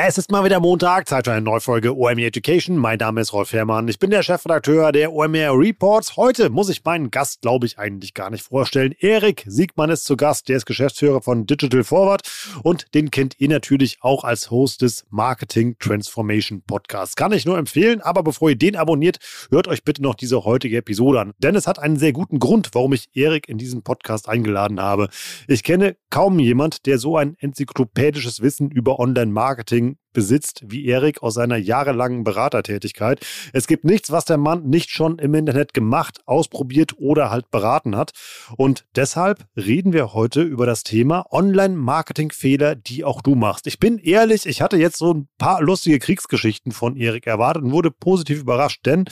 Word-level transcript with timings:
Es 0.00 0.16
ist 0.16 0.30
mal 0.30 0.44
wieder 0.44 0.60
Montag, 0.60 1.08
Zeit 1.08 1.24
für 1.24 1.32
eine 1.32 1.42
neue 1.42 1.60
Folge 1.60 1.96
OMR 1.96 2.18
Education. 2.18 2.76
Mein 2.76 2.98
Name 2.98 3.20
ist 3.20 3.32
Rolf 3.32 3.52
Herrmann. 3.52 3.88
Ich 3.88 3.98
bin 3.98 4.10
der 4.10 4.22
Chefredakteur 4.22 4.92
der 4.92 5.12
OMR 5.12 5.58
Reports. 5.58 6.16
Heute 6.16 6.50
muss 6.50 6.68
ich 6.68 6.84
meinen 6.84 7.10
Gast, 7.10 7.42
glaube 7.42 7.66
ich, 7.66 7.80
eigentlich 7.80 8.14
gar 8.14 8.30
nicht 8.30 8.44
vorstellen. 8.44 8.94
Erik 9.00 9.44
Siegmann 9.48 9.90
ist 9.90 10.04
zu 10.04 10.16
Gast. 10.16 10.48
Der 10.48 10.56
ist 10.56 10.66
Geschäftsführer 10.66 11.20
von 11.20 11.46
Digital 11.46 11.82
Forward 11.82 12.22
und 12.62 12.94
den 12.94 13.10
kennt 13.10 13.40
ihr 13.40 13.48
natürlich 13.48 13.98
auch 14.00 14.22
als 14.22 14.52
Host 14.52 14.82
des 14.82 15.04
Marketing 15.10 15.76
Transformation 15.80 16.62
Podcasts. 16.62 17.16
Kann 17.16 17.32
ich 17.32 17.44
nur 17.44 17.58
empfehlen, 17.58 18.00
aber 18.00 18.22
bevor 18.22 18.50
ihr 18.50 18.56
den 18.56 18.76
abonniert, 18.76 19.18
hört 19.50 19.66
euch 19.66 19.82
bitte 19.82 20.00
noch 20.00 20.14
diese 20.14 20.44
heutige 20.44 20.76
Episode 20.76 21.22
an. 21.22 21.32
Denn 21.38 21.56
es 21.56 21.66
hat 21.66 21.80
einen 21.80 21.96
sehr 21.96 22.12
guten 22.12 22.38
Grund, 22.38 22.70
warum 22.72 22.92
ich 22.92 23.08
Erik 23.14 23.48
in 23.48 23.58
diesen 23.58 23.82
Podcast 23.82 24.28
eingeladen 24.28 24.80
habe. 24.80 25.08
Ich 25.48 25.64
kenne 25.64 25.96
kaum 26.08 26.38
jemand, 26.38 26.86
der 26.86 26.98
so 26.98 27.16
ein 27.16 27.36
enzyklopädisches 27.40 28.40
Wissen 28.42 28.70
über 28.70 29.00
Online-Marketing 29.00 29.87
besitzt 30.12 30.62
wie 30.66 30.86
Erik 30.86 31.22
aus 31.22 31.34
seiner 31.34 31.56
jahrelangen 31.56 32.24
Beratertätigkeit. 32.24 33.24
Es 33.52 33.66
gibt 33.66 33.84
nichts, 33.84 34.10
was 34.10 34.24
der 34.24 34.36
Mann 34.36 34.68
nicht 34.68 34.90
schon 34.90 35.18
im 35.18 35.34
Internet 35.34 35.74
gemacht, 35.74 36.20
ausprobiert 36.26 36.94
oder 36.98 37.30
halt 37.30 37.50
beraten 37.50 37.96
hat. 37.96 38.12
Und 38.56 38.84
deshalb 38.96 39.46
reden 39.56 39.92
wir 39.92 40.14
heute 40.14 40.42
über 40.42 40.66
das 40.66 40.82
Thema 40.82 41.24
Online-Marketing-Fehler, 41.30 42.74
die 42.74 43.04
auch 43.04 43.22
du 43.22 43.34
machst. 43.34 43.66
Ich 43.66 43.78
bin 43.78 43.98
ehrlich, 43.98 44.46
ich 44.46 44.60
hatte 44.60 44.76
jetzt 44.76 44.98
so 44.98 45.14
ein 45.14 45.28
paar 45.38 45.62
lustige 45.62 45.98
Kriegsgeschichten 45.98 46.72
von 46.72 46.96
Erik 46.96 47.26
erwartet 47.26 47.62
und 47.62 47.72
wurde 47.72 47.90
positiv 47.90 48.40
überrascht, 48.40 48.84
denn 48.86 49.04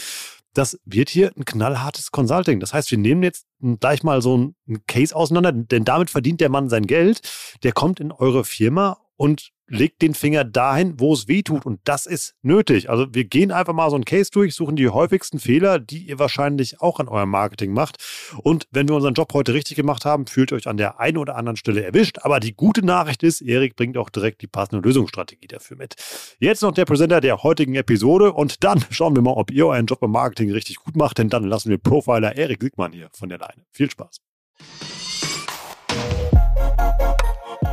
das 0.56 0.80
wird 0.84 1.10
hier 1.10 1.32
ein 1.36 1.44
knallhartes 1.44 2.10
Consulting. 2.10 2.60
Das 2.60 2.72
heißt, 2.72 2.90
wir 2.90 2.98
nehmen 2.98 3.22
jetzt 3.22 3.46
gleich 3.78 4.02
mal 4.02 4.22
so 4.22 4.34
einen 4.34 4.86
Case 4.86 5.14
auseinander, 5.14 5.52
denn 5.52 5.84
damit 5.84 6.10
verdient 6.10 6.40
der 6.40 6.48
Mann 6.48 6.70
sein 6.70 6.86
Geld. 6.86 7.20
Der 7.62 7.72
kommt 7.72 8.00
in 8.00 8.10
eure 8.10 8.44
Firma 8.44 8.98
und 9.16 9.52
legt 9.68 10.02
den 10.02 10.14
Finger 10.14 10.44
dahin, 10.44 10.98
wo 10.98 11.12
es 11.12 11.28
weh 11.28 11.42
tut. 11.42 11.66
Und 11.66 11.80
das 11.84 12.06
ist 12.06 12.34
nötig. 12.42 12.88
Also 12.90 13.06
wir 13.12 13.24
gehen 13.24 13.50
einfach 13.50 13.72
mal 13.72 13.90
so 13.90 13.96
einen 13.96 14.04
Case 14.04 14.30
durch, 14.30 14.54
suchen 14.54 14.76
die 14.76 14.88
häufigsten 14.88 15.38
Fehler, 15.38 15.78
die 15.78 16.06
ihr 16.06 16.18
wahrscheinlich 16.18 16.80
auch 16.80 17.00
an 17.00 17.08
eurem 17.08 17.30
Marketing 17.30 17.72
macht. 17.72 17.96
Und 18.42 18.66
wenn 18.70 18.88
wir 18.88 18.94
unseren 18.94 19.14
Job 19.14 19.32
heute 19.34 19.54
richtig 19.54 19.76
gemacht 19.76 20.04
haben, 20.04 20.26
fühlt 20.26 20.52
euch 20.52 20.68
an 20.68 20.76
der 20.76 21.00
einen 21.00 21.18
oder 21.18 21.36
anderen 21.36 21.56
Stelle 21.56 21.84
erwischt. 21.84 22.18
Aber 22.22 22.40
die 22.40 22.54
gute 22.54 22.84
Nachricht 22.84 23.22
ist, 23.22 23.40
Erik 23.40 23.76
bringt 23.76 23.96
auch 23.96 24.10
direkt 24.10 24.42
die 24.42 24.46
passende 24.46 24.86
Lösungsstrategie 24.86 25.48
dafür 25.48 25.76
mit. 25.76 25.94
Jetzt 26.38 26.62
noch 26.62 26.72
der 26.72 26.84
Präsenter 26.84 27.20
der 27.20 27.42
heutigen 27.42 27.74
Episode 27.74 28.32
und 28.32 28.62
dann 28.64 28.84
schauen 28.90 29.14
wir 29.14 29.22
mal, 29.22 29.32
ob 29.32 29.50
ihr 29.50 29.66
euren 29.66 29.86
Job 29.86 30.02
im 30.02 30.12
Marketing 30.12 30.52
richtig 30.52 30.76
gut 30.76 30.96
macht, 30.96 31.18
denn 31.18 31.28
dann 31.28 31.44
lassen 31.44 31.70
wir 31.70 31.78
Profiler 31.78 32.36
Erik 32.36 32.62
Siegmann 32.62 32.92
hier 32.92 33.08
von 33.12 33.28
der 33.28 33.38
Leine. 33.38 33.64
Viel 33.72 33.90
Spaß. 33.90 34.20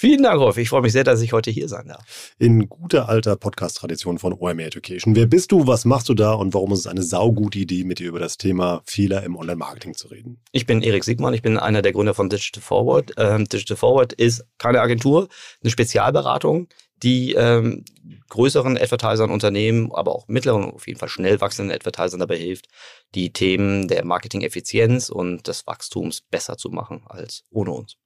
Vielen 0.00 0.22
Dank, 0.22 0.40
Rolf. 0.40 0.56
Ich 0.58 0.68
freue 0.68 0.82
mich 0.82 0.92
sehr, 0.92 1.02
dass 1.02 1.20
ich 1.22 1.32
heute 1.32 1.50
hier 1.50 1.68
sein 1.68 1.88
darf. 1.88 2.32
In 2.38 2.68
guter 2.68 3.08
alter 3.08 3.34
Podcast-Tradition 3.34 4.20
von 4.20 4.32
OMR 4.32 4.66
Education. 4.66 5.16
Wer 5.16 5.26
bist 5.26 5.50
du, 5.50 5.66
was 5.66 5.84
machst 5.84 6.08
du 6.08 6.14
da 6.14 6.34
und 6.34 6.54
warum 6.54 6.72
ist 6.72 6.78
es 6.78 6.86
eine 6.86 7.02
saugute 7.02 7.58
Idee, 7.58 7.82
mit 7.82 7.98
dir 7.98 8.06
über 8.06 8.20
das 8.20 8.36
Thema 8.36 8.80
Fehler 8.84 9.24
im 9.24 9.34
Online-Marketing 9.34 9.96
zu 9.96 10.06
reden? 10.06 10.38
Ich 10.52 10.66
bin 10.66 10.82
Erik 10.82 11.02
Siegmann, 11.02 11.34
ich 11.34 11.42
bin 11.42 11.58
einer 11.58 11.82
der 11.82 11.90
Gründer 11.92 12.14
von 12.14 12.28
Digital 12.28 12.62
Forward. 12.62 13.10
Ähm, 13.16 13.48
Digital 13.48 13.76
Forward 13.76 14.12
ist 14.12 14.44
keine 14.58 14.82
Agentur, 14.82 15.26
eine 15.64 15.70
Spezialberatung, 15.72 16.68
die 17.02 17.32
ähm, 17.32 17.84
größeren 18.28 18.78
Advertisern, 18.78 19.32
Unternehmen, 19.32 19.90
aber 19.90 20.14
auch 20.14 20.28
mittleren, 20.28 20.70
auf 20.70 20.86
jeden 20.86 21.00
Fall 21.00 21.08
schnell 21.08 21.40
wachsenden 21.40 21.74
Advertisern 21.74 22.20
dabei 22.20 22.36
hilft, 22.36 22.68
die 23.16 23.32
Themen 23.32 23.88
der 23.88 24.04
Marketing-Effizienz 24.04 25.08
und 25.08 25.48
des 25.48 25.66
Wachstums 25.66 26.20
besser 26.20 26.56
zu 26.56 26.68
machen 26.68 27.02
als 27.08 27.42
ohne 27.50 27.72
uns. 27.72 27.96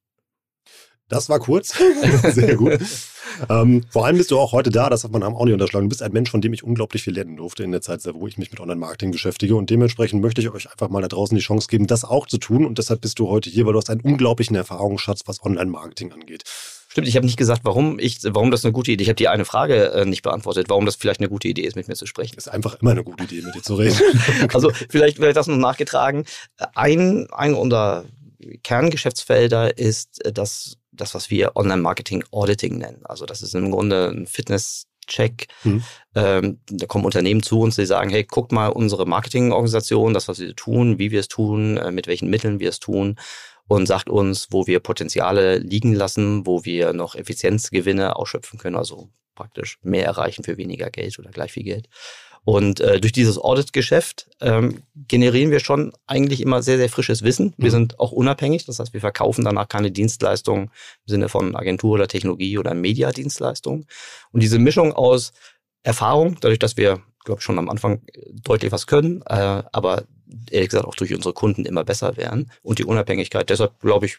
Das 1.13 1.29
war 1.29 1.37
kurz. 1.37 1.75
Sehr 2.31 2.55
gut. 2.55 2.79
ähm, 3.47 3.83
vor 3.91 4.07
allem 4.07 4.17
bist 4.17 4.31
du 4.31 4.39
auch 4.39 4.51
heute 4.51 4.71
da, 4.71 4.89
das 4.89 5.03
hat 5.03 5.11
man 5.11 5.21
auch 5.21 5.45
nicht 5.45 5.53
unterschlagen. 5.53 5.85
Du 5.85 5.89
bist 5.89 6.01
ein 6.01 6.11
Mensch, 6.11 6.31
von 6.31 6.41
dem 6.41 6.53
ich 6.53 6.63
unglaublich 6.63 7.03
viel 7.03 7.13
lernen 7.13 7.37
durfte 7.37 7.63
in 7.63 7.71
der 7.71 7.81
Zeit, 7.81 8.01
wo 8.15 8.25
ich 8.25 8.39
mich 8.39 8.49
mit 8.49 8.59
Online-Marketing 8.59 9.11
beschäftige. 9.11 9.55
Und 9.55 9.69
dementsprechend 9.69 10.23
möchte 10.23 10.41
ich 10.41 10.49
euch 10.49 10.71
einfach 10.71 10.89
mal 10.89 11.03
da 11.03 11.07
draußen 11.07 11.37
die 11.37 11.43
Chance 11.43 11.67
geben, 11.69 11.85
das 11.85 12.03
auch 12.03 12.25
zu 12.25 12.39
tun. 12.39 12.65
Und 12.65 12.79
deshalb 12.79 13.01
bist 13.01 13.19
du 13.19 13.29
heute 13.29 13.51
hier, 13.51 13.67
weil 13.67 13.73
du 13.73 13.77
hast 13.77 13.91
einen 13.91 14.01
unglaublichen 14.01 14.55
Erfahrungsschatz, 14.55 15.21
was 15.27 15.43
Online-Marketing 15.43 16.13
angeht. 16.13 16.45
Stimmt, 16.89 17.07
ich 17.07 17.15
habe 17.15 17.27
nicht 17.27 17.37
gesagt, 17.37 17.61
warum 17.63 17.99
ich, 17.99 18.17
warum 18.23 18.49
das 18.49 18.65
eine 18.65 18.71
gute 18.71 18.91
Idee. 18.91 19.03
ist. 19.03 19.05
Ich 19.05 19.09
habe 19.09 19.17
die 19.17 19.27
eine 19.27 19.45
Frage 19.45 19.91
äh, 19.91 20.05
nicht 20.05 20.23
beantwortet, 20.23 20.67
warum 20.69 20.87
das 20.87 20.95
vielleicht 20.95 21.19
eine 21.19 21.29
gute 21.29 21.47
Idee 21.47 21.61
ist, 21.61 21.75
mit 21.75 21.87
mir 21.87 21.95
zu 21.95 22.07
sprechen. 22.07 22.37
Ist 22.37 22.47
einfach 22.47 22.81
immer 22.81 22.91
eine 22.91 23.03
gute 23.03 23.23
Idee, 23.25 23.43
mit 23.43 23.53
dir 23.53 23.61
zu 23.61 23.75
reden. 23.75 23.99
also 24.51 24.71
vielleicht 24.89 25.19
werde 25.19 25.33
das 25.33 25.45
noch 25.45 25.57
nachgetragen. 25.57 26.25
Ein, 26.73 27.27
ein 27.31 27.53
unserer 27.53 28.05
Kerngeschäftsfelder 28.63 29.77
ist 29.77 30.25
äh, 30.25 30.33
das 30.33 30.77
das, 30.93 31.15
was 31.15 31.29
wir 31.29 31.55
Online-Marketing-Auditing 31.55 32.77
nennen. 32.77 33.05
Also 33.05 33.25
das 33.25 33.41
ist 33.41 33.55
im 33.55 33.71
Grunde 33.71 34.09
ein 34.09 34.27
Fitness-Check. 34.27 35.47
Mhm. 35.63 35.83
Ähm, 36.15 36.59
da 36.69 36.85
kommen 36.85 37.05
Unternehmen 37.05 37.43
zu 37.43 37.59
uns, 37.59 37.75
die 37.75 37.85
sagen, 37.85 38.09
hey, 38.09 38.23
guckt 38.23 38.51
mal 38.51 38.67
unsere 38.67 39.05
Marketingorganisation, 39.05 40.13
das, 40.13 40.27
was 40.27 40.39
wir 40.39 40.55
tun, 40.55 40.99
wie 40.99 41.11
wir 41.11 41.19
es 41.19 41.27
tun, 41.27 41.77
äh, 41.77 41.91
mit 41.91 42.07
welchen 42.07 42.29
Mitteln 42.29 42.59
wir 42.59 42.69
es 42.69 42.79
tun 42.79 43.17
und 43.67 43.87
sagt 43.87 44.09
uns, 44.09 44.47
wo 44.51 44.67
wir 44.67 44.79
Potenziale 44.79 45.57
liegen 45.57 45.93
lassen, 45.93 46.45
wo 46.45 46.65
wir 46.65 46.93
noch 46.93 47.15
Effizienzgewinne 47.15 48.15
ausschöpfen 48.15 48.59
können, 48.59 48.75
also 48.75 49.09
praktisch 49.35 49.79
mehr 49.81 50.05
erreichen 50.05 50.43
für 50.43 50.57
weniger 50.57 50.89
Geld 50.89 51.17
oder 51.17 51.31
gleich 51.31 51.53
viel 51.53 51.63
Geld. 51.63 51.89
Und 52.45 52.81
äh, 52.81 52.99
durch 52.99 53.13
dieses 53.13 53.37
Audit-Geschäft 53.37 54.29
ähm, 54.41 54.83
generieren 55.07 55.51
wir 55.51 55.61
schon 55.61 55.93
eigentlich 56.07 56.41
immer 56.41 56.61
sehr, 56.61 56.77
sehr 56.77 56.89
frisches 56.89 57.23
Wissen. 57.23 57.53
Wir 57.57 57.69
mhm. 57.69 57.71
sind 57.71 57.99
auch 57.99 58.11
unabhängig, 58.11 58.65
das 58.65 58.79
heißt, 58.79 58.93
wir 58.93 58.99
verkaufen 58.99 59.45
danach 59.45 59.69
keine 59.69 59.91
Dienstleistungen 59.91 60.65
im 60.65 60.69
Sinne 61.05 61.29
von 61.29 61.55
Agentur 61.55 61.91
oder 61.91 62.07
Technologie 62.07 62.57
oder 62.57 62.73
Mediadienstleistungen. 62.73 63.85
Und 64.31 64.43
diese 64.43 64.59
Mischung 64.59 64.91
aus 64.93 65.31
Erfahrung, 65.83 66.37
dadurch, 66.41 66.59
dass 66.59 66.75
wir, 66.75 67.01
glaube 67.23 67.39
ich, 67.39 67.45
schon 67.45 67.59
am 67.59 67.69
Anfang 67.69 68.01
deutlich 68.43 68.71
was 68.71 68.87
können, 68.87 69.21
äh, 69.25 69.63
aber 69.71 70.03
ehrlich 70.49 70.69
gesagt 70.69 70.85
auch 70.85 70.95
durch 70.95 71.13
unsere 71.13 71.33
Kunden 71.33 71.65
immer 71.65 71.83
besser 71.83 72.17
werden 72.17 72.51
und 72.61 72.79
die 72.79 72.85
Unabhängigkeit. 72.85 73.49
Deshalb, 73.49 73.79
glaube 73.79 74.05
ich, 74.05 74.17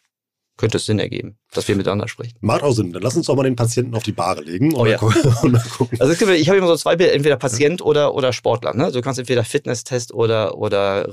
könnte 0.57 0.77
es 0.77 0.87
Sinn 0.87 0.99
ergeben, 0.99 1.37
dass 1.53 1.67
wir 1.67 1.75
miteinander 1.75 2.09
sprechen. 2.09 2.37
Macht 2.41 2.63
auch 2.63 2.73
Sinn. 2.73 2.93
Dann 2.93 3.03
lass 3.03 3.17
uns 3.17 3.27
doch 3.27 3.35
mal 3.35 3.43
den 3.43 3.57
Patienten 3.57 3.95
auf 3.95 4.05
die 4.05 4.13
Bahre 4.13 4.43
legen 4.43 4.75
oh, 4.75 4.87
ja. 4.87 5.01
und 5.43 5.53
dann 5.53 5.63
gucken. 5.71 6.01
Also 6.01 6.13
ich 6.13 6.49
habe 6.49 6.59
immer 6.59 6.69
so 6.69 6.77
zwei 6.77 6.97
Bilder, 6.97 7.13
entweder 7.13 7.37
Patient 7.37 7.83
oder, 7.83 8.15
oder 8.15 8.33
Sportler. 8.33 8.75
Ne? 8.75 8.85
Also 8.85 9.01
du 9.01 9.05
kannst 9.05 9.19
entweder 9.19 9.45
Fitnesstest 9.45 10.15
oder, 10.15 10.57
oder 10.57 11.09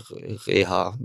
Reha 0.45 0.95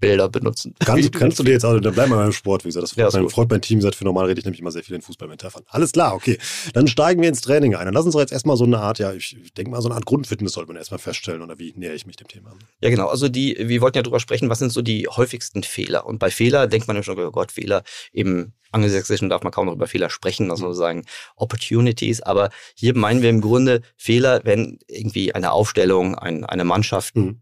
Bilder 0.00 0.28
benutzen. 0.28 0.74
Kannst, 0.84 1.12
kannst 1.12 1.38
du 1.38 1.42
dir 1.42 1.52
jetzt 1.52 1.64
auch, 1.64 1.78
dann 1.80 1.94
bleiben 1.94 2.12
wir 2.12 2.16
beim 2.16 2.32
Sport, 2.32 2.64
wie 2.64 2.68
gesagt, 2.68 2.84
das 2.84 2.96
ja, 2.96 3.08
mein 3.12 3.28
Freund, 3.30 3.50
mein 3.50 3.62
Team 3.62 3.80
sagt, 3.80 3.94
für 3.94 4.04
normal 4.04 4.26
rede 4.26 4.38
ich 4.38 4.44
nämlich 4.44 4.60
immer 4.60 4.70
sehr 4.70 4.82
viel 4.82 4.94
in 4.94 5.02
Fußballmetaphern. 5.02 5.62
Alles 5.68 5.92
klar, 5.92 6.14
okay. 6.14 6.38
Dann 6.74 6.86
steigen 6.86 7.22
wir 7.22 7.28
ins 7.28 7.40
Training 7.40 7.74
ein. 7.74 7.86
Dann 7.86 7.94
lass 7.94 8.04
uns 8.04 8.12
doch 8.12 8.20
jetzt 8.20 8.32
erstmal 8.32 8.56
so 8.56 8.64
eine 8.64 8.78
Art, 8.78 8.98
ja, 8.98 9.12
ich 9.12 9.36
denke 9.56 9.70
mal, 9.70 9.80
so 9.80 9.88
eine 9.88 9.94
Art 9.94 10.06
Grundfitness 10.06 10.52
sollte 10.52 10.68
man 10.68 10.76
erstmal 10.76 10.98
feststellen 10.98 11.42
oder 11.42 11.58
wie 11.58 11.72
nähere 11.76 11.94
ich 11.94 12.06
mich 12.06 12.16
dem 12.16 12.28
Thema 12.28 12.50
an? 12.50 12.58
Ja, 12.80 12.90
genau. 12.90 13.08
Also 13.08 13.28
die, 13.28 13.56
wir 13.58 13.80
wollten 13.80 13.96
ja 13.96 14.02
drüber 14.02 14.20
sprechen, 14.20 14.48
was 14.50 14.58
sind 14.58 14.72
so 14.72 14.82
die 14.82 15.08
häufigsten 15.08 15.62
Fehler? 15.62 16.06
Und 16.06 16.18
bei 16.18 16.30
Fehler 16.30 16.66
denkt 16.66 16.86
man 16.86 16.96
ja 16.96 17.02
schon, 17.02 17.18
oh 17.18 17.30
Gott, 17.30 17.52
Fehler 17.52 17.82
im 18.12 18.52
Angelsächsischen 18.72 19.28
darf 19.28 19.42
man 19.42 19.52
kaum 19.52 19.66
noch 19.66 19.74
über 19.74 19.86
Fehler 19.86 20.10
sprechen, 20.10 20.50
also 20.50 20.72
sagen 20.72 21.04
Opportunities. 21.36 22.20
Aber 22.20 22.50
hier 22.74 22.96
meinen 22.96 23.22
wir 23.22 23.30
im 23.30 23.40
Grunde 23.40 23.80
Fehler, 23.96 24.40
wenn 24.44 24.78
irgendwie 24.88 25.34
eine 25.34 25.52
Aufstellung, 25.52 26.14
ein, 26.16 26.44
eine 26.44 26.64
Mannschaft 26.64 27.16
mhm 27.16 27.40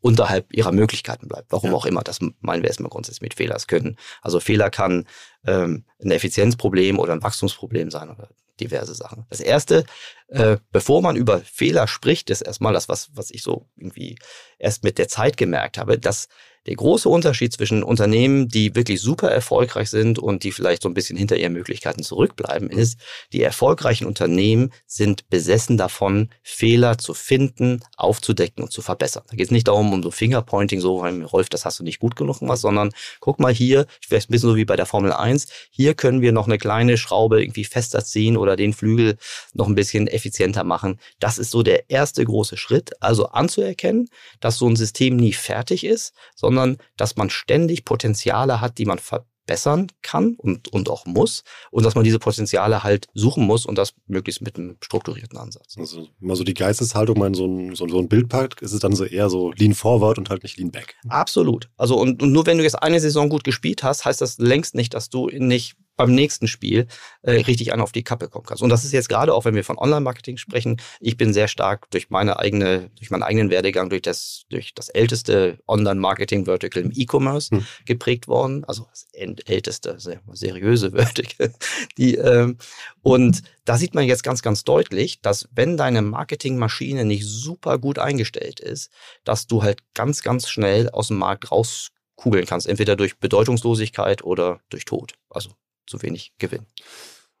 unterhalb 0.00 0.52
ihrer 0.52 0.72
Möglichkeiten 0.72 1.28
bleibt. 1.28 1.52
Warum 1.52 1.70
ja. 1.70 1.76
auch 1.76 1.86
immer. 1.86 2.02
Das 2.02 2.18
meinen 2.40 2.62
wir 2.62 2.68
erstmal 2.68 2.90
grundsätzlich 2.90 3.22
mit 3.22 3.34
Fehler. 3.34 3.56
Es 3.56 3.66
können, 3.66 3.96
also 4.22 4.40
Fehler 4.40 4.70
kann 4.70 5.06
ähm, 5.46 5.84
ein 6.02 6.10
Effizienzproblem 6.10 6.98
oder 6.98 7.12
ein 7.12 7.22
Wachstumsproblem 7.22 7.90
sein 7.90 8.10
oder 8.10 8.28
diverse 8.60 8.94
Sachen. 8.94 9.26
Das 9.28 9.40
erste, 9.40 9.84
äh, 10.28 10.56
bevor 10.72 11.02
man 11.02 11.16
über 11.16 11.40
Fehler 11.40 11.86
spricht, 11.86 12.30
ist 12.30 12.42
erstmal 12.42 12.72
das, 12.72 12.88
was, 12.88 13.10
was 13.14 13.30
ich 13.30 13.42
so 13.42 13.66
irgendwie 13.76 14.18
erst 14.58 14.84
mit 14.84 14.98
der 14.98 15.08
Zeit 15.08 15.36
gemerkt 15.36 15.78
habe, 15.78 15.98
dass 15.98 16.28
der 16.66 16.74
große 16.74 17.08
Unterschied 17.08 17.52
zwischen 17.52 17.82
Unternehmen, 17.82 18.48
die 18.48 18.74
wirklich 18.74 19.00
super 19.00 19.30
erfolgreich 19.30 19.88
sind 19.88 20.18
und 20.18 20.42
die 20.42 20.52
vielleicht 20.52 20.82
so 20.82 20.88
ein 20.88 20.94
bisschen 20.94 21.16
hinter 21.16 21.36
ihren 21.36 21.52
Möglichkeiten 21.52 22.02
zurückbleiben, 22.02 22.68
ist, 22.68 22.98
die 23.32 23.42
erfolgreichen 23.42 24.06
Unternehmen 24.06 24.72
sind 24.86 25.28
besessen 25.30 25.76
davon, 25.76 26.30
Fehler 26.42 26.98
zu 26.98 27.14
finden, 27.14 27.80
aufzudecken 27.96 28.64
und 28.64 28.72
zu 28.72 28.82
verbessern. 28.82 29.22
Da 29.30 29.36
geht 29.36 29.46
es 29.46 29.52
nicht 29.52 29.68
darum, 29.68 29.92
um 29.92 30.02
so 30.02 30.10
Fingerpointing, 30.10 30.80
so, 30.80 31.06
Rolf, 31.06 31.48
das 31.48 31.64
hast 31.64 31.78
du 31.78 31.84
nicht 31.84 32.00
gut 32.00 32.16
genug 32.16 32.40
gemacht, 32.40 32.58
sondern 32.58 32.90
guck 33.20 33.38
mal 33.38 33.52
hier, 33.52 33.86
vielleicht 34.00 34.28
ein 34.28 34.32
bisschen 34.32 34.50
so 34.50 34.56
wie 34.56 34.64
bei 34.64 34.76
der 34.76 34.86
Formel 34.86 35.12
1, 35.12 35.46
hier 35.70 35.94
können 35.94 36.20
wir 36.20 36.32
noch 36.32 36.46
eine 36.46 36.58
kleine 36.58 36.98
Schraube 36.98 37.40
irgendwie 37.42 37.64
fester 37.64 38.04
ziehen 38.04 38.36
oder 38.36 38.56
den 38.56 38.72
Flügel 38.72 39.16
noch 39.54 39.68
ein 39.68 39.74
bisschen 39.76 40.08
effizienter 40.16 40.64
machen. 40.64 40.98
Das 41.20 41.38
ist 41.38 41.50
so 41.50 41.62
der 41.62 41.90
erste 41.90 42.24
große 42.24 42.56
Schritt, 42.56 42.90
also 43.00 43.26
anzuerkennen, 43.26 44.08
dass 44.40 44.58
so 44.58 44.66
ein 44.68 44.76
System 44.76 45.16
nie 45.16 45.32
fertig 45.32 45.84
ist, 45.84 46.12
sondern 46.34 46.78
dass 46.96 47.16
man 47.16 47.30
ständig 47.30 47.84
Potenziale 47.84 48.60
hat, 48.60 48.78
die 48.78 48.86
man 48.86 48.98
verbessern 48.98 49.88
kann 50.02 50.34
und, 50.38 50.68
und 50.68 50.88
auch 50.90 51.06
muss 51.06 51.44
und 51.70 51.84
dass 51.84 51.94
man 51.94 52.04
diese 52.04 52.18
Potenziale 52.18 52.82
halt 52.82 53.06
suchen 53.14 53.44
muss 53.44 53.66
und 53.66 53.78
das 53.78 53.94
möglichst 54.06 54.42
mit 54.42 54.56
einem 54.56 54.76
strukturierten 54.80 55.38
Ansatz. 55.38 55.76
Also 55.78 56.08
immer 56.20 56.36
so 56.36 56.44
die 56.44 56.54
Geisteshaltung, 56.54 57.18
mein, 57.18 57.34
so 57.34 57.46
ein, 57.46 57.74
so, 57.74 57.86
so 57.88 57.98
ein 57.98 58.08
Bildpakt, 58.08 58.62
ist 58.62 58.72
es 58.72 58.80
dann 58.80 58.94
so 58.94 59.04
eher 59.04 59.30
so 59.30 59.52
Lean 59.52 59.74
Forward 59.74 60.18
und 60.18 60.30
halt 60.30 60.42
nicht 60.42 60.58
Lean 60.58 60.70
Back. 60.70 60.96
Absolut. 61.08 61.68
Also 61.76 61.96
und, 61.98 62.22
und 62.22 62.32
nur 62.32 62.46
wenn 62.46 62.58
du 62.58 62.64
jetzt 62.64 62.82
eine 62.82 63.00
Saison 63.00 63.28
gut 63.28 63.44
gespielt 63.44 63.82
hast, 63.82 64.04
heißt 64.04 64.20
das 64.20 64.38
längst 64.38 64.74
nicht, 64.74 64.94
dass 64.94 65.10
du 65.10 65.28
nicht 65.28 65.76
beim 65.96 66.14
nächsten 66.14 66.46
Spiel 66.46 66.86
äh, 67.22 67.32
richtig 67.32 67.72
an 67.72 67.80
auf 67.80 67.92
die 67.92 68.02
Kappe 68.02 68.28
kommen 68.28 68.44
kannst. 68.46 68.62
Und 68.62 68.68
das 68.68 68.84
ist 68.84 68.92
jetzt 68.92 69.08
gerade 69.08 69.34
auch, 69.34 69.44
wenn 69.44 69.54
wir 69.54 69.64
von 69.64 69.78
Online-Marketing 69.78 70.36
sprechen, 70.36 70.80
ich 71.00 71.16
bin 71.16 71.32
sehr 71.32 71.48
stark 71.48 71.90
durch 71.90 72.10
meine 72.10 72.38
eigene, 72.38 72.90
durch 72.96 73.10
meinen 73.10 73.22
eigenen 73.22 73.50
Werdegang, 73.50 73.88
durch 73.90 74.02
das, 74.02 74.44
durch 74.50 74.74
das 74.74 74.88
älteste 74.88 75.58
Online-Marketing-Vertical 75.66 76.82
im 76.82 76.92
E-Commerce 76.94 77.50
hm. 77.50 77.66
geprägt 77.86 78.28
worden. 78.28 78.64
Also 78.64 78.86
das 78.90 79.06
älteste, 79.12 79.98
sehr 79.98 80.20
seriöse 80.32 80.92
Vertical. 80.96 81.52
Die, 81.98 82.16
ähm, 82.16 82.58
und 83.02 83.42
da 83.64 83.76
sieht 83.78 83.94
man 83.94 84.04
jetzt 84.04 84.22
ganz, 84.22 84.42
ganz 84.42 84.64
deutlich, 84.64 85.20
dass 85.20 85.48
wenn 85.52 85.76
deine 85.76 86.02
Marketingmaschine 86.02 87.04
nicht 87.04 87.24
super 87.26 87.78
gut 87.78 87.98
eingestellt 87.98 88.60
ist, 88.60 88.90
dass 89.24 89.46
du 89.46 89.62
halt 89.62 89.80
ganz, 89.94 90.22
ganz 90.22 90.48
schnell 90.48 90.90
aus 90.90 91.08
dem 91.08 91.18
Markt 91.18 91.50
rauskugeln 91.50 92.46
kannst, 92.46 92.66
entweder 92.66 92.96
durch 92.96 93.18
Bedeutungslosigkeit 93.18 94.24
oder 94.24 94.60
durch 94.68 94.84
Tod. 94.84 95.14
Also 95.30 95.50
zu 95.86 96.02
wenig 96.02 96.32
Gewinn. 96.38 96.66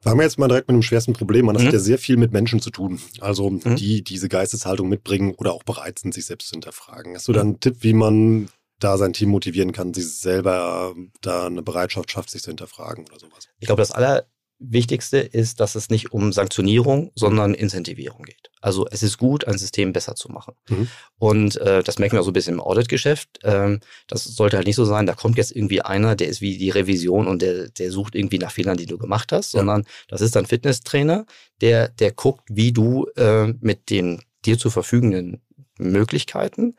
Fangen 0.00 0.18
wir 0.18 0.24
jetzt 0.24 0.38
mal 0.38 0.48
direkt 0.48 0.68
mit 0.68 0.74
dem 0.74 0.82
schwersten 0.82 1.14
Problem 1.14 1.48
an. 1.48 1.54
Das 1.54 1.62
mhm. 1.62 1.68
hat 1.68 1.74
ja 1.74 1.80
sehr 1.80 1.98
viel 1.98 2.16
mit 2.16 2.32
Menschen 2.32 2.60
zu 2.60 2.70
tun. 2.70 3.00
Also 3.20 3.50
mhm. 3.50 3.76
die 3.76 4.04
diese 4.04 4.28
Geisteshaltung 4.28 4.88
mitbringen 4.88 5.34
oder 5.36 5.52
auch 5.52 5.62
bereit 5.62 5.98
sind, 5.98 6.14
sich 6.14 6.26
selbst 6.26 6.48
zu 6.48 6.52
hinterfragen. 6.52 7.14
Hast 7.14 7.28
du 7.28 7.32
da 7.32 7.40
einen 7.40 7.60
Tipp, 7.60 7.78
wie 7.80 7.92
man 7.92 8.48
da 8.78 8.98
sein 8.98 9.14
Team 9.14 9.30
motivieren 9.30 9.72
kann, 9.72 9.94
sich 9.94 10.18
selber 10.18 10.94
da 11.22 11.46
eine 11.46 11.62
Bereitschaft 11.62 12.10
schafft, 12.10 12.30
sich 12.30 12.42
zu 12.42 12.50
hinterfragen 12.50 13.06
oder 13.06 13.18
sowas? 13.18 13.48
Ich 13.58 13.66
glaube, 13.66 13.82
das 13.82 13.90
aller 13.90 14.26
Wichtigste 14.58 15.18
ist, 15.18 15.60
dass 15.60 15.74
es 15.74 15.90
nicht 15.90 16.12
um 16.12 16.32
Sanktionierung, 16.32 17.12
sondern 17.14 17.52
Incentivierung 17.52 18.22
geht. 18.22 18.50
Also 18.60 18.86
es 18.90 19.02
ist 19.02 19.18
gut, 19.18 19.46
ein 19.46 19.58
System 19.58 19.92
besser 19.92 20.14
zu 20.14 20.30
machen. 20.30 20.54
Mhm. 20.68 20.88
Und 21.18 21.56
äh, 21.58 21.82
das 21.82 21.98
merken 21.98 22.16
wir 22.16 22.20
auch 22.20 22.24
so 22.24 22.30
ein 22.30 22.34
bisschen 22.34 22.54
im 22.54 22.60
Audit-Geschäft. 22.60 23.40
Ähm, 23.44 23.80
das 24.08 24.24
sollte 24.24 24.56
halt 24.56 24.66
nicht 24.66 24.76
so 24.76 24.84
sein, 24.84 25.06
da 25.06 25.14
kommt 25.14 25.36
jetzt 25.36 25.54
irgendwie 25.54 25.82
einer, 25.82 26.16
der 26.16 26.28
ist 26.28 26.40
wie 26.40 26.56
die 26.56 26.70
Revision 26.70 27.26
und 27.26 27.42
der, 27.42 27.68
der 27.68 27.92
sucht 27.92 28.14
irgendwie 28.14 28.38
nach 28.38 28.50
Fehlern, 28.50 28.76
die 28.76 28.86
du 28.86 28.96
gemacht 28.96 29.30
hast, 29.30 29.52
ja. 29.52 29.60
sondern 29.60 29.84
das 30.08 30.20
ist 30.22 30.36
ein 30.36 30.46
Fitnesstrainer, 30.46 31.26
der, 31.60 31.88
der 31.88 32.12
guckt, 32.12 32.48
wie 32.50 32.72
du 32.72 33.06
äh, 33.16 33.52
mit 33.60 33.90
den 33.90 34.22
dir 34.44 34.58
zur 34.58 34.70
verfügenden 34.70 35.42
Möglichkeiten 35.78 36.76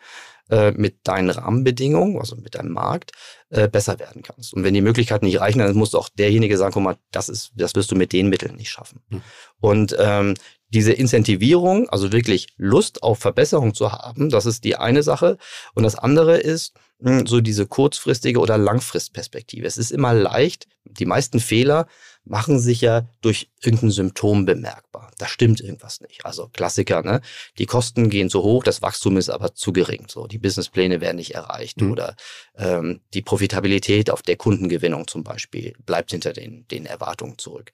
äh, 0.50 0.72
mit 0.72 1.08
deinen 1.08 1.30
Rahmenbedingungen, 1.30 2.20
also 2.20 2.36
mit 2.36 2.56
deinem 2.56 2.74
Markt, 2.74 3.12
äh, 3.50 3.68
besser 3.68 4.00
werden 4.00 4.22
kannst. 4.22 4.54
Und 4.54 4.64
wenn 4.64 4.74
die 4.74 4.82
Möglichkeiten 4.82 5.26
nicht 5.26 5.40
reichen, 5.40 5.60
dann 5.60 5.76
muss 5.76 5.96
auch 5.96 6.10
derjenige 6.10 6.58
sagen, 6.58 6.74
guck 6.74 6.84
mal, 6.84 6.98
das 7.12 7.30
ist, 7.30 7.52
das 7.56 7.76
wirst 7.76 7.92
du 7.92 7.96
mit 7.96 8.14
den 8.14 8.30
Mitteln 8.30 8.56
nicht 8.56 8.70
schaffen. 8.70 9.02
Mhm. 9.10 9.22
Und 9.60 9.96
ähm, 10.00 10.36
diese 10.70 10.92
Incentivierung, 10.92 11.90
also 11.90 12.12
wirklich 12.12 12.48
Lust 12.58 13.04
auf 13.04 13.20
Verbesserung 13.20 13.74
zu 13.74 13.92
haben, 13.92 14.30
das 14.30 14.46
ist 14.46 14.64
die 14.64 14.76
eine 14.76 15.04
Sache. 15.04 15.38
Und 15.74 15.84
das 15.84 15.96
andere 15.96 16.38
ist 16.38 16.74
mh, 17.00 17.20
hm, 17.20 17.28
so 17.28 17.42
diese 17.42 17.68
kurzfristige 17.68 18.40
oder 18.40 18.58
Langfristperspektive. 18.58 19.66
Es 19.66 19.78
ist 19.78 19.92
immer 19.92 20.14
leicht, 20.14 20.68
die 20.84 21.06
meisten 21.06 21.40
Fehler 21.40 21.88
machen 22.30 22.60
sich 22.60 22.82
ja 22.82 23.08
durch 23.22 23.50
irgendein 23.62 23.92
Symptom 23.92 24.46
bemerkbar. 24.46 25.12
Da 25.18 25.28
stimmt 25.28 25.62
irgendwas 25.62 26.02
nicht. 26.02 26.26
Also 26.26 26.50
Klassiker, 26.54 27.02
ne? 27.02 27.22
Die 27.58 27.66
Kosten 27.66 28.10
gehen 28.10 28.30
zu 28.30 28.44
hoch, 28.44 28.64
das 28.64 28.82
Wachstum 28.82 29.18
ist 29.18 29.30
aber 29.30 29.56
zu 29.56 29.74
gering. 29.74 30.06
So, 30.08 30.28
die 30.28 30.38
Businesspläne 30.38 31.02
werden 31.02 31.18
nicht 31.18 31.36
erreicht 31.36 31.82
mhm. 31.82 31.92
oder 31.92 32.16
ähm, 32.56 33.02
die 33.14 33.22
Profitabilität 33.22 34.10
auf 34.10 34.22
der 34.22 34.38
Kundengewinnung 34.38 35.08
zum 35.08 35.24
Beispiel 35.24 35.74
bleibt 35.86 36.12
hinter 36.12 36.34
den, 36.34 36.68
den 36.68 36.86
Erwartungen 36.86 37.38
zurück. 37.38 37.72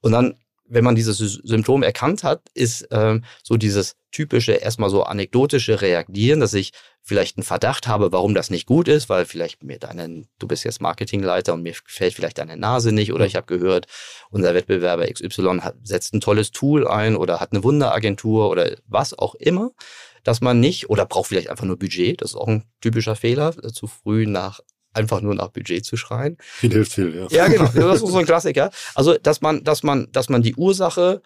Und 0.00 0.12
dann 0.12 0.36
wenn 0.72 0.84
man 0.84 0.94
dieses 0.94 1.18
Symptom 1.18 1.82
erkannt 1.82 2.24
hat, 2.24 2.42
ist 2.54 2.88
ähm, 2.90 3.24
so 3.42 3.56
dieses 3.56 3.96
typische, 4.10 4.52
erstmal 4.52 4.88
so 4.90 5.02
anekdotische 5.02 5.82
Reagieren, 5.82 6.40
dass 6.40 6.54
ich 6.54 6.72
vielleicht 7.02 7.36
einen 7.36 7.44
Verdacht 7.44 7.88
habe, 7.88 8.12
warum 8.12 8.34
das 8.34 8.48
nicht 8.48 8.66
gut 8.66 8.88
ist, 8.88 9.08
weil 9.08 9.26
vielleicht 9.26 9.62
mir 9.62 9.78
deinen, 9.78 10.28
du 10.38 10.46
bist 10.46 10.64
jetzt 10.64 10.80
Marketingleiter 10.80 11.52
und 11.52 11.62
mir 11.62 11.74
gefällt 11.84 12.14
vielleicht 12.14 12.38
deine 12.38 12.56
Nase 12.56 12.92
nicht 12.92 13.12
oder 13.12 13.26
ich 13.26 13.36
habe 13.36 13.46
gehört, 13.46 13.86
unser 14.30 14.54
Wettbewerber 14.54 15.06
XY 15.06 15.60
hat, 15.60 15.76
setzt 15.82 16.14
ein 16.14 16.20
tolles 16.20 16.52
Tool 16.52 16.86
ein 16.86 17.16
oder 17.16 17.40
hat 17.40 17.52
eine 17.52 17.64
Wunderagentur 17.64 18.48
oder 18.48 18.76
was 18.86 19.18
auch 19.18 19.34
immer, 19.34 19.72
dass 20.24 20.40
man 20.40 20.60
nicht 20.60 20.88
oder 20.88 21.04
braucht 21.04 21.28
vielleicht 21.28 21.50
einfach 21.50 21.64
nur 21.66 21.78
Budget, 21.78 22.22
das 22.22 22.30
ist 22.30 22.36
auch 22.36 22.48
ein 22.48 22.64
typischer 22.80 23.16
Fehler, 23.16 23.52
zu 23.72 23.86
früh 23.88 24.26
nach 24.26 24.60
einfach 24.92 25.20
nur 25.20 25.34
nach 25.34 25.48
Budget 25.48 25.84
zu 25.84 25.96
schreien. 25.96 26.36
Viel 26.40 26.72
hilft 26.72 26.92
viel, 26.92 27.14
ja. 27.14 27.26
Ja, 27.30 27.48
genau. 27.48 27.64
Das 27.74 28.02
ist 28.02 28.10
so 28.10 28.18
ein 28.18 28.26
Klassiker. 28.26 28.70
Also, 28.94 29.16
dass 29.18 29.40
man, 29.40 29.64
dass 29.64 29.82
man, 29.82 30.08
dass 30.12 30.28
man 30.28 30.42
die 30.42 30.54
Ursache 30.54 31.22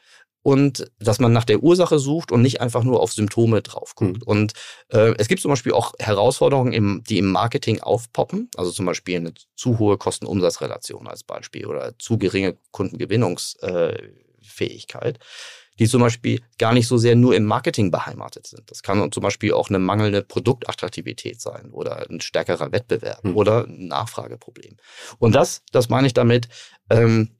und 0.46 0.90
dass 1.00 1.18
man 1.18 1.32
nach 1.32 1.44
der 1.44 1.64
Ursache 1.64 1.98
sucht 1.98 2.30
und 2.30 2.40
nicht 2.40 2.60
einfach 2.60 2.84
nur 2.84 3.00
auf 3.00 3.12
Symptome 3.12 3.62
drauf 3.62 3.96
guckt. 3.96 4.18
Mhm. 4.18 4.26
Und 4.26 4.52
äh, 4.92 5.12
es 5.18 5.26
gibt 5.26 5.42
zum 5.42 5.50
Beispiel 5.50 5.72
auch 5.72 5.92
Herausforderungen, 5.98 6.72
im, 6.72 7.02
die 7.02 7.18
im 7.18 7.32
Marketing 7.32 7.80
aufpoppen, 7.80 8.48
also 8.56 8.70
zum 8.70 8.86
Beispiel 8.86 9.16
eine 9.16 9.34
zu 9.56 9.80
hohe 9.80 9.98
Kosten-Umsatz-Relation 9.98 11.08
als 11.08 11.24
Beispiel 11.24 11.66
oder 11.66 11.98
zu 11.98 12.16
geringe 12.16 12.56
Kundengewinnungsfähigkeit. 12.70 15.16
Äh, 15.16 15.20
die 15.78 15.88
zum 15.88 16.00
Beispiel 16.00 16.40
gar 16.58 16.72
nicht 16.72 16.88
so 16.88 16.96
sehr 16.96 17.16
nur 17.16 17.34
im 17.34 17.44
Marketing 17.44 17.90
beheimatet 17.90 18.46
sind. 18.46 18.70
Das 18.70 18.82
kann 18.82 19.10
zum 19.12 19.22
Beispiel 19.22 19.52
auch 19.52 19.68
eine 19.68 19.78
mangelnde 19.78 20.22
Produktattraktivität 20.22 21.40
sein 21.40 21.70
oder 21.70 22.08
ein 22.08 22.20
stärkerer 22.20 22.72
Wettbewerb 22.72 23.22
hm. 23.22 23.36
oder 23.36 23.66
ein 23.66 23.88
Nachfrageproblem. 23.88 24.76
Und 25.18 25.34
das, 25.34 25.62
das 25.72 25.88
meine 25.88 26.06
ich 26.06 26.14
damit, 26.14 26.48
ähm, 26.90 27.30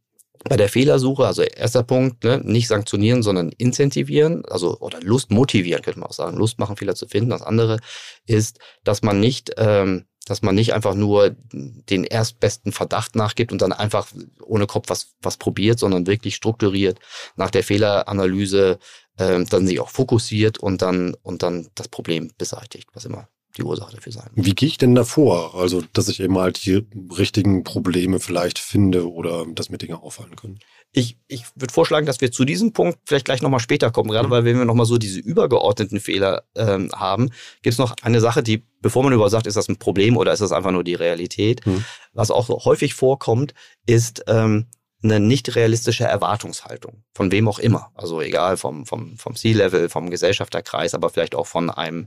bei 0.48 0.56
der 0.56 0.68
Fehlersuche, 0.68 1.26
also 1.26 1.42
erster 1.42 1.82
Punkt, 1.82 2.22
ne, 2.24 2.40
nicht 2.44 2.68
sanktionieren, 2.68 3.22
sondern 3.22 3.50
incentivieren, 3.50 4.44
also 4.46 4.78
oder 4.78 5.00
Lust 5.00 5.30
motivieren, 5.30 5.82
könnte 5.82 6.00
man 6.00 6.08
auch 6.08 6.14
sagen, 6.14 6.36
Lust 6.36 6.58
machen, 6.58 6.76
Fehler 6.76 6.94
zu 6.94 7.08
finden. 7.08 7.30
Das 7.30 7.42
andere 7.42 7.78
ist, 8.26 8.58
dass 8.84 9.02
man 9.02 9.18
nicht 9.18 9.52
ähm, 9.56 10.04
dass 10.26 10.42
man 10.42 10.54
nicht 10.54 10.74
einfach 10.74 10.94
nur 10.94 11.34
den 11.52 12.04
erstbesten 12.04 12.72
Verdacht 12.72 13.16
nachgibt 13.16 13.52
und 13.52 13.62
dann 13.62 13.72
einfach 13.72 14.08
ohne 14.42 14.66
Kopf 14.66 14.90
was, 14.90 15.14
was 15.22 15.38
probiert, 15.38 15.78
sondern 15.78 16.06
wirklich 16.06 16.34
strukturiert 16.34 16.98
nach 17.36 17.50
der 17.50 17.62
Fehleranalyse 17.62 18.78
äh, 19.16 19.44
dann 19.44 19.66
sich 19.66 19.80
auch 19.80 19.88
fokussiert 19.88 20.58
und 20.58 20.82
dann, 20.82 21.14
und 21.22 21.42
dann 21.42 21.68
das 21.74 21.88
Problem 21.88 22.30
beseitigt, 22.36 22.88
was 22.92 23.04
immer 23.04 23.28
die 23.56 23.62
Ursache 23.62 23.94
dafür 23.94 24.12
sein. 24.12 24.30
Wie 24.34 24.54
gehe 24.54 24.68
ich 24.68 24.78
denn 24.78 24.94
davor? 24.94 25.54
Also, 25.54 25.82
dass 25.92 26.08
ich 26.08 26.20
eben 26.20 26.36
halt 26.38 26.64
die 26.66 26.86
richtigen 27.16 27.64
Probleme 27.64 28.20
vielleicht 28.20 28.58
finde 28.58 29.10
oder 29.10 29.46
dass 29.46 29.70
mir 29.70 29.78
Dinge 29.78 30.02
auffallen 30.02 30.36
können. 30.36 30.58
Ich, 30.98 31.18
ich 31.28 31.44
würde 31.56 31.74
vorschlagen, 31.74 32.06
dass 32.06 32.22
wir 32.22 32.32
zu 32.32 32.46
diesem 32.46 32.72
Punkt 32.72 32.98
vielleicht 33.04 33.26
gleich 33.26 33.42
nochmal 33.42 33.60
später 33.60 33.90
kommen, 33.90 34.10
gerade 34.10 34.28
mhm. 34.28 34.30
weil 34.30 34.44
wenn 34.46 34.56
wir 34.56 34.64
nochmal 34.64 34.86
so 34.86 34.96
diese 34.96 35.20
übergeordneten 35.20 36.00
Fehler 36.00 36.44
ähm, 36.54 36.90
haben, 36.94 37.28
gibt 37.60 37.74
es 37.74 37.78
noch 37.78 37.94
eine 38.00 38.18
Sache, 38.20 38.42
die, 38.42 38.64
bevor 38.80 39.02
man 39.02 39.12
überhaupt 39.12 39.32
sagt, 39.32 39.46
ist 39.46 39.58
das 39.58 39.68
ein 39.68 39.76
Problem 39.76 40.16
oder 40.16 40.32
ist 40.32 40.40
das 40.40 40.52
einfach 40.52 40.70
nur 40.70 40.84
die 40.84 40.94
Realität, 40.94 41.66
mhm. 41.66 41.84
was 42.14 42.30
auch 42.30 42.46
so 42.46 42.64
häufig 42.64 42.94
vorkommt, 42.94 43.52
ist 43.84 44.24
ähm, 44.26 44.68
eine 45.02 45.20
nicht 45.20 45.54
realistische 45.54 46.04
Erwartungshaltung, 46.04 47.04
von 47.12 47.30
wem 47.30 47.46
auch 47.46 47.58
immer. 47.58 47.90
Also 47.94 48.22
egal 48.22 48.56
vom, 48.56 48.86
vom, 48.86 49.18
vom 49.18 49.36
C-Level, 49.36 49.90
vom 49.90 50.08
Gesellschafterkreis, 50.08 50.94
aber 50.94 51.10
vielleicht 51.10 51.34
auch 51.34 51.46
von 51.46 51.68
einem 51.68 52.06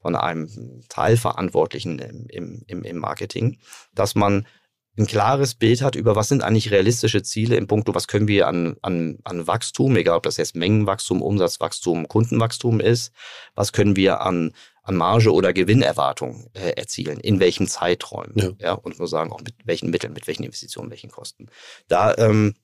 von 0.00 0.16
einem 0.16 0.82
Teilverantwortlichen 0.90 1.98
im, 1.98 2.62
im, 2.66 2.82
im 2.82 2.98
Marketing, 2.98 3.58
dass 3.94 4.14
man 4.14 4.46
ein 4.96 5.06
klares 5.06 5.54
Bild 5.54 5.82
hat 5.82 5.96
über, 5.96 6.14
was 6.14 6.28
sind 6.28 6.42
eigentlich 6.42 6.70
realistische 6.70 7.22
Ziele 7.22 7.56
im 7.56 7.66
Punkt, 7.66 7.92
was 7.92 8.06
können 8.06 8.28
wir 8.28 8.46
an, 8.46 8.76
an, 8.82 9.18
an 9.24 9.46
Wachstum, 9.46 9.96
egal 9.96 10.16
ob 10.16 10.22
das 10.22 10.36
jetzt 10.36 10.54
Mengenwachstum, 10.54 11.20
Umsatzwachstum, 11.20 12.06
Kundenwachstum 12.06 12.80
ist, 12.80 13.12
was 13.54 13.72
können 13.72 13.96
wir 13.96 14.20
an, 14.20 14.52
an 14.82 14.96
Marge 14.96 15.32
oder 15.32 15.52
Gewinnerwartung 15.52 16.48
äh, 16.54 16.70
erzielen, 16.70 17.18
in 17.18 17.40
welchen 17.40 17.66
Zeiträumen, 17.66 18.34
ja. 18.36 18.50
ja, 18.58 18.72
und 18.72 18.98
nur 18.98 19.08
sagen, 19.08 19.32
auch 19.32 19.40
mit 19.40 19.54
welchen 19.64 19.90
Mitteln, 19.90 20.12
mit 20.12 20.26
welchen 20.26 20.44
Investitionen, 20.44 20.90
welchen 20.90 21.10
Kosten. 21.10 21.48
Da 21.88 22.14
ähm, 22.16 22.54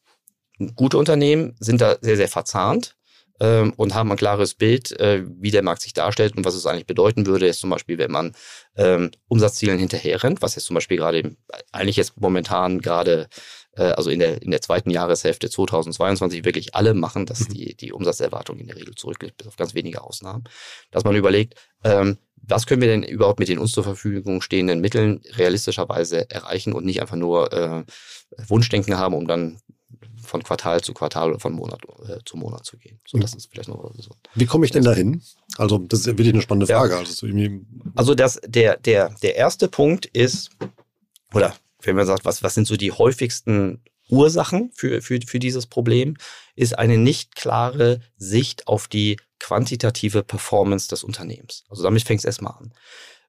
gute 0.77 0.99
Unternehmen 0.99 1.57
sind 1.59 1.81
da 1.81 1.97
sehr, 2.01 2.17
sehr 2.17 2.29
verzahnt 2.29 2.97
ähm, 3.40 3.73
und 3.76 3.94
haben 3.94 4.11
ein 4.11 4.16
klares 4.16 4.54
Bild, 4.54 4.99
äh, 5.00 5.25
wie 5.26 5.50
der 5.50 5.62
Markt 5.62 5.82
sich 5.82 5.92
darstellt 5.92 6.37
und 6.37 6.44
was 6.44 6.54
es 6.54 6.66
eigentlich 6.66 6.87
bedeuten 6.87 7.26
würde, 7.26 7.47
jetzt 7.47 7.61
zum 7.61 7.70
Beispiel, 7.70 7.99
wenn 7.99 8.11
man 8.11 8.32
ähm, 8.76 9.11
Umsatzzielen 9.28 9.78
hinterherrennt, 9.78 10.42
was 10.42 10.54
jetzt 10.54 10.66
zum 10.66 10.75
Beispiel 10.75 10.99
gerade, 10.99 11.37
eigentlich 11.73 11.97
jetzt 11.97 12.20
momentan 12.20 12.80
gerade 12.80 13.28
äh, 13.76 13.82
also 13.82 14.11
in 14.11 14.18
der, 14.18 14.42
in 14.42 14.50
der 14.50 14.61
zweiten 14.61 14.90
Jahreshälfte 14.90 15.49
2022 15.49 16.44
wirklich 16.44 16.75
alle 16.75 16.94
machen, 16.94 17.26
dass 17.26 17.49
mhm. 17.49 17.54
die, 17.54 17.76
die 17.76 17.92
Umsatzerwartung 17.92 18.59
in 18.59 18.66
der 18.66 18.76
Regel 18.76 18.94
zurückgeht, 18.94 19.37
bis 19.37 19.47
auf 19.47 19.56
ganz 19.56 19.75
wenige 19.75 20.02
Ausnahmen. 20.02 20.44
Dass 20.90 21.04
man 21.04 21.16
überlegt, 21.16 21.54
ähm, 21.85 22.18
was 22.42 22.66
können 22.66 22.80
wir 22.80 22.88
denn 22.88 23.02
überhaupt 23.02 23.38
mit 23.38 23.49
den 23.49 23.59
uns 23.59 23.73
zur 23.73 23.85
Verfügung 23.85 24.40
stehenden 24.40 24.80
Mitteln 24.80 25.20
realistischerweise 25.32 26.30
erreichen 26.30 26.73
und 26.73 26.85
nicht 26.85 27.00
einfach 27.00 27.16
nur 27.16 27.52
äh, 27.52 27.85
Wunschdenken 28.49 28.99
haben, 28.99 29.14
um 29.14 29.26
dann 29.26 29.61
von 30.23 30.42
Quartal 30.42 30.80
zu 30.82 30.94
Quartal 30.94 31.30
oder 31.30 31.40
von 31.40 31.52
Monat 31.52 31.82
äh, 32.09 32.18
zu 32.25 32.37
Monat 32.37 32.64
zu 32.64 32.76
gehen. 32.76 33.00
So, 33.06 33.18
das 33.18 33.35
ist 33.35 33.50
vielleicht 33.50 33.68
noch 33.68 33.92
so. 33.97 34.11
Wie 34.35 34.47
komme 34.47 34.64
ich 34.64 34.70
denn 34.70 34.85
dahin? 34.85 35.23
Also, 35.56 35.78
das 35.78 36.00
ist 36.00 36.06
wirklich 36.06 36.28
eine 36.28 36.42
spannende 36.42 36.66
Frage. 36.66 36.92
Ja. 36.92 36.99
Also, 36.99 37.26
also 37.97 38.14
das, 38.14 38.40
der, 38.47 38.76
der, 38.76 39.11
der 39.23 39.37
erste 39.37 39.68
Punkt 39.68 40.06
ist, 40.06 40.50
oder 41.35 41.54
wenn 41.82 41.97
man 41.97 42.06
sagt, 42.06 42.25
was, 42.25 42.42
was 42.42 42.54
sind 42.54 42.66
so 42.66 42.76
die 42.76 42.92
häufigsten 42.92 43.82
Ursachen 44.09 44.70
für, 44.75 45.02
für, 45.02 45.20
für 45.25 45.38
dieses 45.38 45.66
Problem, 45.66 46.16
ist 46.54 46.78
eine 46.78 46.99
nicht 46.99 47.37
klare 47.37 48.00
Sicht 48.16 48.66
auf 48.66 48.88
die 48.88 49.18
quantitative 49.38 50.23
Performance 50.23 50.88
des 50.88 51.02
Unternehmens. 51.04 51.64
Also 51.68 51.82
damit 51.82 52.02
fängt 52.02 52.20
es 52.20 52.25
erstmal 52.25 52.54
an. 52.54 52.75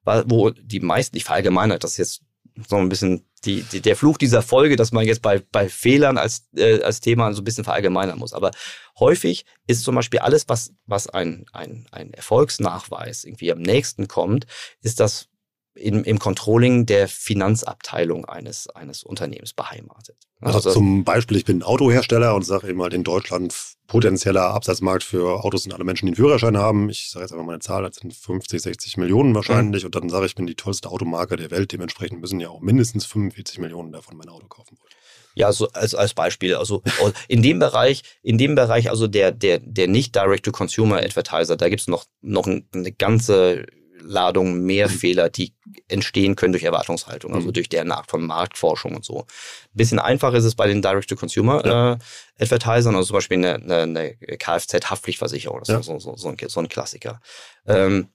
Weil, 0.03 0.23
wo 0.27 0.49
die 0.49 0.79
meisten, 0.79 1.15
ich 1.15 1.23
verallgemeine 1.23 1.77
das 1.79 1.97
jetzt 1.97 2.21
so 2.67 2.77
ein 2.77 2.89
bisschen 2.89 3.25
die, 3.45 3.63
die, 3.63 3.81
der 3.81 3.95
Fluch 3.95 4.17
dieser 4.17 4.41
Folge, 4.41 4.75
dass 4.75 4.91
man 4.91 5.05
jetzt 5.05 5.21
bei, 5.21 5.41
bei 5.51 5.67
Fehlern 5.67 6.17
als, 6.17 6.47
äh, 6.55 6.81
als 6.81 6.99
Thema 6.99 7.33
so 7.33 7.41
ein 7.41 7.43
bisschen 7.43 7.63
verallgemeinern 7.63 8.19
muss. 8.19 8.33
Aber 8.33 8.51
häufig 8.99 9.45
ist 9.67 9.83
zum 9.83 9.95
Beispiel 9.95 10.19
alles, 10.19 10.47
was, 10.47 10.73
was 10.85 11.07
ein, 11.07 11.45
ein, 11.51 11.87
ein 11.91 12.13
Erfolgsnachweis 12.13 13.23
irgendwie 13.23 13.51
am 13.51 13.59
nächsten 13.59 14.07
kommt, 14.07 14.45
ist 14.81 14.99
das 14.99 15.27
im, 15.73 16.03
im 16.03 16.19
Controlling 16.19 16.85
der 16.85 17.07
Finanzabteilung 17.07 18.25
eines, 18.25 18.67
eines 18.69 19.03
Unternehmens 19.03 19.53
beheimatet. 19.53 20.17
Also, 20.41 20.57
also 20.57 20.71
zum 20.71 21.03
Beispiel, 21.03 21.37
ich 21.37 21.45
bin 21.45 21.61
Autohersteller 21.61 22.33
und 22.35 22.43
sage 22.43 22.67
immer, 22.67 22.91
in 22.91 23.03
Deutschland 23.03 23.55
potenzieller 23.87 24.53
Absatzmarkt 24.53 25.03
für 25.03 25.43
Autos 25.43 25.63
sind 25.63 25.73
alle 25.73 25.83
Menschen, 25.83 26.07
die 26.07 26.09
einen 26.11 26.15
Führerschein 26.15 26.57
haben. 26.57 26.89
Ich 26.89 27.11
sage 27.11 27.23
jetzt 27.23 27.31
einfach 27.31 27.45
mal 27.45 27.53
eine 27.53 27.59
Zahl, 27.59 27.83
das 27.83 27.97
sind 27.97 28.13
50, 28.13 28.61
60 28.61 28.97
Millionen 28.97 29.35
wahrscheinlich. 29.35 29.83
Mhm. 29.83 29.87
Und 29.87 29.95
dann 29.95 30.09
sage 30.09 30.25
ich, 30.25 30.31
ich 30.31 30.35
bin 30.35 30.47
die 30.47 30.55
tollste 30.55 30.89
Automarke 30.89 31.35
der 31.35 31.51
Welt. 31.51 31.71
Dementsprechend 31.71 32.21
müssen 32.21 32.39
ja 32.39 32.49
auch 32.49 32.61
mindestens 32.61 33.05
45 33.05 33.59
Millionen 33.59 33.91
davon 33.91 34.17
mein 34.17 34.29
Auto 34.29 34.47
kaufen 34.47 34.77
wollen. 34.79 34.91
Ja, 35.35 35.51
so 35.53 35.69
als, 35.73 35.93
als 35.93 36.13
Beispiel. 36.13 36.55
Also 36.55 36.81
in 37.27 37.41
dem 37.41 37.59
Bereich, 37.59 38.03
in 38.23 38.37
dem 38.37 38.55
Bereich, 38.55 38.89
also 38.89 39.07
der, 39.07 39.31
der, 39.31 39.59
der 39.59 39.87
nicht 39.87 40.15
Direct-to-Consumer-Advertiser, 40.15 41.55
da 41.55 41.69
gibt 41.69 41.81
es 41.81 41.87
noch, 41.87 42.05
noch 42.21 42.47
eine 42.47 42.91
ganze 42.91 43.65
Ladung 44.01 44.62
mehr 44.62 44.89
mhm. 44.89 44.93
Fehler, 44.93 45.29
die 45.29 45.53
entstehen 45.88 46.36
können 46.36 46.53
durch 46.53 46.63
Erwartungshaltung, 46.63 47.34
also 47.34 47.48
mhm. 47.48 47.53
durch 47.53 47.70
der 47.70 47.89
Art 47.91 48.10
von 48.10 48.25
Marktforschung 48.25 48.96
und 48.96 49.05
so. 49.05 49.22
Ein 49.22 49.25
bisschen 49.74 50.00
einfacher 50.00 50.38
ist 50.38 50.46
es 50.46 50.55
bei 50.55 50.67
den 50.67 50.81
Direct-to-Consumer-Advertisern, 50.81 52.93
ja. 52.93 52.96
äh, 52.98 52.98
also 52.98 53.03
zum 53.03 53.15
Beispiel 53.15 53.38
eine, 53.38 53.55
eine, 53.55 53.81
eine 53.81 54.15
Kfz-Haftpflichtversicherung, 54.38 55.60
das 55.60 55.70
ja. 55.70 55.79
ist 55.79 55.86
so, 55.86 56.00
so, 56.00 56.15
so, 56.15 56.29
ein, 56.29 56.38
so 56.48 56.60
ein 56.60 56.70
Klassiker. 56.70 57.22
Ähm, 57.65 58.10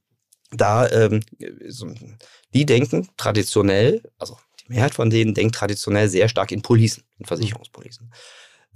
da, 0.51 0.89
ähm, 0.91 1.23
die 2.55 2.67
denken 2.67 3.09
traditionell, 3.17 4.03
also 4.19 4.39
die 4.61 4.73
Mehrheit 4.73 4.95
von 4.95 5.11
denen 5.11 5.35
denkt 5.35 5.55
traditionell 5.55 6.09
sehr 6.09 6.29
stark 6.29 6.53
in 6.53 6.63
Policen, 6.63 7.03
in 7.19 7.27
Versicherungspolicen. 7.27 8.13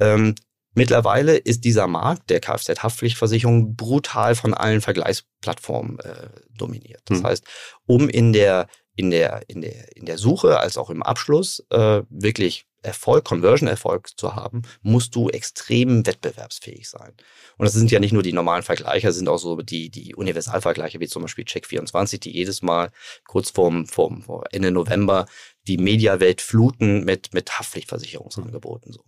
Ähm, 0.01 0.35
Mittlerweile 0.75 1.37
ist 1.37 1.65
dieser 1.65 1.87
Markt 1.87 2.31
der 2.31 2.41
Kfz-Haftpflichtversicherung 2.41 3.75
brutal 3.75 4.35
von 4.35 4.55
allen 4.55 4.81
Vergleichsplattformen 4.81 5.99
äh, 6.01 6.29
dominiert. 6.57 7.03
Das 7.07 7.21
mhm. 7.21 7.27
heißt, 7.27 7.45
um 7.87 8.09
in 8.09 8.33
der, 8.33 8.69
in, 8.95 9.11
der, 9.11 9.43
in, 9.49 9.63
der, 9.63 9.97
in 9.97 10.07
der 10.07 10.19
Suche 10.19 10.61
als 10.61 10.79
auch 10.79 10.91
im 10.91 11.03
Abschluss 11.03 11.65
äh, 11.71 12.03
wirklich 12.09 12.67
Erfolg, 12.83 13.25
Conversion-Erfolg 13.25 14.09
zu 14.17 14.35
haben, 14.35 14.63
musst 14.83 15.15
du 15.15 15.29
extrem 15.29 16.07
wettbewerbsfähig 16.07 16.89
sein. 16.89 17.13
Und 17.59 17.67
das 17.67 17.75
sind 17.75 17.91
ja 17.91 18.01
nicht 18.01 18.13
nur 18.13 18.23
die 18.23 18.33
normalen 18.33 18.63
Vergleiche, 18.63 19.09
das 19.09 19.17
sind 19.17 19.29
auch 19.29 19.39
so 19.39 19.57
die, 19.57 19.91
die 19.91 20.15
Universalvergleiche, 20.15 20.99
wie 21.01 21.09
zum 21.09 21.23
Beispiel 21.23 21.45
Check24, 21.45 22.21
die 22.21 22.33
jedes 22.33 22.63
Mal 22.63 22.91
kurz 23.27 23.51
vorm, 23.51 23.87
vorm 23.87 24.25
Ende 24.51 24.71
November 24.71 25.27
die 25.67 25.77
Mediawelt 25.77 26.41
fluten 26.41 27.05
mit, 27.05 27.35
mit 27.35 27.59
Haftpflichtversicherungsangeboten. 27.59 28.93
So. 28.93 29.05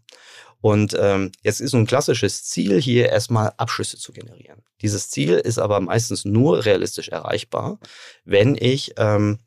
Und 0.63 0.97
ähm, 0.99 1.33
jetzt 1.43 1.61
ist 1.61 1.75
ein 1.75 1.87
klassisches 1.87 2.45
Ziel 2.45 2.81
hier 2.81 3.09
erstmal 3.09 3.53
Abschlüsse 3.57 3.99
zu 3.99 4.13
generieren. 4.13 4.63
Dieses 4.81 5.11
Ziel 5.11 5.35
ist 5.35 5.59
aber 5.59 5.81
meistens 5.81 6.25
nur 6.25 6.65
realistisch 6.65 7.09
erreichbar, 7.09 7.79
wenn 8.25 8.57
ich 8.59 8.95
ähm, 8.97 9.41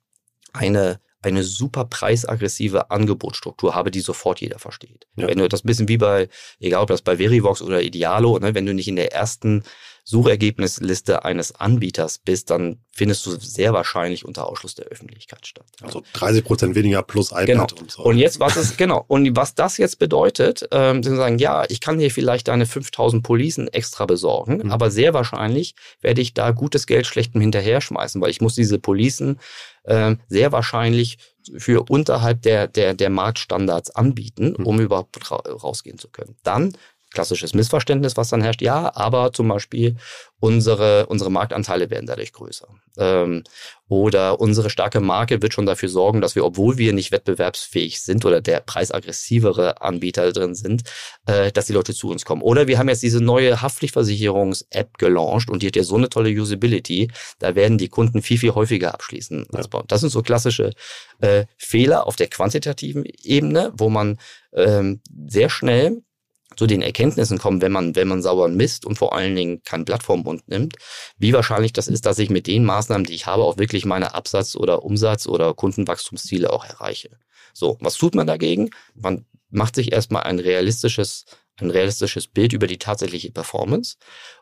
eine 0.51 0.99
eine 1.25 1.43
super 1.43 1.85
preisaggressive 1.85 2.91
Angebotsstruktur 2.91 3.73
habe, 3.73 3.89
die 3.89 4.01
sofort 4.01 4.41
jeder 4.41 4.59
versteht. 4.59 5.07
Ja. 5.15 5.27
Wenn 5.27 5.39
du 5.39 5.49
das 5.49 5.63
ein 5.63 5.67
bisschen 5.67 5.87
wie 5.87 5.97
bei, 5.97 6.29
egal 6.59 6.83
ob 6.83 6.89
das 6.89 7.01
bei 7.01 7.17
Verivox 7.17 7.63
oder 7.63 7.81
Idealo, 7.81 8.37
ne, 8.37 8.53
wenn 8.53 8.67
du 8.67 8.75
nicht 8.75 8.87
in 8.87 8.95
der 8.95 9.11
ersten 9.11 9.63
Suchergebnisliste 10.07 11.25
eines 11.25 11.55
Anbieters 11.55 12.19
bist, 12.19 12.51
dann 12.51 12.77
findest 12.91 13.25
du 13.25 13.31
sehr 13.39 13.73
wahrscheinlich 13.73 14.23
unter 14.23 14.47
Ausschluss 14.47 14.75
der 14.75 14.85
Öffentlichkeit 14.85 15.47
statt. 15.47 15.65
Also 15.81 16.03
30 16.13 16.45
Prozent 16.45 16.75
weniger 16.75 17.01
plus 17.01 17.31
iPad 17.31 17.45
genau. 17.47 17.67
und 17.79 17.91
so. 17.91 18.03
Und 18.03 18.19
jetzt, 18.19 18.39
was 18.39 18.55
ist, 18.55 18.77
genau, 18.77 19.03
und 19.07 19.35
was 19.35 19.55
das 19.55 19.77
jetzt 19.77 19.97
bedeutet, 19.97 20.67
ähm, 20.71 21.01
sie 21.01 21.15
sagen, 21.15 21.39
ja, 21.39 21.65
ich 21.69 21.81
kann 21.81 21.99
hier 21.99 22.11
vielleicht 22.11 22.47
deine 22.49 22.67
5000 22.67 23.23
Policen 23.23 23.67
extra 23.67 24.05
besorgen, 24.05 24.57
mhm. 24.57 24.71
aber 24.71 24.91
sehr 24.91 25.15
wahrscheinlich 25.15 25.73
werde 26.01 26.21
ich 26.21 26.35
da 26.35 26.51
gutes 26.51 26.85
Geld 26.85 27.07
schlechtem 27.07 27.41
hinterher 27.41 27.81
schmeißen, 27.81 28.21
weil 28.21 28.29
ich 28.29 28.41
muss 28.41 28.53
diese 28.53 28.77
Policen 28.77 29.39
äh, 29.85 30.15
sehr 30.29 30.51
wahrscheinlich 30.51 31.17
für 31.57 31.83
unterhalb 31.89 32.43
der, 32.43 32.67
der, 32.67 32.93
der 32.93 33.09
Marktstandards 33.09 33.89
anbieten, 33.89 34.55
mhm. 34.57 34.65
um 34.65 34.79
überhaupt 34.79 35.31
ra 35.31 35.37
rausgehen 35.37 35.97
zu 35.97 36.09
können. 36.09 36.35
Dann 36.43 36.73
klassisches 37.15 37.55
Missverständnis, 37.55 38.15
was 38.15 38.29
dann 38.29 38.41
herrscht. 38.41 38.61
Ja, 38.61 38.95
aber 38.95 39.33
zum 39.33 39.47
Beispiel 39.47 39.97
unsere, 40.39 41.07
unsere 41.07 41.31
Marktanteile 41.31 41.89
werden 41.89 42.05
dadurch 42.05 42.33
größer. 42.33 42.67
Ähm, 42.97 43.43
oder 43.87 44.39
unsere 44.39 44.69
starke 44.69 44.99
Marke 44.99 45.41
wird 45.41 45.53
schon 45.53 45.65
dafür 45.65 45.89
sorgen, 45.89 46.21
dass 46.21 46.35
wir, 46.35 46.45
obwohl 46.45 46.77
wir 46.77 46.93
nicht 46.93 47.11
wettbewerbsfähig 47.11 48.01
sind 48.01 48.25
oder 48.25 48.41
der 48.41 48.59
preisaggressivere 48.59 49.81
Anbieter 49.81 50.31
drin 50.31 50.55
sind, 50.55 50.83
äh, 51.25 51.51
dass 51.51 51.67
die 51.67 51.73
Leute 51.73 51.93
zu 51.93 52.09
uns 52.09 52.25
kommen. 52.25 52.41
Oder 52.41 52.67
wir 52.67 52.77
haben 52.77 52.89
jetzt 52.89 53.03
diese 53.03 53.21
neue 53.21 53.61
Haftpflichtversicherungs-App 53.61 54.97
gelauncht 54.97 55.49
und 55.49 55.61
die 55.61 55.67
hat 55.67 55.75
ja 55.75 55.83
so 55.83 55.95
eine 55.95 56.09
tolle 56.09 56.29
Usability, 56.29 57.09
da 57.39 57.55
werden 57.55 57.77
die 57.77 57.89
Kunden 57.89 58.21
viel, 58.21 58.37
viel 58.37 58.53
häufiger 58.53 58.93
abschließen. 58.93 59.47
Ja. 59.53 59.83
Das 59.87 60.01
sind 60.01 60.09
so 60.09 60.21
klassische 60.21 60.71
äh, 61.21 61.45
Fehler 61.57 62.07
auf 62.07 62.15
der 62.15 62.27
quantitativen 62.27 63.05
Ebene, 63.23 63.71
wo 63.75 63.89
man 63.89 64.17
ähm, 64.53 65.01
sehr 65.27 65.49
schnell 65.49 66.01
zu 66.55 66.67
den 66.67 66.81
Erkenntnissen 66.81 67.37
kommen, 67.37 67.61
wenn 67.61 67.71
man, 67.71 67.95
wenn 67.95 68.07
man 68.07 68.21
sauber 68.21 68.47
misst 68.47 68.85
und 68.85 68.97
vor 68.97 69.15
allen 69.15 69.35
Dingen 69.35 69.63
keinen 69.63 69.85
Plattformbund 69.85 70.47
nimmt, 70.47 70.75
wie 71.17 71.33
wahrscheinlich 71.33 71.73
das 71.73 71.87
ist, 71.87 72.05
dass 72.05 72.19
ich 72.19 72.29
mit 72.29 72.47
den 72.47 72.65
Maßnahmen, 72.65 73.05
die 73.05 73.13
ich 73.13 73.25
habe, 73.25 73.43
auch 73.43 73.57
wirklich 73.57 73.85
meine 73.85 74.13
Absatz- 74.13 74.55
oder 74.55 74.83
Umsatz- 74.83 75.27
oder 75.27 75.53
Kundenwachstumsziele 75.53 76.51
auch 76.51 76.65
erreiche. 76.65 77.17
So, 77.53 77.77
was 77.79 77.95
tut 77.97 78.15
man 78.15 78.27
dagegen? 78.27 78.69
Man 78.93 79.25
macht 79.49 79.75
sich 79.75 79.91
erstmal 79.91 80.23
ein 80.23 80.39
realistisches 80.39 81.25
ein 81.61 81.71
realistisches 81.71 82.27
Bild 82.27 82.53
über 82.53 82.67
die 82.67 82.77
tatsächliche 82.77 83.31
Performance. 83.31 83.95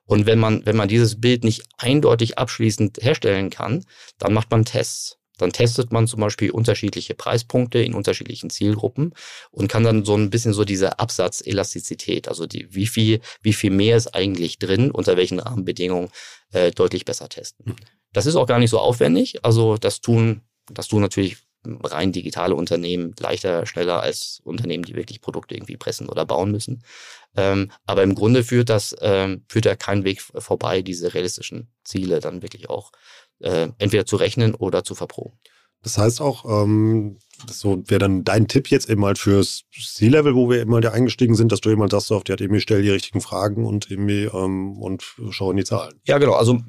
Und 0.05 0.25
wenn 0.25 0.39
man, 0.39 0.65
wenn 0.65 0.75
man 0.75 0.87
dieses 0.87 1.19
Bild 1.21 1.43
nicht 1.43 1.63
eindeutig 1.77 2.37
abschließend 2.37 2.97
herstellen 3.01 3.49
kann, 3.49 3.85
dann 4.17 4.33
macht 4.33 4.49
man 4.51 4.65
Tests. 4.65 5.17
Dann 5.37 5.51
testet 5.51 5.91
man 5.91 6.07
zum 6.07 6.19
Beispiel 6.19 6.51
unterschiedliche 6.51 7.15
Preispunkte 7.15 7.79
in 7.79 7.93
unterschiedlichen 7.93 8.49
Zielgruppen 8.49 9.13
und 9.51 9.67
kann 9.67 9.83
dann 9.83 10.05
so 10.05 10.15
ein 10.15 10.29
bisschen 10.29 10.53
so 10.53 10.63
diese 10.63 10.99
Absatzelastizität, 10.99 12.27
also 12.27 12.45
die, 12.45 12.67
wie 12.73 12.87
viel, 12.87 13.19
wie 13.41 13.53
viel 13.53 13.71
mehr 13.71 13.97
ist 13.97 14.13
eigentlich 14.13 14.59
drin, 14.59 14.91
unter 14.91 15.17
welchen 15.17 15.39
Rahmenbedingungen 15.39 16.09
äh, 16.51 16.71
deutlich 16.71 17.05
besser 17.05 17.29
testen. 17.29 17.65
Hm. 17.65 17.75
Das 18.13 18.27
ist 18.27 18.35
auch 18.35 18.47
gar 18.47 18.59
nicht 18.59 18.69
so 18.69 18.79
aufwendig. 18.79 19.43
Also 19.43 19.77
das 19.77 20.01
tun, 20.01 20.41
das 20.71 20.87
tun 20.87 21.01
natürlich 21.01 21.37
rein 21.65 22.11
digitale 22.11 22.55
Unternehmen 22.55 23.15
leichter, 23.19 23.65
schneller 23.65 24.01
als 24.01 24.41
Unternehmen, 24.43 24.83
die 24.83 24.95
wirklich 24.95 25.21
Produkte 25.21 25.55
irgendwie 25.55 25.77
pressen 25.77 26.09
oder 26.09 26.25
bauen 26.25 26.51
müssen. 26.51 26.83
Ähm, 27.35 27.71
aber 27.85 28.03
im 28.03 28.15
Grunde 28.15 28.43
führt 28.43 28.69
das, 28.69 28.95
ähm, 29.01 29.45
führt 29.47 29.65
da 29.65 29.75
kein 29.75 30.03
Weg 30.03 30.21
vorbei, 30.21 30.81
diese 30.81 31.13
realistischen 31.13 31.69
Ziele 31.83 32.19
dann 32.19 32.41
wirklich 32.41 32.69
auch 32.69 32.91
äh, 33.43 33.69
entweder 33.77 34.05
zu 34.05 34.15
rechnen 34.15 34.55
oder 34.55 34.83
zu 34.83 34.95
verproben. 34.95 35.37
Das 35.83 35.97
heißt 35.97 36.21
auch, 36.21 36.45
ähm, 36.45 37.17
so 37.51 37.83
wäre 37.87 37.99
dann 37.99 38.23
dein 38.23 38.47
Tipp 38.47 38.69
jetzt 38.69 38.89
eben 38.89 39.03
halt 39.03 39.17
fürs 39.17 39.63
C-Level, 39.73 40.33
wo 40.33 40.49
wir 40.49 40.61
immer 40.61 40.79
da 40.79 40.91
eingestiegen 40.91 41.35
sind, 41.35 41.51
dass 41.51 41.59
du 41.59 41.69
jemand 41.69 41.91
sagst, 41.91 42.09
auf 42.11 42.23
die 42.23 42.31
hat 42.31 42.39
irgendwie 42.39 42.61
stell 42.61 42.81
die 42.81 42.89
richtigen 42.89 43.19
Fragen 43.19 43.65
und 43.65 43.91
irgendwie 43.91 44.23
ähm, 44.23 44.77
und 44.77 45.03
schau 45.31 45.51
in 45.51 45.57
die 45.57 45.65
Zahlen. 45.65 45.93
Ja, 46.05 46.19
genau. 46.19 46.33
Also 46.33 46.61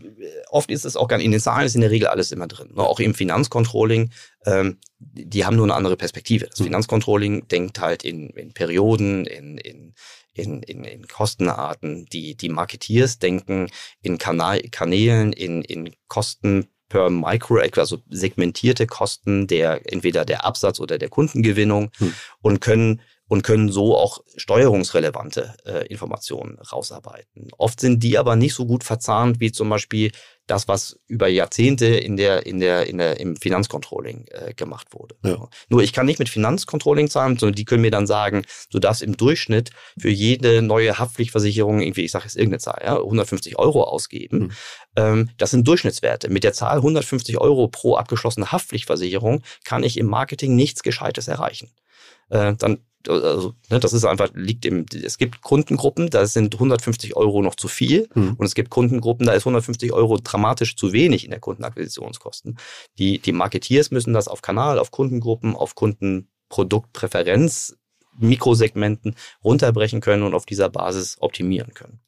oft 0.48 0.70
ist 0.70 0.84
es 0.84 0.96
auch 0.96 1.06
gar 1.06 1.18
nicht, 1.18 1.26
in 1.26 1.32
den 1.32 1.40
Zahlen 1.40 1.66
ist 1.66 1.76
in 1.76 1.80
der 1.80 1.92
Regel 1.92 2.08
alles 2.08 2.32
immer 2.32 2.48
drin. 2.48 2.72
Ne? 2.74 2.82
Auch 2.82 2.98
im 2.98 3.14
Finanzcontrolling, 3.14 4.10
ähm, 4.46 4.78
die 4.98 5.44
haben 5.44 5.56
nur 5.56 5.66
eine 5.66 5.74
andere 5.74 5.96
Perspektive. 5.96 6.46
Das 6.46 6.58
hm. 6.58 6.66
Finanzcontrolling 6.66 7.46
denkt 7.46 7.78
halt 7.78 8.04
in, 8.04 8.30
in 8.30 8.52
Perioden, 8.52 9.26
in, 9.26 9.58
in 9.58 9.94
in, 10.34 10.62
in, 10.62 10.84
in 10.84 11.08
Kostenarten. 11.08 12.06
Die, 12.06 12.36
die 12.36 12.48
Marketeers 12.48 13.18
denken 13.18 13.70
in 14.02 14.18
Kanal, 14.18 14.60
Kanälen, 14.70 15.32
in, 15.32 15.62
in 15.62 15.94
Kosten 16.08 16.68
per 16.88 17.10
Micro, 17.10 17.56
also 17.56 18.02
segmentierte 18.10 18.86
Kosten 18.86 19.46
der 19.46 19.80
entweder 19.90 20.24
der 20.24 20.44
Absatz 20.44 20.80
oder 20.80 20.98
der 20.98 21.08
Kundengewinnung 21.08 21.90
hm. 21.96 22.14
und 22.42 22.60
können 22.60 23.00
und 23.28 23.42
können 23.42 23.70
so 23.70 23.96
auch 23.96 24.22
steuerungsrelevante 24.36 25.54
äh, 25.64 25.86
Informationen 25.86 26.58
rausarbeiten. 26.58 27.48
Oft 27.56 27.80
sind 27.80 28.02
die 28.02 28.18
aber 28.18 28.36
nicht 28.36 28.54
so 28.54 28.66
gut 28.66 28.84
verzahnt 28.84 29.40
wie 29.40 29.50
zum 29.50 29.68
Beispiel 29.70 30.12
das, 30.46 30.68
was 30.68 31.00
über 31.06 31.26
Jahrzehnte 31.28 31.86
in 31.86 32.18
der, 32.18 32.44
in 32.44 32.60
der, 32.60 32.86
in 32.86 32.98
der, 32.98 33.18
im 33.18 33.36
Finanzcontrolling 33.36 34.26
äh, 34.28 34.52
gemacht 34.52 34.88
wurde. 34.92 35.16
Ja. 35.24 35.48
Nur 35.70 35.82
ich 35.82 35.94
kann 35.94 36.04
nicht 36.04 36.18
mit 36.18 36.28
Finanzcontrolling 36.28 37.08
zahlen, 37.08 37.38
sondern 37.38 37.54
die 37.54 37.64
können 37.64 37.80
mir 37.80 37.90
dann 37.90 38.06
sagen, 38.06 38.44
du 38.70 38.78
darfst 38.78 39.00
im 39.00 39.16
Durchschnitt 39.16 39.70
für 39.98 40.10
jede 40.10 40.60
neue 40.60 40.98
Haftpflichtversicherung 40.98 41.80
irgendwie, 41.80 42.04
ich 42.04 42.10
sage 42.10 42.24
jetzt 42.24 42.36
irgendeine 42.36 42.58
Zahl, 42.58 42.82
ja, 42.84 42.96
150 42.96 43.58
Euro 43.58 43.84
ausgeben. 43.84 44.38
Mhm. 44.38 44.50
Ähm, 44.96 45.30
das 45.38 45.50
sind 45.50 45.66
Durchschnittswerte. 45.66 46.28
Mit 46.28 46.44
der 46.44 46.52
Zahl 46.52 46.76
150 46.76 47.38
Euro 47.38 47.68
pro 47.68 47.96
abgeschlossene 47.96 48.52
Haftpflichtversicherung 48.52 49.42
kann 49.64 49.82
ich 49.82 49.96
im 49.96 50.06
Marketing 50.06 50.56
nichts 50.56 50.82
Gescheites 50.82 51.26
erreichen. 51.26 51.70
Äh, 52.28 52.54
dann 52.58 52.80
also, 53.08 53.54
ne, 53.70 53.80
das 53.80 53.92
ist 53.92 54.04
einfach, 54.04 54.30
liegt 54.34 54.64
im, 54.64 54.86
es 54.92 55.18
gibt 55.18 55.42
Kundengruppen, 55.42 56.10
da 56.10 56.26
sind 56.26 56.54
150 56.54 57.16
Euro 57.16 57.42
noch 57.42 57.54
zu 57.54 57.68
viel 57.68 58.08
hm. 58.12 58.34
und 58.34 58.46
es 58.46 58.54
gibt 58.54 58.70
Kundengruppen, 58.70 59.26
da 59.26 59.32
ist 59.32 59.42
150 59.42 59.92
Euro 59.92 60.18
dramatisch 60.22 60.76
zu 60.76 60.92
wenig 60.92 61.24
in 61.24 61.30
der 61.30 61.40
Kundenakquisitionskosten. 61.40 62.58
Die, 62.98 63.18
die 63.18 63.32
Marketeers 63.32 63.90
müssen 63.90 64.12
das 64.12 64.28
auf 64.28 64.42
Kanal, 64.42 64.78
auf 64.78 64.90
Kundengruppen, 64.90 65.56
auf 65.56 65.74
Kundenproduktpräferenz, 65.74 67.76
Mikrosegmenten 68.16 69.16
runterbrechen 69.42 70.00
können 70.00 70.22
und 70.22 70.34
auf 70.34 70.46
dieser 70.46 70.68
Basis 70.68 71.16
optimieren 71.20 71.74
können. 71.74 72.00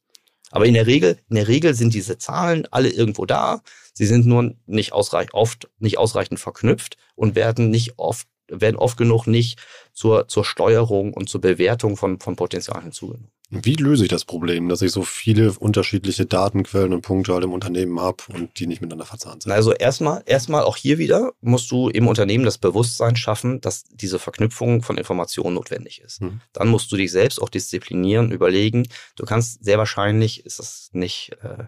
Aber 0.50 0.66
in 0.66 0.74
der 0.74 0.86
Regel, 0.86 1.18
in 1.28 1.36
der 1.36 1.48
Regel 1.48 1.74
sind 1.74 1.92
diese 1.92 2.18
Zahlen 2.18 2.66
alle 2.70 2.88
irgendwo 2.88 3.26
da. 3.26 3.62
Sie 3.92 4.06
sind 4.06 4.26
nur 4.26 4.54
nicht 4.66 4.92
ausreichend, 4.92 5.34
oft 5.34 5.68
nicht 5.78 5.98
ausreichend 5.98 6.38
verknüpft 6.38 6.96
und 7.16 7.34
werden 7.34 7.70
nicht 7.70 7.98
oft 7.98 8.28
werden 8.48 8.76
oft 8.76 8.96
genug 8.96 9.26
nicht 9.26 9.58
zur, 9.96 10.28
zur 10.28 10.44
Steuerung 10.44 11.14
und 11.14 11.30
zur 11.30 11.40
Bewertung 11.40 11.96
von, 11.96 12.20
von 12.20 12.36
Potenzial 12.36 12.82
hinzugenommen. 12.82 13.30
Wie 13.48 13.76
löse 13.76 14.04
ich 14.04 14.10
das 14.10 14.24
Problem, 14.24 14.68
dass 14.68 14.82
ich 14.82 14.90
so 14.90 15.02
viele 15.02 15.52
unterschiedliche 15.52 16.26
Datenquellen 16.26 16.92
und 16.92 17.00
Punkte 17.00 17.32
halt 17.32 17.44
im 17.44 17.52
Unternehmen 17.52 17.98
habe 17.98 18.16
und 18.34 18.58
die 18.58 18.66
nicht 18.66 18.82
miteinander 18.82 19.06
verzahnt 19.06 19.44
sind? 19.44 19.52
Also 19.52 19.72
erstmal, 19.72 20.22
erstmal 20.26 20.64
auch 20.64 20.76
hier 20.76 20.98
wieder 20.98 21.32
musst 21.40 21.70
du 21.70 21.88
im 21.88 22.08
Unternehmen 22.08 22.44
das 22.44 22.58
Bewusstsein 22.58 23.16
schaffen, 23.16 23.60
dass 23.62 23.84
diese 23.84 24.18
Verknüpfung 24.18 24.82
von 24.82 24.98
Informationen 24.98 25.54
notwendig 25.54 26.02
ist. 26.02 26.20
Hm. 26.20 26.40
Dann 26.52 26.68
musst 26.68 26.92
du 26.92 26.96
dich 26.96 27.10
selbst 27.10 27.40
auch 27.40 27.48
disziplinieren, 27.48 28.32
überlegen. 28.32 28.88
Du 29.14 29.24
kannst 29.24 29.64
sehr 29.64 29.78
wahrscheinlich, 29.78 30.44
ist 30.44 30.58
das 30.58 30.90
nicht 30.92 31.30
äh, 31.42 31.64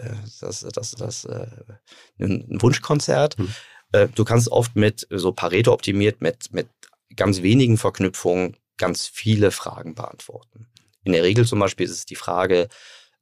äh 0.00 0.14
das, 0.40 0.60
das, 0.60 0.92
das, 0.92 1.24
äh, 1.24 1.46
ein 2.20 2.58
Wunschkonzert. 2.60 3.36
Hm 3.38 3.48
du 4.16 4.24
kannst 4.24 4.50
oft 4.50 4.74
mit 4.74 5.06
so 5.08 5.30
Pareto 5.30 5.72
optimiert, 5.72 6.20
mit, 6.20 6.52
mit 6.52 6.66
ganz 7.16 7.42
wenigen 7.42 7.76
Verknüpfungen 7.76 8.56
ganz 8.76 9.06
viele 9.06 9.50
Fragen 9.50 9.94
beantworten. 9.94 10.68
In 11.04 11.12
der 11.12 11.22
Regel 11.22 11.46
zum 11.46 11.58
Beispiel 11.58 11.86
ist 11.86 11.92
es 11.92 12.06
die 12.06 12.16
Frage, 12.16 12.68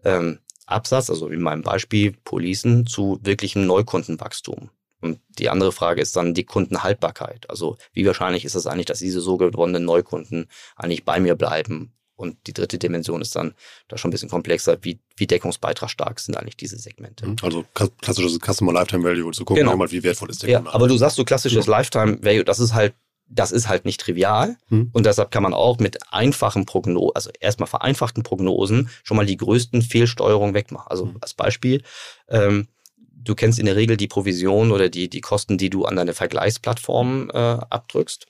ähm, 0.05 0.39
Absatz, 0.67 1.11
also 1.11 1.29
in 1.29 1.43
meinem 1.43 1.63
Beispiel 1.63 2.13
Policen, 2.25 2.87
zu 2.87 3.19
wirklichem 3.23 3.67
Neukundenwachstum. 3.67 4.71
Und 5.01 5.19
die 5.39 5.49
andere 5.49 5.73
Frage 5.73 6.01
ist 6.01 6.15
dann 6.15 6.33
die 6.33 6.45
Kundenhaltbarkeit. 6.45 7.51
Also 7.51 7.77
wie 7.93 8.07
wahrscheinlich 8.07 8.45
ist 8.45 8.55
es 8.55 8.67
eigentlich, 8.67 8.87
dass 8.87 9.01
diese 9.01 9.21
so 9.21 9.37
gewonnenen 9.37 9.85
Neukunden 9.85 10.47
eigentlich 10.77 11.05
bei 11.05 11.19
mir 11.19 11.35
bleiben 11.35 11.93
und 12.23 12.37
die 12.47 12.53
dritte 12.53 12.79
Dimension 12.79 13.21
ist 13.21 13.35
dann 13.35 13.55
da 13.89 13.99
schon 13.99 14.09
ein 14.09 14.13
bisschen 14.13 14.29
komplexer, 14.29 14.79
wie, 14.83 15.01
wie 15.17 15.27
deckungsbeitragsstark 15.27 16.21
sind 16.21 16.37
eigentlich 16.37 16.57
diese 16.57 16.79
Segmente. 16.79 17.27
Mhm. 17.27 17.37
Also 17.43 17.65
klassisches 18.01 18.39
Customer 18.39 18.73
Lifetime 18.73 19.03
Value 19.03 19.33
zu 19.33 19.45
gucken, 19.45 19.67
genau. 19.67 19.91
wie 19.91 20.03
wertvoll 20.05 20.31
ist 20.31 20.43
der 20.43 20.51
ja, 20.51 20.59
Kunde. 20.59 20.73
Aber 20.73 20.87
du 20.87 20.97
sagst 20.97 21.17
so 21.17 21.25
klassisches 21.25 21.67
ja. 21.67 21.79
Lifetime 21.79 22.23
Value, 22.23 22.45
das 22.45 22.61
ist 22.61 22.75
halt 22.75 22.95
das 23.35 23.51
ist 23.51 23.69
halt 23.69 23.85
nicht 23.85 24.01
trivial 24.01 24.57
mhm. 24.69 24.91
und 24.93 25.07
deshalb 25.07 25.31
kann 25.31 25.43
man 25.43 25.55
auch 25.55 25.79
mit 25.79 25.99
einfachen 26.13 26.67
Prognosen, 26.67 27.13
also 27.15 27.31
erstmal 27.41 27.67
vereinfachten 27.67 28.23
Prognosen, 28.23 28.91
schon 29.03 29.17
mal 29.17 29.27
die 29.27 29.37
größten 29.37 29.83
Fehlsteuerungen 29.83 30.55
wegmachen. 30.55 30.91
Also 30.91 31.07
mhm. 31.07 31.17
als 31.21 31.35
Beispiel, 31.35 31.83
ähm, 32.29 32.69
du 32.99 33.35
kennst 33.35 33.59
in 33.59 33.67
der 33.67 33.77
Regel 33.77 33.97
die 33.97 34.09
Provision 34.09 34.71
oder 34.71 34.89
die, 34.89 35.09
die 35.09 35.21
Kosten, 35.21 35.57
die 35.57 35.71
du 35.71 35.85
an 35.87 35.97
deine 35.97 36.15
Vergleichsplattform 36.15 37.31
äh, 37.33 37.39
abdrückst. 37.39 38.27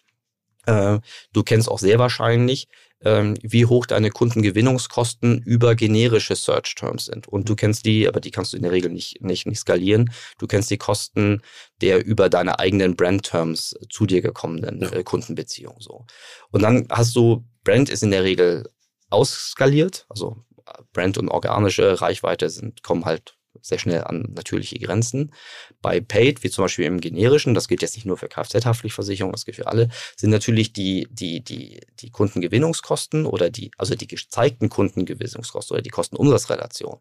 Äh, 0.67 1.01
du 1.33 1.43
kennst 1.43 1.69
auch 1.69 1.81
sehr 1.81 1.99
wahrscheinlich, 1.99 2.69
wie 3.05 3.67
hoch 3.67 3.87
deine 3.87 4.11
Kundengewinnungskosten 4.11 5.43
über 5.43 5.75
generische 5.75 6.37
Search 6.37 6.75
Terms 6.75 7.07
sind. 7.07 7.29
Und 7.29 7.49
du 7.49 7.57
kennst 7.57 7.85
die, 7.85 8.09
aber 8.09 8.21
die 8.21 8.31
kannst 8.31 8.53
du 8.53 8.57
in 8.57 8.63
der 8.63 8.73
Regel 8.73 8.91
nicht, 8.91 9.23
nicht, 9.23 9.47
nicht 9.47 9.59
skalieren. 9.59 10.13
Du 10.39 10.47
kennst 10.47 10.71
die 10.71 10.79
Kosten 10.79 11.43
der 11.81 12.05
über 12.05 12.29
deine 12.29 12.59
eigenen 12.59 12.95
Brand 12.95 13.25
Terms 13.25 13.75
zu 13.91 14.07
dir 14.07 14.23
gekommenen 14.23 14.83
ja. 14.83 14.93
äh, 14.93 15.03
Kundenbeziehungen. 15.03 15.81
So. 15.81 16.07
Und 16.51 16.63
dann 16.63 16.87
hast 16.91 17.17
du, 17.17 17.45
Brand 17.65 17.91
ist 17.91 18.03
in 18.03 18.13
der 18.13 18.25
Regel 18.25 18.69
ausskaliert, 19.11 20.07
also 20.09 20.45
Brand 20.93 21.19
und 21.19 21.29
organische 21.29 22.01
Reichweite 22.01 22.51
sind, 22.51 22.83
kommen 22.83 23.05
halt 23.05 23.37
sehr 23.61 23.79
schnell 23.79 24.05
an 24.05 24.29
natürliche 24.35 24.79
Grenzen. 24.79 25.33
Bei 25.81 26.01
Paid, 26.01 26.43
wie 26.43 26.51
zum 26.51 26.65
Beispiel 26.65 26.87
im 26.87 27.01
generischen, 27.01 27.55
das 27.55 27.69
gilt 27.69 27.83
jetzt 27.83 27.97
nicht 27.97 28.07
nur 28.07 28.17
für 28.17 28.29
Kfz-Haftpflichtversicherung, 28.29 29.33
das 29.33 29.45
gilt 29.45 29.57
für 29.57 29.67
alle, 29.67 29.89
sind 30.17 30.31
natürlich 30.31 30.73
die, 30.73 31.07
die, 31.11 31.43
die, 31.43 31.81
die 32.01 32.11
Kundengewinnungskosten 32.11 33.27
oder 33.27 33.51
die, 33.51 33.71
also 33.79 33.95
die 33.95 34.07
gezeigten 34.07 34.69
Kundengewinnungskosten 34.69 35.75
oder 35.75 35.83
die 35.83 35.91
Kostenumsatzrelation 35.91 36.99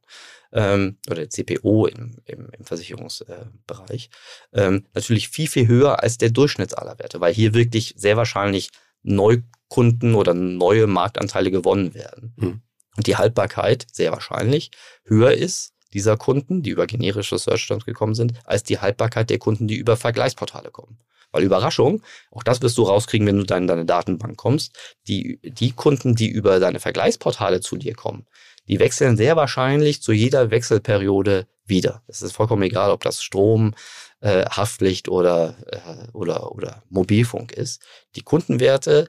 ähm, 0.51 0.97
oder 1.09 1.29
CPO 1.29 1.87
im, 1.87 2.17
im, 2.25 2.49
im 2.57 2.65
Versicherungsbereich 2.65 4.09
äh, 4.51 4.61
ähm, 4.61 4.85
natürlich 4.93 5.29
viel, 5.29 5.47
viel 5.47 5.67
höher 5.67 6.01
als 6.01 6.17
der 6.17 6.29
Durchschnitt 6.29 6.77
aller 6.77 6.99
Werte, 6.99 7.21
weil 7.21 7.33
hier 7.33 7.53
wirklich 7.53 7.93
sehr 7.97 8.17
wahrscheinlich 8.17 8.69
Neukunden 9.03 10.15
oder 10.15 10.33
neue 10.33 10.87
Marktanteile 10.87 11.51
gewonnen 11.51 11.93
werden. 11.93 12.33
Hm. 12.39 12.61
Und 12.97 13.07
die 13.07 13.15
Haltbarkeit 13.15 13.87
sehr 13.91 14.11
wahrscheinlich 14.11 14.71
höher 15.05 15.31
ist 15.31 15.70
dieser 15.93 16.17
Kunden, 16.17 16.63
die 16.63 16.69
über 16.69 16.88
generische 16.88 17.38
Search 17.38 17.67
Terms 17.67 17.86
gekommen 17.86 18.15
sind, 18.15 18.34
als 18.45 18.63
die 18.63 18.80
Haltbarkeit 18.80 19.30
der 19.30 19.39
Kunden, 19.39 19.67
die 19.67 19.75
über 19.75 19.97
Vergleichsportale 19.97 20.71
kommen. 20.71 20.97
Weil 21.32 21.43
Überraschung, 21.43 22.01
auch 22.32 22.43
das 22.43 22.62
wirst 22.62 22.77
du 22.77 22.84
rauskriegen, 22.84 23.25
wenn 23.27 23.38
du 23.38 23.45
dann 23.45 23.63
in 23.63 23.67
deine 23.67 23.86
Datenbank 23.86 24.38
kommst, 24.38 24.75
die, 25.08 25.39
die 25.43 25.71
Kunden, 25.71 26.15
die 26.15 26.27
über 26.27 26.60
deine 26.60 26.80
Vergleichsportale 26.80 27.62
zu 27.62 27.77
dir 27.77 27.95
kommen, 27.95 28.25
die 28.67 28.80
wechseln 28.80 29.17
sehr 29.17 29.36
wahrscheinlich 29.36 30.01
zu 30.01 30.12
jeder 30.12 30.51
Wechselperiode 30.51 31.47
wieder. 31.65 32.04
Es 32.08 32.21
ist 32.21 32.34
vollkommen 32.34 32.63
egal, 32.63 32.91
ob 32.91 33.01
das 33.01 33.23
Strom, 33.23 33.73
äh, 34.19 34.45
Haftpflicht 34.45 35.10
oder, 35.10 35.56
äh, 35.67 36.12
oder, 36.12 36.51
oder 36.51 36.84
Mobilfunk 36.89 37.54
ist. 37.54 37.82
Die 38.15 38.21
Kundenwerte 38.21 39.08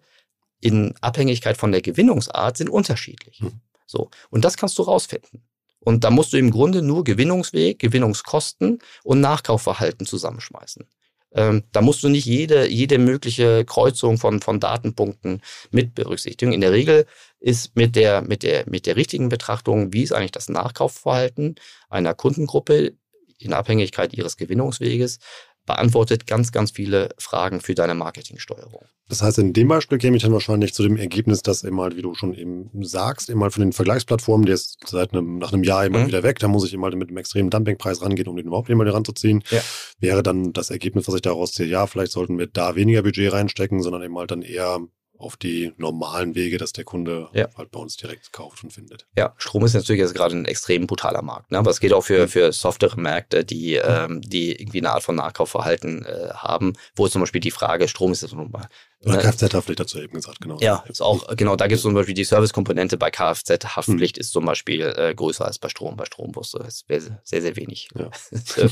in 0.61 0.95
Abhängigkeit 1.01 1.57
von 1.57 1.73
der 1.73 1.83
Gewinnungsart 1.83 2.57
sind 2.57 2.71
unterschiedlich. 2.71 3.41
Hm. 3.41 3.61
So. 3.87 4.11
Und 4.31 4.45
das 4.45 4.57
kannst 4.57 4.79
du 4.79 4.83
rausfinden. 4.83 5.43
Und 5.85 6.05
da 6.05 6.11
musst 6.11 6.33
du 6.33 6.39
im 6.39 6.51
Grunde 6.51 6.83
nur 6.83 7.05
Gewinnungsweg, 7.05 7.79
Gewinnungskosten 7.79 8.79
und 9.03 9.21
Nachkaufverhalten 9.21 10.07
zusammenschmeißen. 10.07 10.87
Ähm, 11.35 11.65
da 11.73 11.81
musst 11.81 12.03
du 12.03 12.09
nicht 12.09 12.27
jede, 12.27 12.69
jede 12.69 12.99
mögliche 12.99 13.65
Kreuzung 13.65 14.19
von, 14.19 14.41
von 14.41 14.61
Datenpunkten 14.61 15.43
mit 15.71 15.95
berücksichtigen. 15.95 16.53
In 16.53 16.61
der 16.61 16.73
Regel 16.73 17.07
ist 17.41 17.75
mit 17.75 17.97
der, 17.97 18.23
mit 18.23 18.43
der, 18.43 18.65
mit 18.69 18.87
der 18.87 18.97
richtigen 18.97 19.29
Betrachtung, 19.29 19.93
wie 19.93 20.03
ist 20.03 20.13
eigentlich 20.13 20.33
das 20.33 20.49
Nachkaufverhalten 20.49 21.57
einer 21.89 22.15
Kundengruppe 22.15 22.93
in 23.39 23.53
Abhängigkeit 23.53 24.15
ihres 24.15 24.37
Gewinnungsweges, 24.37 25.19
beantwortet 25.67 26.27
ganz, 26.27 26.53
ganz 26.53 26.73
viele 26.73 27.11
Fragen 27.19 27.61
für 27.61 27.75
deine 27.75 27.95
Marketingsteuerung. 27.95 28.85
Das 29.09 29.23
heißt, 29.23 29.39
in 29.39 29.53
dem 29.53 29.69
Beispiel 29.69 29.99
käme 29.99 30.17
ich 30.17 30.23
dann 30.23 30.33
wahrscheinlich 30.33 30.75
zu 30.75 30.83
dem 30.83 30.97
Ergebnis, 30.97 31.43
dass 31.43 31.65
eben 31.65 31.81
halt, 31.81 31.97
wie 31.97 32.03
du 32.03 32.15
schon 32.15 32.35
eben 32.35 32.71
sagst, 32.83 33.29
eben 33.29 33.43
halt 33.43 33.53
von 33.53 33.63
den 33.63 33.73
Vergleichsplattformen, 33.73 34.47
der 34.47 34.55
ist 34.55 34.79
seit 34.87 35.13
einem, 35.13 35.39
nach 35.39 35.53
einem 35.53 35.65
Jahr 35.65 35.85
immer 35.85 36.01
mhm. 36.01 36.07
wieder 36.07 36.23
weg, 36.23 36.39
da 36.39 36.49
muss 36.49 36.65
ich 36.65 36.73
eben 36.73 36.83
halt 36.83 36.97
mit 36.97 37.09
einem 37.09 37.19
extremen 37.19 37.51
Dumpingpreis 37.51 38.03
rangehen, 38.03 38.29
um 38.29 38.37
den 38.37 38.47
überhaupt 38.47 38.69
nicht 38.69 38.79
mal 38.79 38.89
ranzuziehen. 38.89 39.45
Ja. 39.51 39.61
Wäre 40.01 40.23
dann 40.23 40.53
das 40.53 40.71
Ergebnis, 40.71 41.07
was 41.09 41.17
ich 41.17 41.23
daraus 41.23 41.53
ziehe, 41.53 41.69
ja, 41.69 41.87
vielleicht 41.87 42.13
sollten 42.13 42.39
wir 42.39 42.47
da 42.47 42.75
weniger 42.75 43.03
Budget 43.03 43.33
reinstecken, 43.33 43.83
sondern 43.83 44.03
eben 44.03 44.17
halt 44.19 44.31
dann 44.31 44.43
eher 44.43 44.81
auf 45.23 45.37
die 45.37 45.73
normalen 45.77 46.35
Wege, 46.35 46.59
dass 46.59 46.73
der 46.73 46.85
Kunde 46.85 47.29
ja. 47.33 47.49
halt 47.57 47.71
bei 47.71 47.81
uns 47.81 47.97
direkt 47.97 48.33
kauft 48.33 48.63
und 48.65 48.73
findet. 48.73 49.07
Ja, 49.17 49.35
Strom 49.39 49.65
ist 49.65 49.75
natürlich 49.75 50.01
jetzt 50.01 50.15
gerade 50.15 50.37
ein 50.37 50.45
extrem 50.45 50.87
brutaler 50.87 51.23
Markt, 51.23 51.51
ne? 51.51 51.59
aber 51.59 51.71
es 51.71 51.81
geht 51.81 51.93
auch 51.93 52.03
für, 52.03 52.29
für 52.29 52.53
softere 52.53 53.01
Märkte, 53.01 53.45
die, 53.45 53.75
ähm, 53.75 54.21
die 54.21 54.53
irgendwie 54.53 54.79
eine 54.79 54.91
Art 54.91 55.03
von 55.03 55.15
Nachkaufverhalten 55.15 56.05
äh, 56.05 56.31
haben, 56.35 56.75
wo 56.97 57.09
zum 57.09 57.23
Beispiel 57.23 57.41
die 57.41 57.51
Frage, 57.51 57.89
Strom 57.89 58.13
ist 58.13 58.23
jetzt 58.23 58.35
nochmal 58.35 58.69
oder 59.05 59.17
ne? 59.17 59.23
Kfz-Haftpflicht 59.23 59.81
dazu 59.81 60.01
eben 60.01 60.15
gesagt, 60.15 60.41
genau. 60.41 60.59
Ja, 60.61 60.85
ist 60.89 61.03
auch, 61.03 61.37
genau, 61.37 61.57
da 61.57 61.67
gibt 61.67 61.77
es 61.77 61.83
zum 61.83 61.95
Beispiel 61.95 62.15
die 62.15 62.25
Servicekomponente 62.25 62.97
bei 62.97 63.11
Kfz-Haftpflicht 63.11 64.17
hm. 64.17 64.21
ist 64.21 64.33
zum 64.33 64.45
Beispiel 64.45 64.83
äh, 64.83 65.15
größer 65.15 65.45
als 65.45 65.59
bei 65.59 65.69
Strom. 65.69 65.97
Bei 65.97 66.05
Strombusse 66.05 66.59
ist 66.67 66.87
sehr, 66.87 67.01
sehr, 67.25 67.43
sehr 67.43 67.57
wenig 67.57 67.89
ja. 67.97 68.11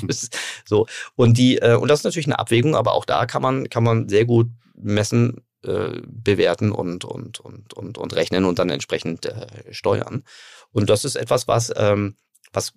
So. 0.65 0.87
Und 1.17 1.37
die, 1.37 1.59
äh, 1.59 1.75
und 1.75 1.89
das 1.89 2.01
ist 2.01 2.05
natürlich 2.05 2.27
eine 2.27 2.39
Abwägung, 2.39 2.77
aber 2.77 2.93
auch 2.93 3.05
da 3.05 3.27
kann 3.27 3.43
man, 3.43 3.69
kann 3.69 3.83
man 3.83 4.09
sehr 4.09 4.25
gut 4.25 4.49
messen, 4.77 5.43
äh, 5.63 6.01
bewerten 6.07 6.73
und, 6.73 7.05
und, 7.05 7.41
und, 7.41 7.75
und, 7.75 7.99
und 7.99 8.15
rechnen 8.15 8.45
und 8.45 8.59
dann 8.59 8.71
entsprechend 8.71 9.27
äh, 9.27 9.73
steuern. 9.73 10.25
Und 10.73 10.91
das 10.91 11.05
ist 11.05 11.17
etwas, 11.17 11.49
was, 11.49 11.73
ähm, 11.77 12.17
was 12.53 12.73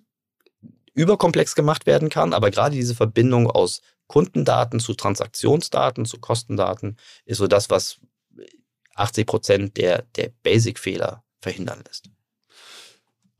überkomplex 0.94 1.54
gemacht 1.54 1.86
werden 1.86 2.08
kann, 2.08 2.32
aber 2.32 2.50
gerade 2.50 2.76
diese 2.76 2.94
Verbindung 2.94 3.50
aus 3.50 3.80
Kundendaten 4.06 4.80
zu 4.80 4.94
Transaktionsdaten, 4.94 6.04
zu 6.04 6.18
Kostendaten 6.18 6.98
ist 7.24 7.38
so 7.38 7.46
das, 7.46 7.70
was 7.70 8.00
80 8.94 9.26
Prozent 9.26 9.76
der, 9.76 10.02
der 10.16 10.30
Basic-Fehler 10.42 11.24
verhindern 11.40 11.82
lässt. 11.86 12.10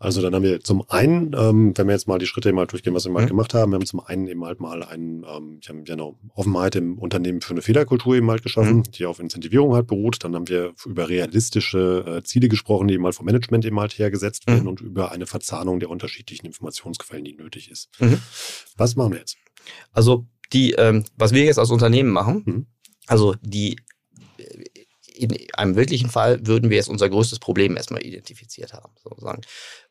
Also 0.04 0.20
dann 0.20 0.34
haben 0.34 0.42
wir 0.42 0.60
zum 0.60 0.84
einen, 0.90 1.34
ähm, 1.34 1.72
wenn 1.74 1.86
wir 1.86 1.94
jetzt 1.94 2.06
mal 2.06 2.18
die 2.18 2.26
Schritte 2.26 2.52
mal 2.52 2.66
durchgehen, 2.66 2.92
was 2.92 3.06
wir 3.06 3.12
mal 3.12 3.22
mhm. 3.22 3.28
gemacht 3.28 3.54
haben, 3.54 3.72
wir 3.72 3.76
haben 3.76 3.86
zum 3.86 4.00
einen 4.00 4.28
eben 4.28 4.44
halt 4.44 4.60
mal 4.60 4.82
einen, 4.82 5.24
ähm, 5.24 5.60
wir 5.62 5.68
haben 5.68 5.84
ja 5.86 5.94
eine 5.94 6.14
Offenheit 6.34 6.76
im 6.76 6.98
Unternehmen 6.98 7.40
für 7.40 7.52
eine 7.52 7.62
Fehlerkultur 7.62 8.14
eben 8.14 8.30
halt 8.30 8.42
geschaffen, 8.42 8.76
mhm. 8.76 8.82
die 8.82 9.06
auf 9.06 9.18
Incentivierung 9.18 9.74
halt 9.74 9.86
beruht. 9.86 10.22
Dann 10.22 10.34
haben 10.34 10.46
wir 10.48 10.74
über 10.84 11.08
realistische 11.08 12.04
äh, 12.06 12.22
Ziele 12.22 12.48
gesprochen, 12.48 12.88
die 12.88 12.94
eben 12.94 13.04
halt 13.04 13.14
vom 13.14 13.24
Management 13.24 13.64
eben 13.64 13.80
halt 13.80 13.98
hergesetzt 13.98 14.46
werden 14.46 14.64
mhm. 14.64 14.68
und 14.68 14.80
über 14.82 15.10
eine 15.10 15.26
Verzahnung 15.26 15.80
der 15.80 15.88
unterschiedlichen 15.88 16.44
Informationsquellen, 16.44 17.24
die 17.24 17.34
nötig 17.34 17.70
ist. 17.70 17.88
Mhm. 17.98 18.18
Was 18.76 18.96
machen 18.96 19.12
wir 19.12 19.20
jetzt? 19.20 19.38
Also 19.92 20.26
die, 20.52 20.72
ähm, 20.72 21.04
was 21.16 21.32
wir 21.32 21.44
jetzt 21.44 21.58
als 21.58 21.70
Unternehmen 21.70 22.10
machen, 22.10 22.42
mhm. 22.44 22.66
also 23.06 23.36
die 23.40 23.76
in 25.14 25.36
einem 25.54 25.76
wirklichen 25.76 26.10
Fall 26.10 26.44
würden 26.46 26.70
wir 26.70 26.76
jetzt 26.76 26.88
unser 26.88 27.08
größtes 27.08 27.38
Problem 27.38 27.76
erstmal 27.76 28.04
identifiziert 28.04 28.72
haben, 28.72 28.92
sozusagen. 29.02 29.42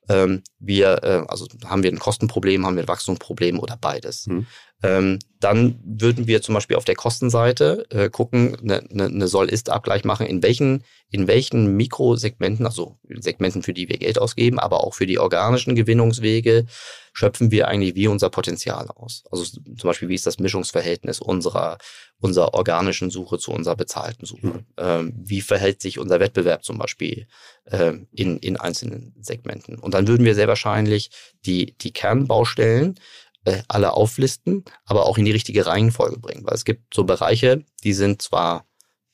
Ähm, 0.10 0.44
wir, 0.60 1.04
äh, 1.04 1.24
also 1.28 1.48
haben 1.66 1.84
wir 1.84 1.92
ein 1.92 2.00
Kostenproblem, 2.00 2.66
haben 2.66 2.76
wir 2.76 2.84
ein 2.84 2.88
Wachstumsproblem 2.88 3.60
oder 3.60 3.78
beides. 3.80 4.28
Mhm. 4.28 4.48
Ähm, 4.84 5.20
dann 5.40 5.80
würden 5.86 6.28
wir 6.28 6.42
zum 6.42 6.56
Beispiel 6.56 6.76
auf 6.76 6.84
der 6.84 6.96
Kostenseite 6.96 7.86
äh, 7.90 8.10
gucken, 8.10 8.58
eine 8.62 8.84
ne, 8.90 9.10
ne 9.10 9.28
Soll-Ist-Abgleich 9.30 10.04
machen, 10.04 10.26
in 10.26 10.44
welchen, 10.44 10.84
in 11.10 11.28
welchen 11.28 11.78
Mikrosegmenten, 11.78 12.66
also 12.66 12.98
Segmenten, 13.10 13.64
für 13.64 13.74
die 13.74 13.88
wir 13.88 13.98
Geld 13.98 14.20
ausgeben, 14.20 14.60
aber 14.60 14.84
auch 14.84 14.94
für 14.94 15.06
die 15.06 15.20
organischen 15.20 15.76
Gewinnungswege, 15.76 16.66
schöpfen 17.14 17.52
wir 17.52 17.70
eigentlich 17.70 17.96
wie 17.96 18.08
unser 18.08 18.30
Potenzial 18.30 18.90
aus. 18.90 19.24
Also 19.32 19.46
zum 19.46 19.88
Beispiel, 19.88 20.10
wie 20.10 20.16
ist 20.16 20.26
das 20.26 20.40
Mischungsverhältnis 20.40 21.22
unserer, 21.22 21.78
unserer 22.20 22.54
organischen 22.54 23.10
Suche 23.10 23.38
zu 23.38 23.52
unserer 23.52 23.78
bezahlten 23.78 24.26
Suche? 24.26 24.48
Mhm. 24.48 24.66
Ähm, 24.78 25.14
wie 25.16 25.42
verhält 25.42 25.82
sich 25.82 25.98
unser 25.98 26.20
Wettbewerb 26.20 26.66
zum 26.66 26.78
Beispiel 26.78 27.28
ähm, 27.70 28.08
in, 28.12 28.38
in 28.40 28.58
einzelnen 28.58 29.16
Segmenten? 29.22 29.80
Und 29.80 29.94
dann 29.94 30.08
würden 30.08 30.26
wir 30.26 30.36
sehr 30.36 30.48
wahrscheinlich 30.48 31.10
die, 31.46 31.78
die 31.78 31.92
Kernbaustellen 31.92 33.00
äh, 33.46 33.62
alle 33.68 33.94
auflisten, 33.94 34.64
aber 34.86 35.06
auch 35.06 35.18
in 35.18 35.26
die 35.26 35.32
richtige 35.32 35.66
Reihenfolge 35.66 36.20
bringen. 36.20 36.46
Weil 36.46 36.56
es 36.56 36.66
gibt 36.66 36.94
so 36.94 37.04
Bereiche, 37.04 37.64
die 37.84 37.94
sind 37.94 38.22
zwar 38.22 38.66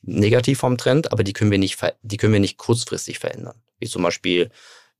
negativ 0.02 0.60
vom 0.60 0.78
Trend, 0.78 1.12
aber 1.12 1.24
die 1.24 1.32
können 1.32 1.50
wir 1.50 1.58
nicht, 1.58 1.78
die 2.02 2.16
können 2.16 2.32
wir 2.32 2.40
nicht 2.40 2.56
kurzfristig 2.56 3.18
verändern. 3.18 3.60
Wie 3.78 3.88
zum 3.88 4.02
Beispiel, 4.02 4.50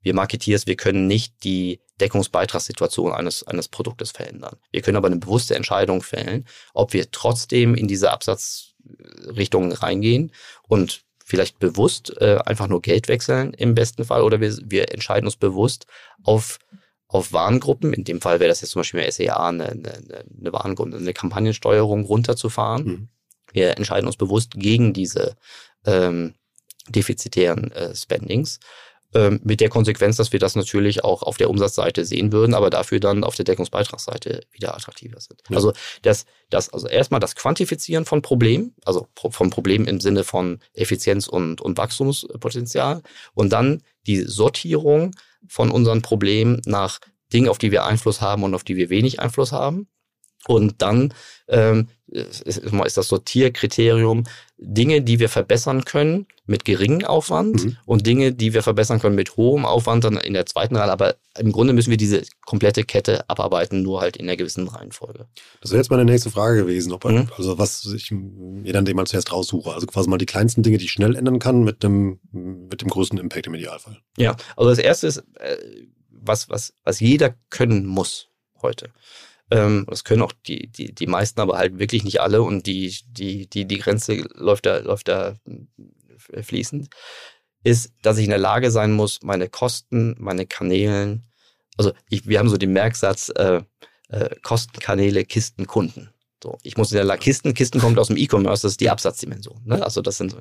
wir 0.03 0.15
Marketeers, 0.15 0.67
wir 0.67 0.77
können 0.77 1.07
nicht 1.07 1.45
die 1.45 1.81
Deckungsbeitragssituation 2.01 3.13
eines, 3.13 3.47
eines 3.47 3.69
Produktes 3.69 4.11
verändern. 4.11 4.57
Wir 4.71 4.81
können 4.83 4.97
aber 4.97 5.09
eine 5.09 5.17
bewusste 5.17 5.55
Entscheidung 5.55 6.03
fällen, 6.03 6.47
ob 6.73 6.93
wir 6.93 7.11
trotzdem 7.11 7.75
in 7.75 7.87
diese 7.87 8.11
Absatzrichtung 8.11 9.73
reingehen 9.73 10.33
und 10.67 11.05
vielleicht 11.31 11.61
bewusst 11.61 12.13
äh, 12.21 12.39
einfach 12.45 12.67
nur 12.67 12.83
Geld 12.83 13.07
wechseln 13.07 13.55
im 13.55 13.75
besten 13.75 14.05
Fall 14.05 14.23
oder 14.23 14.41
wir, 14.41 14.57
wir 14.65 14.93
entscheiden 14.93 15.27
uns 15.27 15.37
bewusst 15.37 15.87
auf 16.25 16.59
auf 17.13 17.33
Warengruppen, 17.33 17.93
in 17.93 18.05
dem 18.05 18.21
Fall 18.21 18.39
wäre 18.39 18.49
das 18.49 18.61
jetzt 18.61 18.71
zum 18.71 18.81
Beispiel 18.81 19.01
bei 19.01 19.11
SEA 19.11 19.49
eine, 19.49 19.71
eine, 19.71 20.25
eine 20.39 20.53
Warengruppe, 20.53 20.97
eine 20.97 21.13
Kampagnensteuerung 21.13 22.05
runterzufahren. 22.05 22.85
Mhm. 22.85 23.09
Wir 23.53 23.77
entscheiden 23.77 24.07
uns 24.07 24.17
bewusst 24.17 24.53
gegen 24.55 24.93
diese 24.93 25.35
ähm, 25.85 26.35
defizitären 26.89 27.73
äh, 27.73 27.97
Spendings. 27.97 28.61
Ähm, 29.13 29.41
mit 29.43 29.61
der 29.61 29.69
Konsequenz, 29.69 30.17
dass 30.17 30.33
wir 30.33 30.39
das 30.39 30.55
natürlich 30.55 31.03
auch 31.03 31.25
auf 31.25 31.37
der 31.37 31.51
Umsatzseite 31.51 32.05
sehen 32.05 32.31
würden, 32.31 32.55
aber 32.55 32.71
dafür 32.71 33.01
dann 33.01 33.25
auf 33.25 33.35
der 33.35 33.45
Deckungsbeitragsseite 33.45 34.43
wieder 34.53 34.73
attraktiver 34.77 35.21
sind. 35.21 35.43
Ja. 35.49 35.57
Also 35.57 35.73
das, 36.03 36.27
das, 36.49 36.73
also 36.73 36.87
erstmal 36.87 37.19
das 37.19 37.35
Quantifizieren 37.35 38.05
von 38.05 38.23
Problemen, 38.23 38.73
also 38.85 39.09
von 39.17 39.51
Problemen 39.51 39.89
im 39.89 40.01
Sinne 40.01 40.23
von 40.23 40.61
Effizienz 40.75 41.27
und, 41.27 41.61
und 41.61 41.77
Wachstumspotenzial 41.77 43.03
und 43.35 43.53
dann 43.53 43.83
die 44.07 44.19
Sortierung 44.23 45.11
von 45.49 45.73
unseren 45.73 46.03
Problemen 46.03 46.63
nach 46.65 47.01
Dingen, 47.33 47.49
auf 47.49 47.59
die 47.59 47.73
wir 47.73 47.85
Einfluss 47.85 48.21
haben 48.21 48.45
und 48.45 48.55
auf 48.55 48.63
die 48.63 48.77
wir 48.77 48.91
wenig 48.91 49.19
Einfluss 49.19 49.51
haben. 49.51 49.89
Und 50.47 50.81
dann 50.83 51.13
ähm, 51.49 51.89
ist, 52.11 52.97
das 52.97 53.09
Sortierkriterium 53.09 54.25
Dinge, 54.57 55.01
die 55.01 55.19
wir 55.21 55.29
verbessern 55.29 55.85
können 55.85 56.27
mit 56.45 56.65
geringem 56.65 57.07
Aufwand 57.07 57.65
mhm. 57.65 57.77
und 57.87 58.07
Dinge, 58.07 58.33
die 58.33 58.53
wir 58.53 58.63
verbessern 58.63 59.01
können 59.01 59.15
mit 59.15 59.37
hohem 59.37 59.65
Aufwand 59.65 60.05
dann 60.05 60.17
in 60.17 60.35
der 60.35 60.45
zweiten 60.45 60.77
Reihe. 60.77 60.91
Aber 60.91 61.17
im 61.39 61.53
Grunde 61.53 61.73
müssen 61.73 61.91
wir 61.91 61.97
diese 61.97 62.23
komplette 62.45 62.85
Kette 62.85 63.29
abarbeiten, 63.31 63.83
nur 63.83 64.01
halt 64.01 64.17
in 64.17 64.27
einer 64.27 64.37
gewissen 64.37 64.69
Reihenfolge. 64.69 65.29
Das 65.61 65.71
wäre 65.71 65.81
jetzt 65.81 65.91
meine 65.91 66.05
nächste 66.05 66.31
Frage 66.31 66.63
gewesen, 66.63 66.93
ob 66.93 67.05
mhm. 67.05 67.29
also 67.37 67.59
was 67.59 67.87
ich 67.87 68.11
mir 68.11 68.73
dann 68.73 68.85
mal 68.95 69.07
zuerst 69.07 69.33
raussuche. 69.33 69.73
Also 69.73 69.87
quasi 69.87 70.11
mal 70.11 70.19
die 70.19 70.27
kleinsten 70.27 70.63
Dinge, 70.63 70.79
die 70.79 70.87
ich 70.87 70.93
schnell 70.93 71.17
ändern 71.17 71.39
kann, 71.39 71.63
mit 71.65 71.83
dem, 71.83 72.19
mit 72.33 72.83
dem 72.83 72.89
größten 72.89 73.19
Impact 73.19 73.47
im 73.47 73.55
Idealfall. 73.55 73.99
Ja, 74.17 74.37
also 74.57 74.69
das 74.71 74.79
erste 74.79 75.07
ist, 75.07 75.19
äh, 75.39 75.57
was, 76.11 76.51
was, 76.51 76.75
was 76.85 77.01
jeder 77.01 77.35
können 77.49 77.87
muss 77.87 78.29
heute 78.61 78.91
ähm, 79.51 79.87
das 79.89 80.05
können 80.05 80.23
auch 80.23 80.33
die, 80.47 80.69
die, 80.69 80.95
die 80.95 81.07
meisten, 81.07 81.41
aber 81.41 81.59
halt 81.59 81.79
wirklich 81.79 82.05
nicht 82.05 82.21
alle. 82.21 82.43
Und 82.43 82.67
die, 82.67 82.95
die, 83.09 83.49
die, 83.49 83.67
die 83.67 83.79
Grenze 83.79 84.25
läuft 84.35 84.67
da, 84.67 84.79
läuft 84.79 85.09
da 85.09 85.37
fließend. 86.43 86.89
Ist, 87.63 87.93
dass 88.03 88.19
ich 88.19 88.25
in 88.25 88.31
der 88.31 88.39
Lage 88.39 88.71
sein 88.71 88.93
muss, 88.93 89.21
meine 89.23 89.49
Kosten, 89.49 90.17
meine 90.19 90.47
Kanälen, 90.47 91.27
also 91.77 91.93
ich, 92.09 92.27
wir 92.27 92.39
haben 92.39 92.49
so 92.49 92.57
den 92.57 92.73
Merksatz, 92.73 93.31
äh, 93.31 93.63
äh, 94.09 94.37
Kostenkanäle, 94.43 95.25
Kisten, 95.25 95.67
Kunden. 95.67 96.11
So, 96.43 96.59
ich 96.63 96.77
muss 96.77 96.91
in 96.91 96.97
der 96.97 97.05
Lage, 97.05 97.21
Kisten, 97.21 97.53
Kisten 97.53 97.81
kommt 97.81 97.99
aus 97.99 98.09
dem 98.09 98.17
E-Commerce, 98.17 98.63
das 98.63 98.73
ist 98.73 98.81
die 98.81 98.89
Absatzdimension. 98.89 99.61
Ne? 99.65 99.83
Also 99.83 100.01
das 100.01 100.17
sind 100.17 100.31
so, 100.31 100.41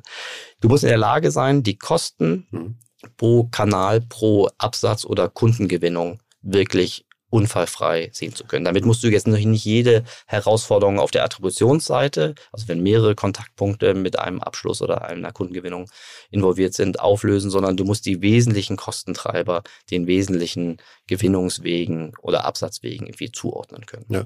du 0.61 0.69
musst 0.69 0.83
in 0.83 0.89
der 0.89 0.97
Lage 0.97 1.31
sein, 1.31 1.61
die 1.61 1.77
Kosten 1.77 2.47
mhm. 2.51 2.75
pro 3.17 3.45
Kanal, 3.51 4.01
pro 4.01 4.49
Absatz 4.57 5.03
oder 5.03 5.27
Kundengewinnung 5.27 6.21
wirklich 6.41 7.05
unfallfrei 7.29 8.09
sehen 8.11 8.33
zu 8.33 8.45
können. 8.45 8.65
Damit 8.65 8.85
musst 8.85 9.03
du 9.03 9.07
jetzt 9.07 9.27
nicht 9.27 9.65
jede 9.65 10.03
Herausforderung 10.25 10.99
auf 10.99 11.11
der 11.11 11.23
Attributionsseite, 11.23 12.35
also 12.51 12.67
wenn 12.67 12.81
mehrere 12.81 13.15
Kontaktpunkte 13.15 13.93
mit 13.93 14.17
einem 14.17 14.41
Abschluss 14.41 14.81
oder 14.81 15.03
einer 15.05 15.31
Kundengewinnung 15.31 15.89
involviert 16.31 16.73
sind, 16.73 16.99
auflösen, 16.99 17.51
sondern 17.51 17.77
du 17.77 17.85
musst 17.85 18.05
die 18.05 18.21
wesentlichen 18.21 18.77
Kostentreiber 18.77 19.63
den 19.91 20.07
wesentlichen 20.07 20.77
Gewinnungswegen 21.07 22.13
oder 22.21 22.45
Absatzwegen 22.45 23.07
irgendwie 23.07 23.31
zuordnen 23.31 23.85
können. 23.85 24.05
Ja. 24.09 24.25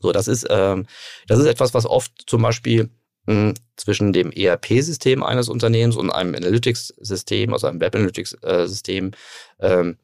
So, 0.00 0.12
das 0.12 0.28
ist, 0.28 0.46
ähm, 0.50 0.86
das 1.26 1.38
ist 1.38 1.46
etwas, 1.46 1.74
was 1.74 1.86
oft 1.86 2.12
zum 2.26 2.42
Beispiel 2.42 2.90
hm, 3.26 3.54
zwischen 3.76 4.12
dem 4.12 4.30
ERP-System 4.30 5.22
eines 5.22 5.48
Unternehmens 5.48 5.96
und 5.96 6.10
einem 6.10 6.34
Analytics-System, 6.34 7.52
also 7.52 7.66
einem 7.66 7.80
Web-Analytics-System, 7.80 9.12
ähm, 9.60 9.96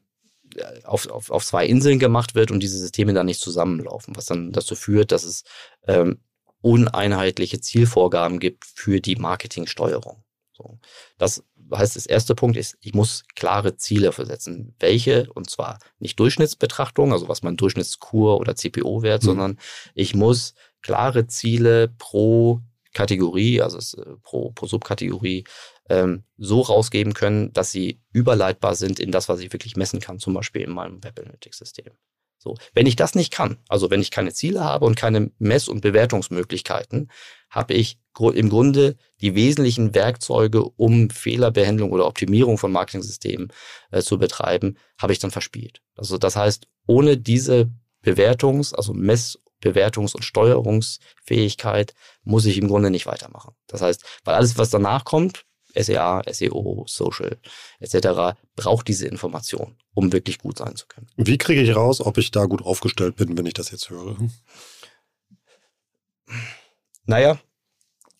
auf, 0.83 1.09
auf, 1.09 1.29
auf 1.29 1.45
zwei 1.45 1.65
Inseln 1.65 1.99
gemacht 1.99 2.35
wird 2.35 2.51
und 2.51 2.61
diese 2.61 2.77
Systeme 2.77 3.13
dann 3.13 3.25
nicht 3.25 3.41
zusammenlaufen, 3.41 4.15
was 4.15 4.25
dann 4.25 4.51
dazu 4.51 4.75
führt, 4.75 5.11
dass 5.11 5.23
es 5.23 5.43
ähm, 5.87 6.19
uneinheitliche 6.61 7.59
Zielvorgaben 7.59 8.39
gibt 8.39 8.65
für 8.65 9.01
die 9.01 9.15
Marketingsteuerung. 9.15 10.23
So. 10.53 10.79
Das 11.17 11.43
heißt, 11.73 11.95
das 11.95 12.05
erste 12.05 12.35
Punkt 12.35 12.57
ist, 12.57 12.77
ich 12.81 12.93
muss 12.93 13.23
klare 13.35 13.75
Ziele 13.75 14.11
versetzen. 14.11 14.75
Welche? 14.79 15.31
Und 15.33 15.49
zwar 15.49 15.79
nicht 15.99 16.19
Durchschnittsbetrachtung, 16.19 17.11
also 17.11 17.27
was 17.27 17.43
man 17.43 17.57
Durchschnittskur 17.57 18.39
oder 18.39 18.55
CPO-Wert, 18.55 19.23
mhm. 19.23 19.25
sondern 19.25 19.59
ich 19.93 20.15
muss 20.15 20.53
klare 20.81 21.27
Ziele 21.27 21.89
pro 21.97 22.61
Kategorie, 22.93 23.61
also 23.61 23.79
äh, 24.01 24.15
pro, 24.21 24.51
pro 24.51 24.67
Subkategorie, 24.67 25.45
ähm, 25.89 26.23
so 26.37 26.61
rausgeben 26.61 27.13
können, 27.13 27.51
dass 27.53 27.71
sie 27.71 28.01
überleitbar 28.11 28.75
sind 28.75 28.99
in 28.99 29.11
das, 29.11 29.29
was 29.29 29.39
ich 29.39 29.53
wirklich 29.53 29.75
messen 29.75 29.99
kann, 29.99 30.19
zum 30.19 30.33
Beispiel 30.33 30.61
in 30.61 30.71
meinem 30.71 31.03
Web 31.03 31.19
Analytics-System. 31.19 31.91
So, 32.37 32.55
wenn 32.73 32.87
ich 32.87 32.97
das 32.97 33.15
nicht 33.15 33.31
kann, 33.31 33.57
also 33.69 33.89
wenn 33.89 34.01
ich 34.01 34.11
keine 34.11 34.33
Ziele 34.33 34.63
habe 34.63 34.85
und 34.85 34.95
keine 34.95 35.31
Mess- 35.39 35.69
und 35.69 35.79
Bewertungsmöglichkeiten, 35.79 37.09
habe 37.49 37.73
ich 37.73 37.99
im 38.19 38.49
Grunde 38.49 38.97
die 39.21 39.33
wesentlichen 39.33 39.95
Werkzeuge, 39.95 40.63
um 40.63 41.09
Fehlerbehandlung 41.09 41.91
oder 41.91 42.05
Optimierung 42.05 42.57
von 42.57 42.71
Marketing-Systemen 42.71 43.47
äh, 43.91 44.01
zu 44.01 44.17
betreiben, 44.17 44.77
habe 44.99 45.13
ich 45.13 45.19
dann 45.19 45.31
verspielt. 45.31 45.81
Also 45.95 46.17
das 46.17 46.35
heißt, 46.35 46.67
ohne 46.85 47.17
diese 47.17 47.71
Bewertungs-, 48.03 48.73
also 48.73 48.93
Mess- 48.93 49.39
Bewertungs- 49.61 50.13
und 50.13 50.25
Steuerungsfähigkeit 50.25 51.93
muss 52.23 52.45
ich 52.45 52.57
im 52.57 52.67
Grunde 52.67 52.89
nicht 52.89 53.05
weitermachen. 53.05 53.55
Das 53.67 53.81
heißt, 53.81 54.03
weil 54.25 54.35
alles, 54.35 54.57
was 54.57 54.69
danach 54.69 55.05
kommt, 55.05 55.45
SEA, 55.75 56.21
SEO, 56.31 56.85
Social 56.87 57.37
etc., 57.79 58.37
braucht 58.55 58.87
diese 58.87 59.07
Information, 59.07 59.77
um 59.93 60.11
wirklich 60.13 60.39
gut 60.39 60.57
sein 60.57 60.75
zu 60.75 60.87
können. 60.87 61.07
Wie 61.17 61.37
kriege 61.37 61.61
ich 61.61 61.75
raus, 61.75 62.01
ob 62.01 62.17
ich 62.17 62.31
da 62.31 62.45
gut 62.45 62.61
aufgestellt 62.61 63.15
bin, 63.15 63.37
wenn 63.37 63.45
ich 63.45 63.53
das 63.53 63.71
jetzt 63.71 63.89
höre? 63.89 64.17
Naja, 67.05 67.39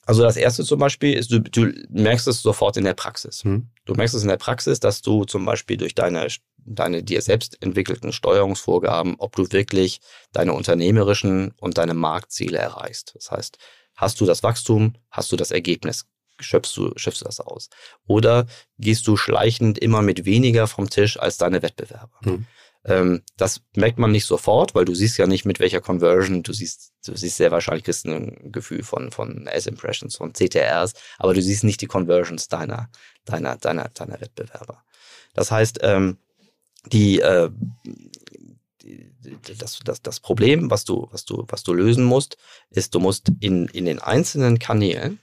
also 0.06 0.24
das 0.24 0.36
erste 0.36 0.64
zum 0.64 0.80
Beispiel 0.80 1.14
ist, 1.14 1.32
du, 1.32 1.40
du 1.40 1.72
merkst 1.90 2.28
es 2.28 2.42
sofort 2.42 2.76
in 2.76 2.84
der 2.84 2.94
Praxis. 2.94 3.44
Hm. 3.44 3.70
Du 3.86 3.94
merkst 3.94 4.16
es 4.16 4.24
in 4.24 4.28
der 4.28 4.38
Praxis, 4.38 4.80
dass 4.80 5.02
du 5.02 5.24
zum 5.24 5.46
Beispiel 5.46 5.78
durch 5.78 5.96
deine, 5.96 6.28
deine 6.58 7.04
dir 7.04 7.22
selbst 7.22 7.62
entwickelten 7.62 8.12
Steuerungsvorgaben, 8.12 9.16
ob 9.20 9.36
du 9.36 9.50
wirklich 9.52 10.02
deine 10.34 10.54
unternehmerischen 10.54 11.54
und 11.60 11.78
deine 11.78 11.94
Marktziele 11.94 12.58
erreichst. 12.58 13.14
Das 13.16 13.32
heißt, 13.32 13.58
hast 13.96 14.20
du 14.20 14.26
das 14.26 14.44
Wachstum, 14.44 14.96
hast 15.10 15.32
du 15.32 15.38
das 15.38 15.52
Ergebnis, 15.52 16.06
schöpfst 16.40 16.76
du, 16.76 16.92
schöpfst 16.96 17.22
du 17.22 17.26
das 17.26 17.40
aus. 17.40 17.70
Oder 18.08 18.46
gehst 18.78 19.08
du 19.08 19.18
schleichend 19.18 19.78
immer 19.78 20.02
mit 20.02 20.26
weniger 20.26 20.68
vom 20.68 20.90
Tisch 20.90 21.20
als 21.20 21.38
deine 21.38 21.62
Wettbewerber. 21.62 22.20
Hm. 22.24 22.46
Ähm, 22.86 23.22
das 23.38 23.62
merkt 23.76 23.98
man 23.98 24.12
nicht 24.12 24.26
sofort, 24.26 24.76
weil 24.76 24.86
du 24.86 24.94
siehst 24.94 25.18
ja 25.18 25.26
nicht 25.26 25.46
mit 25.46 25.60
welcher 25.60 25.80
Conversion, 25.80 26.44
du 26.44 26.52
siehst, 26.52 26.92
du 27.06 27.16
siehst 27.16 27.38
sehr 27.38 27.52
wahrscheinlich 27.52 27.86
kriegst 27.86 28.06
ein 28.06 28.52
Gefühl 28.52 28.84
von, 28.84 29.12
von 29.12 29.48
S-Impressions, 29.48 30.18
von 30.18 30.34
CTRs, 30.34 30.94
aber 31.18 31.34
du 31.34 31.42
siehst 31.42 31.64
nicht 31.64 31.80
die 31.82 31.88
Conversions 31.88 32.50
deiner, 32.50 32.90
deiner, 33.26 33.56
deiner, 33.56 33.88
deiner 33.90 34.20
Wettbewerber. 34.20 34.84
Das 35.34 35.50
heißt, 35.50 35.80
ähm, 35.82 36.18
die, 36.92 37.22
äh, 37.22 37.50
das, 39.58 39.80
das, 39.86 40.02
das 40.02 40.20
Problem, 40.20 40.70
was 40.70 40.84
du, 40.84 41.08
was 41.12 41.24
du, 41.24 41.46
was 41.48 41.64
du 41.64 41.74
lösen 41.74 42.04
musst, 42.04 42.38
ist, 42.70 42.94
du 42.94 43.00
musst 43.00 43.32
in, 43.40 43.68
in 43.68 43.86
den 43.86 44.00
einzelnen 44.00 44.60
Kanälen 44.60 45.20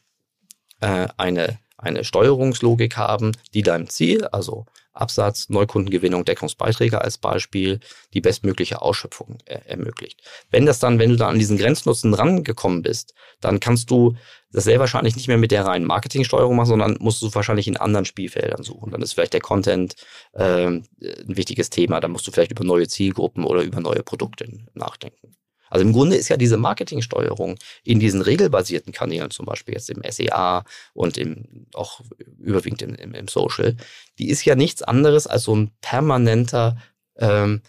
äh, 0.80 1.08
eine, 1.16 1.58
eine 1.76 2.04
Steuerungslogik 2.04 2.96
haben, 2.96 3.32
die 3.54 3.62
deinem 3.62 3.88
Ziel, 3.88 4.24
also 4.26 4.66
Absatz, 4.92 5.48
Neukundengewinnung, 5.48 6.24
Deckungsbeiträge 6.24 7.00
als 7.00 7.18
Beispiel, 7.18 7.80
die 8.12 8.20
bestmögliche 8.20 8.82
Ausschöpfung 8.82 9.38
äh, 9.46 9.60
ermöglicht. 9.66 10.20
Wenn 10.50 10.66
das 10.66 10.78
dann, 10.78 10.98
wenn 10.98 11.10
du 11.10 11.16
da 11.16 11.28
an 11.28 11.38
diesen 11.38 11.58
Grenznutzen 11.58 12.12
rangekommen 12.12 12.82
bist, 12.82 13.14
dann 13.40 13.60
kannst 13.60 13.90
du 13.90 14.16
das 14.52 14.64
sehr 14.64 14.80
wahrscheinlich 14.80 15.14
nicht 15.14 15.28
mehr 15.28 15.38
mit 15.38 15.52
der 15.52 15.64
reinen 15.64 15.86
Marketingsteuerung 15.86 16.56
machen, 16.56 16.68
sondern 16.68 16.96
musst 17.00 17.22
du 17.22 17.32
wahrscheinlich 17.32 17.68
in 17.68 17.76
anderen 17.76 18.04
Spielfeldern 18.04 18.64
suchen. 18.64 18.90
Dann 18.90 19.02
ist 19.02 19.12
vielleicht 19.12 19.32
der 19.32 19.40
Content 19.40 19.94
äh, 20.32 20.66
ein 20.66 20.86
wichtiges 21.00 21.70
Thema. 21.70 22.00
Dann 22.00 22.10
musst 22.10 22.26
du 22.26 22.32
vielleicht 22.32 22.50
über 22.50 22.64
neue 22.64 22.88
Zielgruppen 22.88 23.44
oder 23.44 23.62
über 23.62 23.80
neue 23.80 24.02
Produkte 24.02 24.48
nachdenken. 24.74 25.36
Also 25.70 25.86
im 25.86 25.92
Grunde 25.92 26.16
ist 26.16 26.28
ja 26.28 26.36
diese 26.36 26.56
Marketingsteuerung 26.56 27.56
in 27.84 28.00
diesen 28.00 28.20
regelbasierten 28.20 28.92
Kanälen, 28.92 29.30
zum 29.30 29.46
Beispiel 29.46 29.74
jetzt 29.74 29.88
im 29.88 30.02
SEA 30.10 30.64
und 30.92 31.16
im, 31.16 31.66
auch 31.72 32.00
überwiegend 32.38 32.82
im, 32.82 32.94
im, 32.96 33.14
im 33.14 33.28
Social, 33.28 33.76
die 34.18 34.28
ist 34.28 34.44
ja 34.44 34.56
nichts 34.56 34.82
anderes 34.82 35.26
als 35.26 35.44
so 35.44 35.56
ein 35.56 35.70
permanenter 35.80 36.76
ähm, 37.16 37.62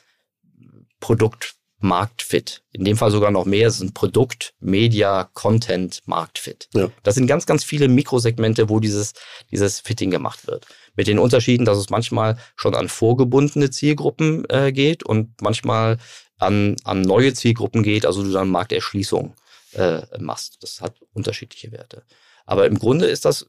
Produkt. 1.00 1.56
Marktfit. 1.82 2.64
In 2.72 2.86
dem 2.86 2.96
Fall 2.96 3.12
sogar 3.12 3.32
noch 3.32 3.46
mehr. 3.46 3.68
Es 3.68 3.76
ist 3.76 3.82
ein 3.82 3.94
Produkt, 3.94 4.54
Media, 4.60 5.30
Content, 5.34 6.02
Marktfit. 6.06 6.70
Ja. 6.74 6.90
Das 7.04 7.16
sind 7.16 7.28
ganz, 7.28 7.46
ganz 7.46 7.64
viele 7.64 7.88
Mikrosegmente, 7.88 8.70
wo 8.70 8.80
dieses, 8.80 9.14
dieses 9.52 9.80
Fitting 9.80 10.12
gemacht 10.12 10.48
wird. 10.48 10.68
Mit 10.96 11.08
den 11.08 11.20
Unterschieden, 11.20 11.66
dass 11.66 11.78
es 11.78 11.90
manchmal 11.90 12.38
schon 12.56 12.76
an 12.76 12.88
vorgebundene 12.88 13.72
Zielgruppen 13.72 14.46
äh, 14.50 14.72
geht 14.72 15.04
und 15.04 15.42
manchmal 15.42 15.98
an, 16.42 16.76
an 16.84 17.02
neue 17.02 17.34
Zielgruppen 17.34 17.84
geht, 17.84 18.06
also 18.06 18.24
du 18.24 18.32
dann 18.32 18.50
Markterschließung 18.50 19.34
äh, 19.74 20.02
machst. 20.20 20.58
Das 20.62 20.82
hat 20.82 20.96
unterschiedliche 21.14 21.72
Werte. 21.72 22.04
Aber 22.46 22.66
im 22.66 22.78
Grunde 22.78 23.06
ist 23.06 23.26
das 23.26 23.48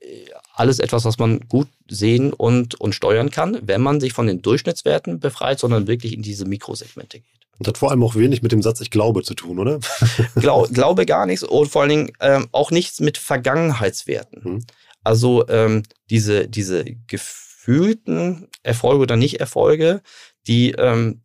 äh, 0.00 0.26
alles 0.54 0.78
etwas, 0.78 1.04
was 1.04 1.18
man 1.18 1.40
gut 1.48 1.68
sehen 1.88 2.32
und, 2.32 2.80
und 2.80 2.94
steuern 2.94 3.30
kann, 3.30 3.58
wenn 3.62 3.80
man 3.80 4.00
sich 4.00 4.12
von 4.12 4.26
den 4.26 4.42
Durchschnittswerten 4.42 5.20
befreit, 5.20 5.58
sondern 5.58 5.86
wirklich 5.86 6.12
in 6.12 6.22
diese 6.22 6.44
Mikrosegmente 6.44 7.20
geht. 7.20 7.30
Und 7.58 7.66
hat 7.66 7.78
vor 7.78 7.90
allem 7.90 8.02
auch 8.02 8.14
wenig 8.14 8.42
mit 8.42 8.52
dem 8.52 8.62
Satz 8.62 8.80
Ich 8.80 8.90
glaube 8.90 9.22
zu 9.22 9.34
tun, 9.34 9.58
oder? 9.58 9.80
Glau, 10.34 10.66
glaube 10.70 11.06
gar 11.06 11.24
nichts 11.26 11.42
und 11.42 11.68
vor 11.68 11.82
allen 11.82 11.88
Dingen 11.88 12.12
ähm, 12.20 12.48
auch 12.52 12.70
nichts 12.70 13.00
mit 13.00 13.16
Vergangenheitswerten. 13.16 14.44
Hm. 14.44 14.64
Also 15.02 15.48
ähm, 15.48 15.84
diese, 16.10 16.48
diese 16.48 16.84
gefühlten 17.06 18.48
Erfolge 18.62 19.02
oder 19.02 19.16
Nicht-Erfolge, 19.16 20.02
die, 20.46 20.72
ähm, 20.72 21.22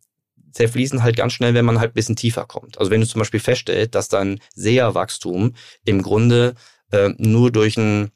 zerfließen 0.52 1.02
halt 1.02 1.16
ganz 1.16 1.32
schnell, 1.32 1.54
wenn 1.54 1.64
man 1.64 1.80
halt 1.80 1.92
ein 1.92 1.94
bisschen 1.94 2.16
tiefer 2.16 2.44
kommt. 2.44 2.78
Also 2.78 2.90
wenn 2.90 3.00
du 3.00 3.06
zum 3.06 3.20
Beispiel 3.20 3.40
feststellst, 3.40 3.94
dass 3.94 4.08
dein 4.08 4.40
SEA-Wachstum 4.54 5.54
im 5.84 6.02
Grunde 6.02 6.54
äh, 6.90 7.10
nur 7.18 7.50
durch 7.50 7.76
ein 7.76 8.10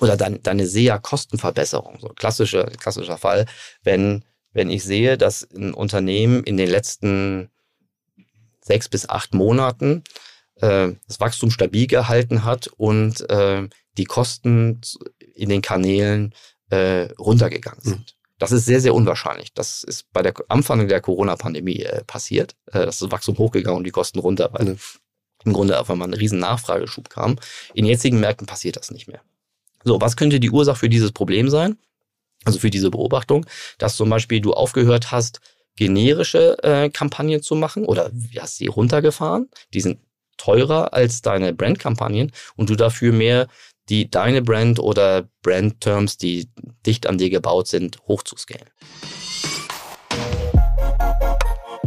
oder 0.00 0.16
dein, 0.16 0.42
deine 0.42 0.66
SEA-Kostenverbesserung, 0.66 1.98
so 2.00 2.08
klassischer, 2.08 2.64
klassischer 2.64 3.18
Fall, 3.18 3.46
wenn, 3.82 4.24
wenn 4.52 4.70
ich 4.70 4.82
sehe, 4.84 5.18
dass 5.18 5.48
ein 5.54 5.74
Unternehmen 5.74 6.42
in 6.44 6.56
den 6.56 6.70
letzten 6.70 7.50
sechs 8.62 8.88
bis 8.88 9.08
acht 9.08 9.34
Monaten 9.34 10.04
äh, 10.56 10.92
das 11.06 11.20
Wachstum 11.20 11.50
stabil 11.50 11.86
gehalten 11.86 12.44
hat 12.44 12.68
und 12.68 13.28
äh, 13.30 13.68
die 13.98 14.04
Kosten 14.04 14.80
in 15.34 15.48
den 15.48 15.62
Kanälen 15.62 16.34
äh, 16.70 17.12
runtergegangen 17.18 17.82
sind. 17.82 17.98
Mhm. 17.98 18.19
Das 18.40 18.52
ist 18.52 18.64
sehr, 18.64 18.80
sehr 18.80 18.94
unwahrscheinlich. 18.94 19.52
Das 19.52 19.84
ist 19.84 20.10
bei 20.12 20.22
der 20.22 20.34
Anfang 20.48 20.88
der 20.88 21.00
Corona-Pandemie 21.00 21.82
äh, 21.82 22.02
passiert. 22.04 22.56
Äh, 22.72 22.86
das 22.86 23.00
ist 23.00 23.12
Wachstum 23.12 23.38
hochgegangen 23.38 23.78
und 23.78 23.84
die 23.84 23.90
Kosten 23.90 24.18
runter, 24.18 24.48
weil 24.52 24.66
ja. 24.66 24.74
im 25.44 25.52
Grunde 25.52 25.78
auf 25.78 25.90
einmal 25.90 26.08
ein 26.08 26.14
riesen 26.14 26.38
Nachfrageschub 26.38 27.10
kam. 27.10 27.36
In 27.74 27.84
jetzigen 27.84 28.18
Märkten 28.18 28.46
passiert 28.46 28.76
das 28.76 28.90
nicht 28.90 29.06
mehr. 29.08 29.20
So, 29.84 30.00
was 30.00 30.16
könnte 30.16 30.40
die 30.40 30.50
Ursache 30.50 30.78
für 30.78 30.88
dieses 30.88 31.12
Problem 31.12 31.50
sein? 31.50 31.76
Also 32.44 32.58
für 32.58 32.70
diese 32.70 32.90
Beobachtung, 32.90 33.44
dass 33.76 33.96
zum 33.96 34.08
Beispiel 34.08 34.40
du 34.40 34.54
aufgehört 34.54 35.12
hast, 35.12 35.40
generische 35.76 36.56
äh, 36.62 36.88
Kampagnen 36.88 37.42
zu 37.42 37.54
machen 37.54 37.84
oder 37.84 38.10
hast 38.38 38.56
sie 38.56 38.66
runtergefahren. 38.68 39.50
Die 39.74 39.82
sind 39.82 40.00
teurer 40.38 40.94
als 40.94 41.20
deine 41.20 41.52
Brandkampagnen 41.52 42.32
und 42.56 42.70
du 42.70 42.76
dafür 42.76 43.12
mehr 43.12 43.48
die 43.90 44.08
deine 44.08 44.40
Brand 44.40 44.78
oder 44.78 45.28
Brand-Terms, 45.42 46.16
die 46.16 46.48
dicht 46.86 47.06
an 47.06 47.18
dir 47.18 47.28
gebaut 47.28 47.66
sind, 47.66 47.98
hochzuscalen. 48.06 48.70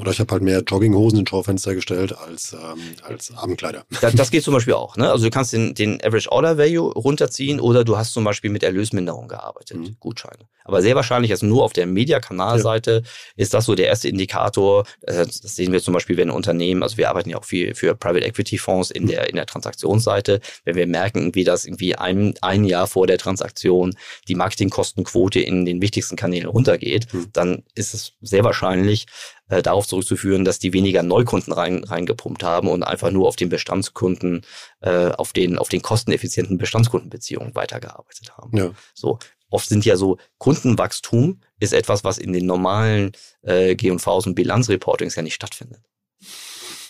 Oder 0.00 0.12
ich 0.12 0.20
habe 0.20 0.32
halt 0.32 0.42
mehr 0.42 0.62
Jogginghosen 0.66 1.20
ins 1.20 1.28
Schaufenster 1.28 1.74
gestellt 1.74 2.16
als, 2.16 2.54
ähm, 2.54 2.80
als 3.02 3.36
Abendkleider. 3.36 3.84
Das, 4.00 4.14
das 4.14 4.30
geht 4.30 4.42
zum 4.42 4.54
Beispiel 4.54 4.72
auch. 4.72 4.96
Ne? 4.96 5.10
Also 5.10 5.24
du 5.24 5.30
kannst 5.30 5.52
den, 5.52 5.74
den 5.74 6.02
Average 6.02 6.32
Order 6.32 6.56
Value 6.56 6.90
runterziehen 6.92 7.60
oder 7.60 7.84
du 7.84 7.98
hast 7.98 8.14
zum 8.14 8.24
Beispiel 8.24 8.50
mit 8.50 8.62
Erlösminderung 8.62 9.28
gearbeitet, 9.28 9.76
mhm. 9.76 9.96
Gutscheine. 10.00 10.48
Aber 10.64 10.80
sehr 10.82 10.94
wahrscheinlich, 10.94 11.32
also 11.32 11.46
nur 11.46 11.64
auf 11.64 11.72
der 11.72 11.86
Media-Kanalseite 11.86 13.02
ja. 13.04 13.10
ist 13.36 13.52
das 13.52 13.66
so 13.66 13.74
der 13.74 13.88
erste 13.88 14.08
Indikator. 14.08 14.86
Äh, 15.02 15.26
das 15.26 15.34
sehen 15.34 15.72
wir 15.72 15.82
zum 15.82 15.92
Beispiel, 15.92 16.16
wenn 16.16 16.30
Unternehmen, 16.30 16.82
also 16.82 16.96
wir 16.96 17.10
arbeiten 17.10 17.28
ja 17.28 17.38
auch 17.38 17.44
viel 17.44 17.74
für 17.74 17.94
Private 17.94 18.24
Equity 18.24 18.56
Fonds 18.56 18.90
in 18.90 19.02
mhm. 19.02 19.08
der, 19.08 19.28
in 19.28 19.36
der 19.36 19.46
Transaktionsseite, 19.46 20.40
wenn 20.64 20.76
wir 20.76 20.86
merken, 20.86 21.34
wie 21.34 21.44
das 21.44 21.66
irgendwie 21.66 21.96
ein, 21.96 22.34
ein 22.40 22.64
Jahr 22.64 22.86
vor 22.86 23.06
der 23.06 23.18
Transaktion 23.18 23.94
die 24.28 24.34
Marketingkostenquote 24.34 25.40
in 25.40 25.66
den 25.66 25.82
wichtigsten 25.82 26.16
Kanälen 26.16 26.48
runtergeht, 26.48 27.12
mhm. 27.12 27.26
dann 27.32 27.64
ist 27.74 27.92
es 27.92 28.12
sehr 28.22 28.44
wahrscheinlich, 28.44 29.06
äh, 29.50 29.62
darauf 29.62 29.86
zurückzuführen, 29.86 30.44
dass 30.44 30.58
die 30.58 30.72
weniger 30.72 31.02
Neukunden 31.02 31.52
rein, 31.52 31.84
reingepumpt 31.84 32.42
haben 32.42 32.68
und 32.68 32.82
einfach 32.82 33.10
nur 33.10 33.28
auf 33.28 33.36
den 33.36 33.48
Bestandskunden, 33.48 34.42
äh, 34.80 35.08
auf 35.08 35.32
den, 35.32 35.58
auf 35.58 35.68
den 35.68 35.82
kosteneffizienten 35.82 36.56
Bestandskundenbeziehungen 36.56 37.54
weitergearbeitet 37.54 38.36
haben. 38.36 38.56
Ja. 38.56 38.70
So. 38.94 39.18
Oft 39.52 39.68
sind 39.68 39.84
ja 39.84 39.96
so 39.96 40.16
Kundenwachstum 40.38 41.40
ist 41.58 41.72
etwas, 41.72 42.04
was 42.04 42.18
in 42.18 42.32
den 42.32 42.46
normalen 42.46 43.12
äh, 43.42 43.74
G&Vs 43.74 44.28
und 44.28 44.36
Bilanzreportings 44.36 45.16
ja 45.16 45.22
nicht 45.22 45.34
stattfindet. 45.34 45.82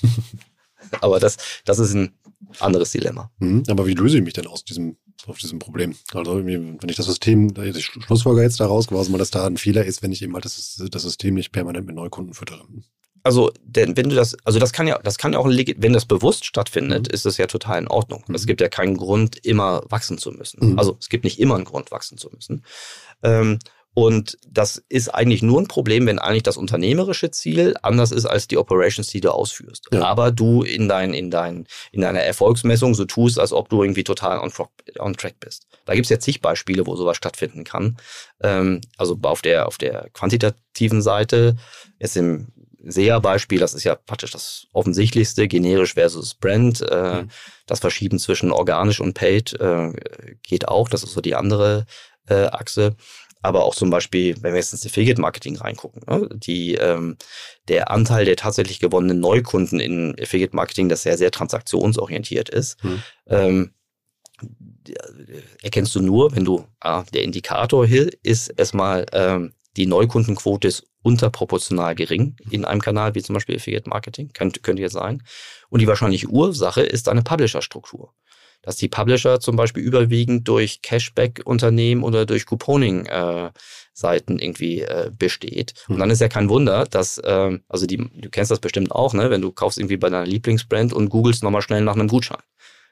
Aber 1.01 1.21
das, 1.21 1.39
das 1.65 1.79
ist 1.79 1.95
ein 1.95 2.15
anderes 2.59 2.93
Dilemma. 2.93 3.31
Mhm, 3.39 3.65
aber 3.69 3.87
wie 3.87 3.95
löse 3.95 4.19
ich 4.19 4.25
mich 4.25 4.35
denn 4.35 4.47
aus 4.47 4.65
diesem, 4.65 4.97
auf 5.27 5.39
diesem 5.39 5.59
Problem? 5.59 5.95
Also 6.13 6.45
wenn 6.45 6.79
ich 6.89 6.97
das 6.97 7.07
System, 7.07 7.53
ich 7.63 7.85
Schlussfolger 7.85 8.43
jetzt 8.43 8.61
daraus 8.61 8.89
quasi 8.89 9.11
mal, 9.11 9.19
dass 9.19 9.31
da 9.31 9.47
ein 9.47 9.57
Fehler 9.57 9.85
ist, 9.85 10.03
wenn 10.03 10.13
ich 10.13 10.23
eben 10.23 10.35
halt 10.35 10.45
das, 10.45 10.83
das 10.91 11.03
System 11.03 11.35
nicht 11.35 11.53
permanent 11.53 11.87
mit 11.87 11.97
Neukunden 11.97 12.35
füttere. 12.35 12.65
Also, 13.23 13.53
denn 13.63 13.97
wenn 13.97 14.09
du 14.09 14.17
das, 14.17 14.35
also 14.45 14.59
das 14.59 14.73
kann 14.73 14.87
ja, 14.87 14.99
das 14.99 15.19
kann 15.19 15.33
ja 15.35 15.39
auch, 15.39 15.47
wenn 15.47 15.93
das 15.93 16.07
bewusst 16.07 16.47
stattfindet, 16.47 17.09
mhm. 17.09 17.15
ist 17.15 17.27
es 17.27 17.37
ja 17.37 17.47
total 17.47 17.79
in 17.79 17.89
Ordnung. 17.89 18.25
Mhm. 18.27 18.35
Es 18.35 18.47
gibt 18.47 18.61
ja 18.61 18.69
keinen 18.69 18.97
Grund, 18.97 19.45
immer 19.45 19.83
wachsen 19.89 20.17
zu 20.19 20.33
müssen. 20.33 20.73
Mhm. 20.73 20.79
Also 20.79 20.97
es 20.99 21.09
gibt 21.09 21.25
nicht 21.25 21.39
immer 21.39 21.57
einen 21.57 21.65
Grund, 21.65 21.91
wachsen 21.91 22.17
zu 22.17 22.31
müssen. 22.31 22.65
Ähm, 23.23 23.59
und 24.07 24.39
das 24.49 24.83
ist 24.89 25.09
eigentlich 25.09 25.43
nur 25.43 25.61
ein 25.61 25.69
Problem, 25.69 26.07
wenn 26.07 26.19
eigentlich 26.19 26.43
das 26.43 26.57
unternehmerische 26.57 27.31
Ziel 27.31 27.77
anders 27.83 28.13
ist 28.13 28.27
als 28.27 28.49
die 28.49 28.59
Operations, 28.59 29.09
die 29.09 29.21
du 29.21 29.31
ausführst. 29.31 29.89
Ja. 29.93 30.03
Aber 30.03 30.31
du 30.31 30.63
in, 30.63 30.89
dein, 30.89 31.15
in, 31.15 31.31
dein, 31.31 31.67
in 31.93 32.01
deiner 32.01 32.21
Erfolgsmessung 32.21 32.95
so 32.95 33.05
tust, 33.05 33.39
als 33.39 33.53
ob 33.53 33.69
du 33.69 33.83
irgendwie 33.83 34.05
total 34.05 34.39
on, 34.39 34.53
on 34.99 35.15
track 35.15 35.41
bist. 35.41 35.67
Da 35.85 35.95
gibt 35.95 36.07
es 36.07 36.11
ja 36.11 36.19
zig 36.19 36.41
Beispiele, 36.41 36.87
wo 36.87 36.97
sowas 36.97 37.17
stattfinden 37.17 37.65
kann. 37.65 37.97
Ähm, 38.43 38.81
also 38.97 39.19
auf 39.23 39.43
der, 39.43 39.67
auf 39.67 39.79
der 39.79 40.09
quantitativen 40.13 41.03
Seite, 41.03 41.57
jetzt 41.99 42.17
im 42.17 42.49
SEA-Beispiel, 42.83 43.59
das 43.59 43.75
ist 43.75 43.85
ja 43.85 43.95
praktisch 43.95 44.31
das 44.31 44.67
offensichtlichste, 44.73 45.49
generisch 45.49 45.95
versus 45.95 46.35
Brand. 46.35 46.81
Äh, 46.83 47.23
mhm. 47.23 47.31
Das 47.67 47.81
Verschieben 47.81 48.19
zwischen 48.19 48.51
organisch 48.51 49.01
und 49.01 49.15
paid 49.15 49.53
äh, 49.61 49.93
geht 50.43 50.69
auch, 50.69 50.89
das 50.89 51.03
ist 51.03 51.13
so 51.13 51.21
die 51.21 51.35
andere 51.35 51.87
äh, 52.29 52.47
Achse 52.47 52.97
aber 53.43 53.65
auch 53.65 53.75
zum 53.75 53.91
Beispiel, 53.91 54.37
wenn 54.43 54.53
wir 54.53 54.61
jetzt 54.61 54.73
ins 54.73 54.87
Affiliate-Marketing 54.87 55.57
reingucken, 55.57 56.03
ne, 56.07 56.29
die, 56.33 56.75
ähm, 56.75 57.17
der 57.69 57.91
Anteil 57.91 58.25
der 58.25 58.37
tatsächlich 58.37 58.81
gewonnenen 58.81 59.21
Neukunden 59.21 59.81
in 59.81 60.15
Affiliate-Marketing, 60.21 60.89
das 60.89 61.03
sehr, 61.03 61.17
sehr 61.17 61.31
transaktionsorientiert 61.31 62.49
ist, 62.49 62.83
hm. 62.83 63.03
ähm, 63.27 63.75
erkennst 65.63 65.95
du 65.95 66.01
nur, 66.01 66.35
wenn 66.35 66.45
du, 66.45 66.65
ah, 66.81 67.05
der 67.15 67.23
Indikator 67.23 67.87
hier 67.87 68.11
ist 68.23 68.49
erstmal, 68.49 69.07
ähm, 69.13 69.55
die 69.77 69.87
Neukundenquote 69.87 70.69
ist 70.69 70.87
unterproportional 71.03 71.95
gering 71.95 72.37
in 72.51 72.65
einem 72.65 72.81
Kanal, 72.81 73.15
wie 73.15 73.23
zum 73.23 73.35
Beispiel 73.35 73.57
Affiliate 73.57 73.89
Marketing, 73.89 74.31
könnte, 74.33 74.61
könnte 74.61 74.83
jetzt 74.83 74.93
sein. 74.93 75.23
Und 75.71 75.81
die 75.81 75.87
wahrscheinliche 75.87 76.29
Ursache 76.29 76.83
ist 76.83 77.07
deine 77.07 77.23
Publisher-Struktur 77.23 78.13
dass 78.63 78.77
die 78.77 78.89
Publisher 78.89 79.41
zum 79.41 79.57
Beispiel 79.57 79.83
überwiegend 79.83 80.47
durch 80.49 80.83
Cashback-Unternehmen 80.83 82.03
oder 82.03 82.27
durch 82.27 82.47
Couponing-Seiten 82.47 84.39
äh, 84.39 84.45
irgendwie 84.45 84.81
äh, 84.83 85.11
besteht. 85.17 85.75
Und 85.89 85.99
dann 85.99 86.11
ist 86.11 86.21
ja 86.21 86.29
kein 86.29 86.49
Wunder, 86.49 86.85
dass, 86.85 87.19
äh, 87.19 87.59
also 87.69 87.87
die, 87.87 87.97
du 87.97 88.31
kennst 88.31 88.51
das 88.51 88.61
bestimmt 88.61 88.93
auch, 88.93 89.15
ne, 89.15 89.31
wenn 89.31 89.43
du 89.43 89.53
kaufst 89.53 89.79
irgendwie 89.79 89.97
bei 89.97 90.11
deiner 90.11 90.27
Lieblingsbrand 90.27 90.93
und 90.93 91.09
googelst 91.09 91.43
nochmal 91.43 91.63
schnell 91.63 91.83
nach 91.83 91.95
einem 91.95 92.09
Gutschein. 92.09 92.43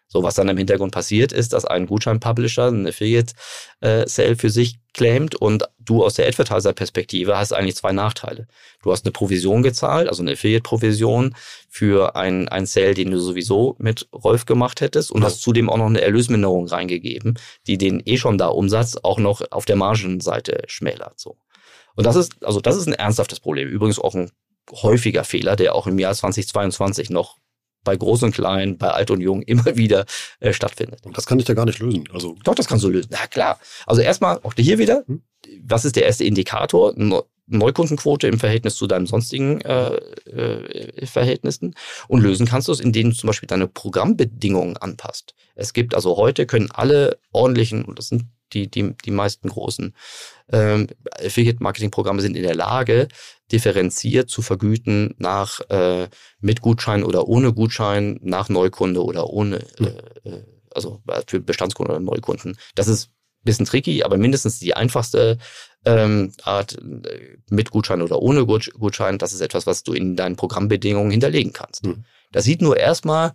So, 0.08 0.22
was 0.22 0.34
dann 0.34 0.48
im 0.48 0.56
Hintergrund 0.56 0.92
passiert, 0.92 1.32
ist, 1.32 1.52
dass 1.52 1.66
ein 1.66 1.86
Gutschein-Publisher 1.86 2.68
ein 2.68 2.86
Affiliate-Sale 2.86 4.36
für 4.36 4.48
sich 4.48 4.78
claimt 4.94 5.36
und 5.36 5.64
du 5.78 6.02
aus 6.02 6.14
der 6.14 6.26
Advertiser-Perspektive 6.26 7.36
hast 7.36 7.52
eigentlich 7.52 7.76
zwei 7.76 7.92
Nachteile. 7.92 8.46
Du 8.82 8.90
hast 8.90 9.04
eine 9.04 9.12
Provision 9.12 9.62
gezahlt, 9.62 10.08
also 10.08 10.22
eine 10.22 10.32
Affiliate-Provision 10.32 11.34
für 11.68 12.16
einen, 12.16 12.48
einen 12.48 12.66
Sale, 12.66 12.94
den 12.94 13.10
du 13.10 13.20
sowieso 13.20 13.76
mit 13.78 14.08
Rolf 14.12 14.46
gemacht 14.46 14.80
hättest 14.80 15.12
und 15.12 15.20
ja. 15.20 15.26
hast 15.26 15.42
zudem 15.42 15.68
auch 15.68 15.76
noch 15.76 15.86
eine 15.86 16.00
Erlösminderung 16.00 16.66
reingegeben, 16.66 17.38
die 17.66 17.76
den 17.76 18.02
eh 18.04 18.16
schon 18.16 18.38
da 18.38 18.46
Umsatz 18.46 18.96
auch 19.02 19.18
noch 19.18 19.42
auf 19.50 19.66
der 19.66 19.76
Margenseite 19.76 20.62
schmälert, 20.66 21.20
so. 21.20 21.36
Und 21.94 22.06
das 22.06 22.14
ist, 22.14 22.44
also 22.44 22.60
das 22.60 22.76
ist 22.76 22.86
ein 22.86 22.92
ernsthaftes 22.92 23.40
Problem. 23.40 23.68
Übrigens 23.68 23.98
auch 23.98 24.14
ein 24.14 24.30
häufiger 24.70 25.24
Fehler, 25.24 25.56
der 25.56 25.74
auch 25.74 25.88
im 25.88 25.98
Jahr 25.98 26.14
2022 26.14 27.10
noch 27.10 27.38
bei 27.88 27.96
Groß 27.96 28.22
und 28.24 28.34
Klein, 28.34 28.76
bei 28.76 28.88
Alt 28.88 29.10
und 29.10 29.22
Jung 29.22 29.40
immer 29.40 29.64
wieder 29.78 30.04
äh, 30.40 30.52
stattfindet. 30.52 31.06
Und 31.06 31.16
das 31.16 31.24
kann 31.24 31.38
ich 31.38 31.46
da 31.46 31.54
gar 31.54 31.64
nicht 31.64 31.78
lösen. 31.78 32.04
Also 32.12 32.36
Doch, 32.44 32.54
das 32.54 32.68
kannst 32.68 32.84
du 32.84 32.90
lösen. 32.90 33.08
Na 33.10 33.26
klar. 33.26 33.58
Also 33.86 34.02
erstmal, 34.02 34.40
auch 34.42 34.52
hier 34.58 34.76
wieder, 34.78 35.04
hm? 35.06 35.22
was 35.62 35.86
ist 35.86 35.96
der 35.96 36.04
erste 36.04 36.24
Indikator? 36.24 36.92
Neukundenquote 37.46 38.26
im 38.26 38.38
Verhältnis 38.38 38.74
zu 38.76 38.86
deinen 38.86 39.06
sonstigen 39.06 39.62
äh, 39.62 39.94
äh, 39.94 41.06
Verhältnissen 41.06 41.74
und 42.08 42.20
lösen 42.20 42.44
kannst 42.44 42.68
du 42.68 42.72
es, 42.72 42.80
indem 42.80 43.08
du 43.08 43.16
zum 43.16 43.28
Beispiel 43.28 43.46
deine 43.46 43.68
Programmbedingungen 43.68 44.76
anpasst. 44.76 45.34
Es 45.54 45.72
gibt 45.72 45.94
also 45.94 46.18
heute 46.18 46.44
können 46.44 46.70
alle 46.70 47.18
ordentlichen, 47.32 47.86
und 47.86 47.98
das 47.98 48.08
sind 48.08 48.24
die, 48.52 48.70
die, 48.70 48.94
die 49.02 49.10
meisten 49.10 49.48
großen 49.48 49.94
ähm, 50.52 50.88
Affiliate-Marketing-Programme 51.24 52.20
sind 52.20 52.36
in 52.36 52.42
der 52.42 52.54
Lage, 52.54 53.08
differenziert 53.52 54.30
zu 54.30 54.42
vergüten 54.42 55.14
nach 55.18 55.60
äh, 55.70 56.08
mit 56.40 56.60
Gutschein 56.60 57.02
oder 57.02 57.28
ohne 57.28 57.52
Gutschein, 57.52 58.18
nach 58.22 58.48
Neukunde 58.48 59.02
oder 59.02 59.28
ohne, 59.28 59.60
hm. 59.76 59.86
äh, 59.86 60.28
äh, 60.28 60.44
also 60.74 61.02
für 61.26 61.40
Bestandskunden 61.40 61.94
oder 61.94 62.04
Neukunden. 62.04 62.56
Das 62.74 62.88
ist 62.88 63.06
ein 63.08 63.44
bisschen 63.44 63.66
tricky, 63.66 64.02
aber 64.02 64.18
mindestens 64.18 64.58
die 64.58 64.74
einfachste 64.74 65.38
ähm, 65.84 66.32
Art 66.42 66.76
äh, 66.78 67.38
mit 67.50 67.70
Gutschein 67.70 68.02
oder 68.02 68.20
ohne 68.20 68.44
Gutschein, 68.46 69.18
das 69.18 69.32
ist 69.32 69.40
etwas, 69.40 69.66
was 69.66 69.82
du 69.82 69.92
in 69.92 70.16
deinen 70.16 70.36
Programmbedingungen 70.36 71.10
hinterlegen 71.10 71.52
kannst. 71.52 71.86
Mhm. 71.86 72.04
Das 72.32 72.44
sieht 72.44 72.60
nur 72.60 72.76
erstmal 72.76 73.32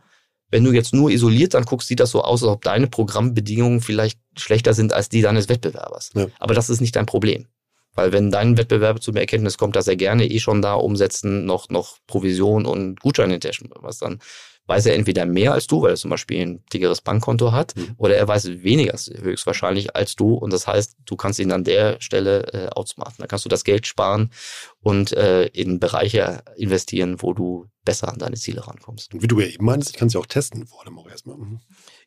wenn 0.53 0.63
du 0.63 0.71
jetzt 0.71 0.93
nur 0.93 1.09
isoliert 1.09 1.55
dann 1.55 1.65
guckst, 1.65 1.87
sieht 1.87 1.99
das 1.99 2.11
so 2.11 2.21
aus, 2.21 2.43
als 2.43 2.51
ob 2.51 2.61
deine 2.61 2.85
Programmbedingungen 2.85 3.81
vielleicht 3.81 4.19
schlechter 4.37 4.75
sind 4.75 4.93
als 4.93 5.09
die 5.09 5.23
deines 5.23 5.49
Wettbewerbers. 5.49 6.11
Ja. 6.13 6.27
Aber 6.37 6.53
das 6.53 6.69
ist 6.69 6.79
nicht 6.79 6.95
dein 6.95 7.07
Problem. 7.07 7.47
Weil 7.93 8.11
wenn 8.11 8.31
dein 8.31 8.57
Wettbewerber 8.57 8.99
zu 8.99 9.11
der 9.11 9.21
Erkenntnis 9.21 9.57
kommt, 9.57 9.75
dass 9.75 9.87
er 9.87 9.95
gerne 9.95 10.25
eh 10.25 10.39
schon 10.39 10.61
da 10.61 10.73
umsetzen, 10.73 11.45
noch, 11.45 11.69
noch 11.69 11.97
Provision 12.07 12.65
und 12.65 12.99
Gutschein 12.99 13.29
hinterher 13.29 13.53
was 13.81 13.99
dann 13.99 14.19
weiß 14.65 14.85
er 14.85 14.95
entweder 14.95 15.25
mehr 15.25 15.53
als 15.53 15.67
du, 15.67 15.81
weil 15.81 15.91
er 15.91 15.95
zum 15.97 16.09
Beispiel 16.09 16.41
ein 16.41 16.63
dickeres 16.71 17.01
Bankkonto 17.01 17.51
hat, 17.51 17.75
mhm. 17.75 17.95
oder 17.97 18.15
er 18.15 18.27
weiß 18.27 18.63
weniger 18.63 18.97
höchstwahrscheinlich 18.97 19.95
als 19.95 20.15
du. 20.15 20.35
Und 20.35 20.53
das 20.53 20.67
heißt, 20.67 20.95
du 21.05 21.15
kannst 21.15 21.39
ihn 21.39 21.51
an 21.51 21.63
der 21.63 21.99
Stelle 21.99 22.53
äh, 22.53 22.69
outsmarten. 22.69 23.15
Dann 23.19 23.27
kannst 23.27 23.45
du 23.45 23.49
das 23.49 23.63
Geld 23.63 23.87
sparen 23.87 24.31
und 24.79 25.11
äh, 25.13 25.45
in 25.47 25.79
Bereiche 25.79 26.43
investieren, 26.55 27.21
wo 27.21 27.33
du 27.33 27.67
besser 27.83 28.07
an 28.07 28.19
deine 28.19 28.37
Ziele 28.37 28.65
rankommst. 28.65 29.13
Und 29.13 29.21
wie 29.21 29.27
du 29.27 29.39
ja 29.41 29.47
eben 29.47 29.65
meinst, 29.65 29.89
ich 29.89 29.95
kann 29.97 30.07
es 30.07 30.13
ja 30.13 30.21
auch 30.21 30.25
testen 30.25 30.65
vor 30.65 30.81
allem 30.83 30.97
auch 30.97 31.09
erstmal. 31.09 31.37
Mhm. 31.37 31.59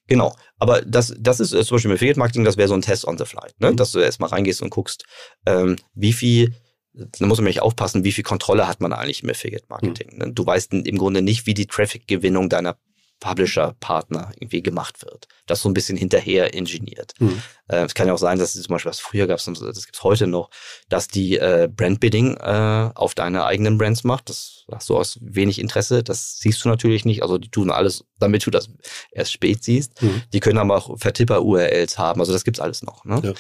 Genau, 0.07 0.35
aber 0.59 0.83
das, 0.83 1.15
das 1.19 1.41
ist 1.41 1.53
äh, 1.53 1.65
zum 1.65 1.77
Beispiel 1.77 1.91
mit 1.91 1.97
Affiliate 1.97 2.19
Marketing, 2.19 2.45
das 2.45 2.57
wäre 2.57 2.69
so 2.69 2.75
ein 2.75 2.83
Test 2.83 3.07
on 3.07 3.19
the 3.19 3.25
fly, 3.25 3.51
ne? 3.59 3.73
Mhm. 3.73 3.77
dass 3.77 3.93
du 3.93 3.99
erstmal 3.99 4.31
reingehst 4.31 4.63
und 4.63 4.71
guckst, 4.71 5.05
ähm, 5.47 5.77
wie 5.95 6.13
viel 6.13 6.55
da 6.97 7.27
muss 7.27 7.39
man 7.39 7.45
nämlich 7.45 7.61
aufpassen, 7.61 8.05
wie 8.05 8.13
viel 8.13 8.25
Kontrolle 8.25 8.67
hat 8.67 8.81
man 8.81 8.93
eigentlich 8.93 9.23
im 9.23 9.29
Affiliate-Marketing. 9.29 10.19
Mhm. 10.19 10.35
Du 10.35 10.47
weißt 10.47 10.73
im 10.73 10.99
Grunde 10.99 11.21
nicht, 11.21 11.47
wie 11.47 11.53
die 11.53 11.67
Traffic-Gewinnung 11.67 12.49
deiner 12.49 12.79
Publisher-Partner 13.21 14.33
irgendwie 14.39 14.63
gemacht 14.63 15.03
wird. 15.03 15.29
Das 15.47 15.63
so 15.63 15.69
ein 15.69 15.75
bisschen 15.75 15.97
hinterher 15.97 16.53
ingeniert. 16.55 17.15
Mhm. 17.19 17.43
Äh, 17.69 17.85
es 17.85 17.95
kann 17.95 18.07
ja 18.07 18.15
auch 18.15 18.19
sein, 18.19 18.39
dass 18.39 18.55
es 18.55 18.65
zum 18.65 18.75
Beispiel, 18.75 18.91
was 18.91 19.01
früher 19.01 19.27
gab, 19.27 19.39
das 19.39 19.47
gibt 19.47 19.97
es 19.97 20.03
heute 20.03 20.27
noch, 20.27 20.51
dass 20.89 21.09
die 21.09 21.39
äh, 21.39 21.69
Brandbidding 21.75 22.37
äh, 22.37 22.91
auf 22.95 23.15
deine 23.15 23.45
eigenen 23.45 23.79
Brands 23.79 24.05
macht. 24.05 24.29
Das 24.29 24.65
hast 24.71 24.89
du 24.89 24.97
aus 24.97 25.19
wenig 25.23 25.59
Interesse. 25.59 26.03
Das 26.03 26.39
siehst 26.39 26.65
du 26.65 26.69
natürlich 26.69 27.05
nicht. 27.05 27.23
Also 27.23 27.39
die 27.39 27.51
tun 27.51 27.71
alles, 27.71 28.05
damit 28.19 28.45
du 28.45 28.51
das 28.51 28.69
erst 29.11 29.33
spät 29.33 29.65
siehst. 29.65 30.03
Mhm. 30.03 30.23
Die 30.33 30.41
können 30.41 30.59
aber 30.59 30.77
auch 30.77 30.99
Vertipper-URLs 30.99 31.99
haben. 31.99 32.21
Also 32.21 32.33
das 32.33 32.45
gibt's 32.45 32.61
alles 32.61 32.83
noch. 32.83 33.05
Ne? 33.05 33.21
Ja. 33.25 33.33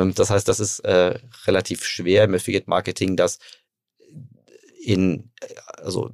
Ähm, 0.00 0.14
das 0.14 0.30
heißt, 0.30 0.48
das 0.48 0.60
ist 0.60 0.80
äh, 0.80 1.18
relativ 1.46 1.84
schwer 1.84 2.24
im 2.24 2.34
Affiliate-Marketing, 2.34 3.16
das 3.16 3.38
in, 4.86 5.30
also 5.78 6.10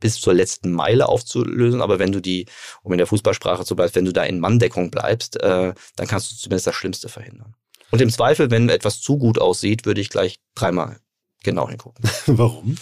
bis 0.00 0.20
zur 0.20 0.34
letzten 0.34 0.72
Meile 0.72 1.08
aufzulösen. 1.08 1.82
Aber 1.82 1.98
wenn 1.98 2.12
du 2.12 2.20
die, 2.20 2.46
um 2.82 2.92
in 2.92 2.98
der 2.98 3.06
Fußballsprache 3.06 3.64
zu 3.64 3.76
bleiben, 3.76 3.94
wenn 3.94 4.04
du 4.04 4.12
da 4.12 4.24
in 4.24 4.40
Manndeckung 4.40 4.90
bleibst, 4.90 5.36
äh, 5.36 5.74
dann 5.96 6.06
kannst 6.06 6.32
du 6.32 6.36
zumindest 6.36 6.66
das 6.66 6.74
Schlimmste 6.74 7.08
verhindern. 7.08 7.54
Und 7.90 8.00
im 8.00 8.10
Zweifel, 8.10 8.50
wenn 8.50 8.68
etwas 8.68 9.00
zu 9.00 9.18
gut 9.18 9.38
aussieht, 9.38 9.86
würde 9.86 10.00
ich 10.00 10.10
gleich 10.10 10.40
dreimal 10.54 10.98
genau 11.42 11.68
hingucken. 11.68 12.08
Warum? 12.26 12.76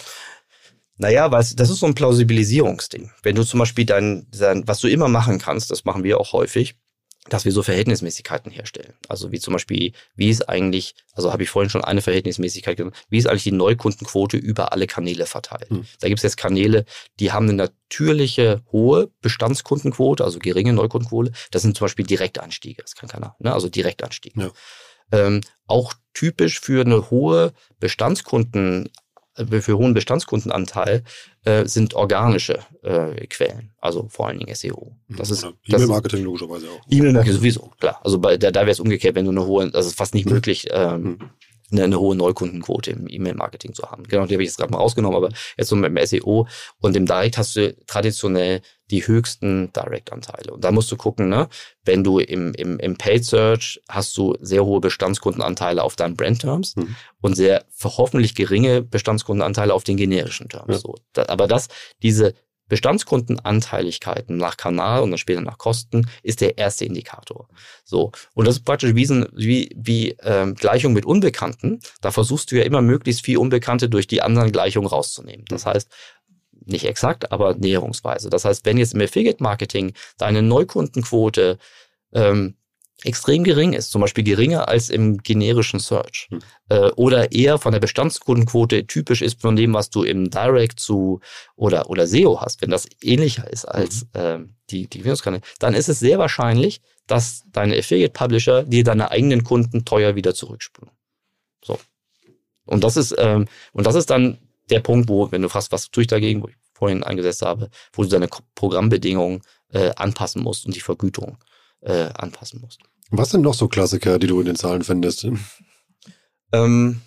Naja, 0.97 1.29
weil 1.31 1.45
das 1.55 1.69
ist 1.69 1.79
so 1.79 1.85
ein 1.85 1.95
Plausibilisierungsding. 1.95 3.11
Wenn 3.21 3.35
du 3.35 3.43
zum 3.43 3.59
Beispiel 3.59 3.85
dein, 3.85 4.27
dein, 4.31 4.67
was 4.67 4.79
du 4.79 4.87
immer 4.87 5.09
machen 5.09 5.39
kannst, 5.39 5.69
das 5.69 5.83
machen 5.83 6.03
wir 6.03 6.19
auch 6.19 6.31
häufig, 6.33 6.75
dass 7.29 7.45
wir 7.45 7.51
so 7.51 7.63
Verhältnismäßigkeiten 7.63 8.51
herstellen. 8.51 8.93
Also 9.07 9.31
wie 9.31 9.39
zum 9.39 9.53
Beispiel, 9.53 9.93
wie 10.15 10.29
ist 10.29 10.47
eigentlich, 10.47 10.95
also 11.13 11.31
habe 11.33 11.43
ich 11.43 11.49
vorhin 11.49 11.69
schon 11.69 11.83
eine 11.83 12.01
Verhältnismäßigkeit 12.01 12.77
gesagt, 12.77 12.97
wie 13.09 13.17
ist 13.17 13.27
eigentlich 13.27 13.43
die 13.43 13.51
Neukundenquote 13.51 14.37
über 14.37 14.71
alle 14.73 14.85
Kanäle 14.87 15.25
verteilt? 15.25 15.69
Hm. 15.69 15.85
Da 15.99 16.07
gibt 16.07 16.19
es 16.19 16.23
jetzt 16.23 16.37
Kanäle, 16.37 16.85
die 17.19 17.31
haben 17.31 17.47
eine 17.49 17.53
natürliche 17.53 18.61
hohe 18.71 19.09
Bestandskundenquote, 19.21 20.23
also 20.23 20.39
geringe 20.39 20.73
Neukundenquote. 20.73 21.31
Das 21.51 21.63
sind 21.63 21.75
zum 21.75 21.85
Beispiel 21.85 22.05
Direkteinstiege, 22.05 22.81
das 22.81 22.95
kann 22.95 23.09
keiner, 23.09 23.35
ne? 23.39 23.53
also 23.53 23.69
Direkteinstiege. 23.69 24.39
Ja. 24.39 24.51
Ähm, 25.11 25.41
auch 25.67 25.93
typisch 26.13 26.59
für 26.59 26.81
eine 26.81 27.09
hohe 27.09 27.53
Bestandskunden 27.79 28.89
für 29.35 29.77
hohen 29.77 29.93
Bestandskundenanteil 29.93 31.03
äh, 31.43 31.65
sind 31.65 31.93
organische 31.93 32.59
äh, 32.83 33.27
Quellen, 33.27 33.71
also 33.79 34.07
vor 34.09 34.27
allen 34.27 34.39
Dingen 34.39 34.55
SEO. 34.55 34.95
Das 35.09 35.29
ist 35.29 35.45
E-Mail-Marketing 35.67 36.23
logischerweise 36.23 36.67
auch. 36.69 36.81
E-Mail-Marketing 36.89 37.37
sowieso, 37.37 37.71
klar. 37.79 37.99
Also 38.03 38.19
bei, 38.19 38.37
da, 38.37 38.51
da 38.51 38.61
wäre 38.61 38.71
es 38.71 38.79
umgekehrt, 38.79 39.15
wenn 39.15 39.25
du 39.25 39.31
eine 39.31 39.45
hohe, 39.45 39.71
also 39.73 39.89
fast 39.91 40.13
nicht 40.13 40.25
hm. 40.25 40.33
möglich, 40.33 40.67
ähm, 40.71 41.03
hm 41.03 41.29
eine, 41.71 41.83
eine 41.83 41.99
hohe 41.99 42.15
Neukundenquote 42.15 42.91
im 42.91 43.07
E-Mail-Marketing 43.07 43.73
zu 43.73 43.83
haben. 43.89 44.03
Genau, 44.03 44.25
die 44.25 44.35
habe 44.35 44.43
ich 44.43 44.49
jetzt 44.49 44.57
gerade 44.57 44.71
mal 44.71 44.77
rausgenommen, 44.77 45.17
aber 45.17 45.29
jetzt 45.57 45.69
so 45.69 45.75
mit 45.75 45.95
dem 45.95 46.05
SEO 46.05 46.47
und 46.79 46.95
im 46.95 47.05
Direct 47.05 47.37
hast 47.37 47.55
du 47.55 47.75
traditionell 47.87 48.61
die 48.91 49.07
höchsten 49.07 49.73
Direct-Anteile. 49.73 50.53
Und 50.53 50.63
da 50.63 50.71
musst 50.71 50.91
du 50.91 50.95
gucken, 50.95 51.29
ne? 51.29 51.49
wenn 51.85 52.03
du 52.03 52.19
im, 52.19 52.53
im, 52.53 52.77
im 52.77 52.97
Paid 52.97 53.25
Search 53.25 53.81
hast 53.89 54.15
du 54.17 54.35
sehr 54.39 54.63
hohe 54.63 54.79
Bestandskundenanteile 54.79 55.81
auf 55.81 55.95
deinen 55.95 56.15
Brand-Terms 56.15 56.75
mhm. 56.75 56.95
und 57.21 57.35
sehr 57.35 57.65
hoffentlich 57.83 58.35
geringe 58.35 58.83
Bestandskundenanteile 58.83 59.73
auf 59.73 59.83
den 59.83 59.97
generischen 59.97 60.49
Terms. 60.49 60.67
Ja. 60.67 60.77
So. 60.77 60.95
Da, 61.13 61.25
aber 61.29 61.47
das, 61.47 61.67
diese 62.03 62.35
Bestandskundenanteiligkeiten 62.67 64.37
nach 64.37 64.57
Kanal 64.57 65.03
und 65.03 65.11
dann 65.11 65.17
später 65.17 65.41
nach 65.41 65.57
Kosten 65.57 66.09
ist 66.23 66.41
der 66.41 66.57
erste 66.57 66.85
Indikator. 66.85 67.47
So. 67.83 68.11
Und 68.33 68.47
das 68.47 68.57
ist 68.57 68.65
praktisch 68.65 68.95
wie, 68.95 69.07
wie, 69.33 69.69
wie 69.75 70.17
ähm, 70.21 70.55
Gleichung 70.55 70.93
mit 70.93 71.05
Unbekannten. 71.05 71.79
Da 72.01 72.11
versuchst 72.11 72.51
du 72.51 72.57
ja 72.57 72.63
immer 72.63 72.81
möglichst 72.81 73.23
viel 73.23 73.37
Unbekannte 73.37 73.89
durch 73.89 74.07
die 74.07 74.21
anderen 74.21 74.51
Gleichungen 74.51 74.89
rauszunehmen. 74.89 75.45
Das 75.47 75.65
heißt, 75.65 75.89
nicht 76.65 76.85
exakt, 76.85 77.31
aber 77.31 77.53
näherungsweise. 77.55 78.29
Das 78.29 78.45
heißt, 78.45 78.65
wenn 78.65 78.77
jetzt 78.77 78.93
im 78.93 79.01
Affiliate-Marketing 79.01 79.93
deine 80.17 80.41
Neukundenquote 80.41 81.59
ähm, 82.13 82.55
extrem 83.03 83.43
gering 83.43 83.73
ist, 83.73 83.91
zum 83.91 84.01
Beispiel 84.01 84.23
geringer 84.23 84.67
als 84.67 84.89
im 84.89 85.17
generischen 85.17 85.79
Search 85.79 86.27
hm. 86.29 86.39
äh, 86.69 86.91
oder 86.91 87.31
eher 87.31 87.57
von 87.57 87.71
der 87.71 87.79
Bestandskundenquote 87.79 88.87
typisch 88.87 89.21
ist 89.21 89.41
von 89.41 89.55
dem, 89.55 89.73
was 89.73 89.89
du 89.89 90.03
im 90.03 90.29
Direct 90.29 90.79
zu 90.79 91.19
oder, 91.55 91.89
oder 91.89 92.07
SEO 92.07 92.41
hast, 92.41 92.61
wenn 92.61 92.69
das 92.69 92.87
ähnlicher 93.01 93.51
ist 93.51 93.65
als 93.65 94.07
äh, 94.13 94.39
die, 94.69 94.87
die 94.87 94.99
Gewinnungskanäle, 94.99 95.43
dann 95.59 95.73
ist 95.73 95.89
es 95.89 95.99
sehr 95.99 96.17
wahrscheinlich, 96.17 96.81
dass 97.07 97.43
deine 97.51 97.77
Affiliate-Publisher 97.77 98.63
dir 98.63 98.83
deine 98.83 99.11
eigenen 99.11 99.43
Kunden 99.43 99.85
teuer 99.85 100.15
wieder 100.15 100.33
zurückspülen. 100.33 100.91
So. 101.63 101.79
Und 102.65 102.83
das 102.83 102.97
ist, 102.97 103.13
ähm, 103.17 103.47
und 103.73 103.85
das 103.85 103.95
ist 103.95 104.09
dann 104.09 104.39
der 104.69 104.79
Punkt, 104.79 105.09
wo, 105.09 105.31
wenn 105.31 105.43
du 105.43 105.49
fragst, 105.49 105.71
was 105.71 105.91
tue 105.91 106.03
ich 106.03 106.07
dagegen, 106.07 106.41
wo 106.41 106.47
ich 106.47 106.55
vorhin 106.73 107.03
eingesetzt 107.03 107.43
habe, 107.43 107.69
wo 107.93 108.03
du 108.03 108.09
deine 108.09 108.27
Programmbedingungen 108.55 109.41
äh, 109.71 109.91
anpassen 109.95 110.41
musst 110.41 110.65
und 110.65 110.75
die 110.75 110.81
Vergütung 110.81 111.37
äh, 111.85 112.09
anpassen 112.13 112.61
musst. 112.61 112.81
Was 113.11 113.29
sind 113.29 113.41
noch 113.41 113.53
so 113.53 113.67
Klassiker, 113.67 114.19
die 114.19 114.27
du 114.27 114.39
in 114.39 114.47
den 114.47 114.55
Zahlen 114.55 114.83
findest? 114.83 115.27
Ähm, 116.51 117.01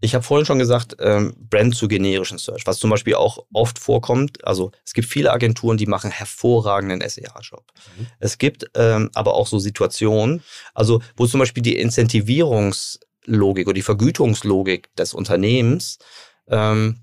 ich 0.00 0.14
habe 0.14 0.22
vorhin 0.22 0.46
schon 0.46 0.58
gesagt, 0.58 0.96
ähm, 1.00 1.34
Brand 1.38 1.74
zu 1.74 1.88
generischen 1.88 2.38
Search, 2.38 2.66
was 2.66 2.78
zum 2.78 2.90
Beispiel 2.90 3.14
auch 3.14 3.44
oft 3.52 3.78
vorkommt. 3.78 4.44
Also 4.44 4.70
es 4.84 4.92
gibt 4.92 5.08
viele 5.08 5.32
Agenturen, 5.32 5.76
die 5.76 5.86
machen 5.86 6.10
hervorragenden 6.10 7.00
SEA-Job. 7.08 7.64
Mhm. 7.96 8.06
Es 8.20 8.38
gibt 8.38 8.70
ähm, 8.74 9.10
aber 9.14 9.34
auch 9.34 9.48
so 9.48 9.58
Situationen, 9.58 10.42
also 10.72 11.02
wo 11.16 11.26
zum 11.26 11.40
Beispiel 11.40 11.62
die 11.64 11.78
Incentivierungslogik 11.78 13.66
oder 13.66 13.74
die 13.74 13.82
Vergütungslogik 13.82 14.94
des 14.94 15.14
Unternehmens 15.14 15.98
ähm, 16.46 17.00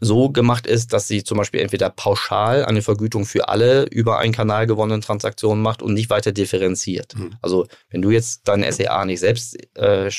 so 0.00 0.30
gemacht 0.30 0.66
ist, 0.66 0.92
dass 0.92 1.08
sie 1.08 1.24
zum 1.24 1.38
Beispiel 1.38 1.60
entweder 1.60 1.90
pauschal 1.90 2.64
eine 2.64 2.82
Vergütung 2.82 3.24
für 3.24 3.48
alle 3.48 3.84
über 3.84 4.18
einen 4.18 4.32
Kanal 4.32 4.66
gewonnenen 4.66 5.00
Transaktionen 5.00 5.62
macht 5.62 5.82
und 5.82 5.94
nicht 5.94 6.10
weiter 6.10 6.32
differenziert. 6.32 7.14
Mhm. 7.16 7.36
Also 7.42 7.66
wenn 7.90 8.02
du 8.02 8.10
jetzt 8.10 8.46
deine 8.46 8.70
SEA 8.70 9.04
nicht 9.04 9.20
selbst 9.20 9.56
äh, 9.76 10.10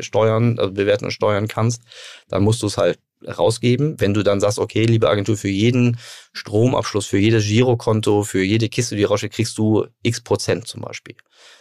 steuern, 0.00 0.58
also 0.58 0.72
bewerten 0.72 1.06
und 1.06 1.10
steuern 1.10 1.48
kannst, 1.48 1.82
dann 2.28 2.42
musst 2.42 2.62
du 2.62 2.66
es 2.66 2.78
halt 2.78 2.98
rausgeben. 3.26 3.96
Wenn 3.98 4.14
du 4.14 4.22
dann 4.22 4.40
sagst, 4.40 4.58
okay, 4.58 4.84
liebe 4.84 5.08
Agentur, 5.08 5.36
für 5.36 5.48
jeden 5.48 5.98
Stromabschluss, 6.32 7.06
für 7.06 7.18
jedes 7.18 7.44
Girokonto, 7.44 8.22
für 8.22 8.42
jede 8.42 8.68
Kiste, 8.68 8.96
die 8.96 9.04
raussteht, 9.04 9.32
kriegst 9.32 9.56
du 9.58 9.86
x 10.02 10.20
Prozent 10.20 10.66
zum 10.66 10.82
Beispiel. 10.82 11.16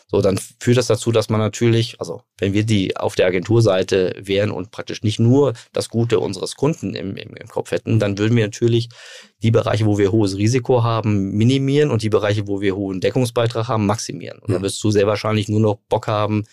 So, 0.07 0.21
dann 0.21 0.39
führt 0.59 0.77
das 0.77 0.85
dazu, 0.85 1.11
dass 1.11 1.29
man 1.29 1.39
natürlich, 1.39 1.99
also 1.99 2.21
wenn 2.37 2.53
wir 2.53 2.63
die 2.63 2.95
auf 2.95 3.15
der 3.15 3.25
Agenturseite 3.25 4.13
wären 4.19 4.51
und 4.51 4.69
praktisch 4.69 5.01
nicht 5.01 5.19
nur 5.19 5.53
das 5.73 5.89
Gute 5.89 6.19
unseres 6.19 6.55
Kunden 6.55 6.93
im, 6.93 7.17
im, 7.17 7.35
im 7.35 7.47
Kopf 7.47 7.71
hätten, 7.71 7.99
dann 7.99 8.17
würden 8.17 8.37
wir 8.37 8.45
natürlich 8.45 8.89
die 9.41 9.49
Bereiche, 9.49 9.87
wo 9.87 9.97
wir 9.97 10.11
hohes 10.11 10.37
Risiko 10.37 10.83
haben, 10.83 11.31
minimieren 11.31 11.89
und 11.89 12.03
die 12.03 12.09
Bereiche, 12.09 12.47
wo 12.47 12.61
wir 12.61 12.75
hohen 12.75 13.01
Deckungsbeitrag 13.01 13.67
haben, 13.67 13.87
maximieren. 13.87 14.39
Und 14.39 14.51
dann 14.51 14.61
wirst 14.61 14.83
du 14.83 14.91
sehr 14.91 15.07
wahrscheinlich 15.07 15.49
nur 15.49 15.59
noch 15.59 15.79
Bock 15.89 16.07
haben, 16.07 16.45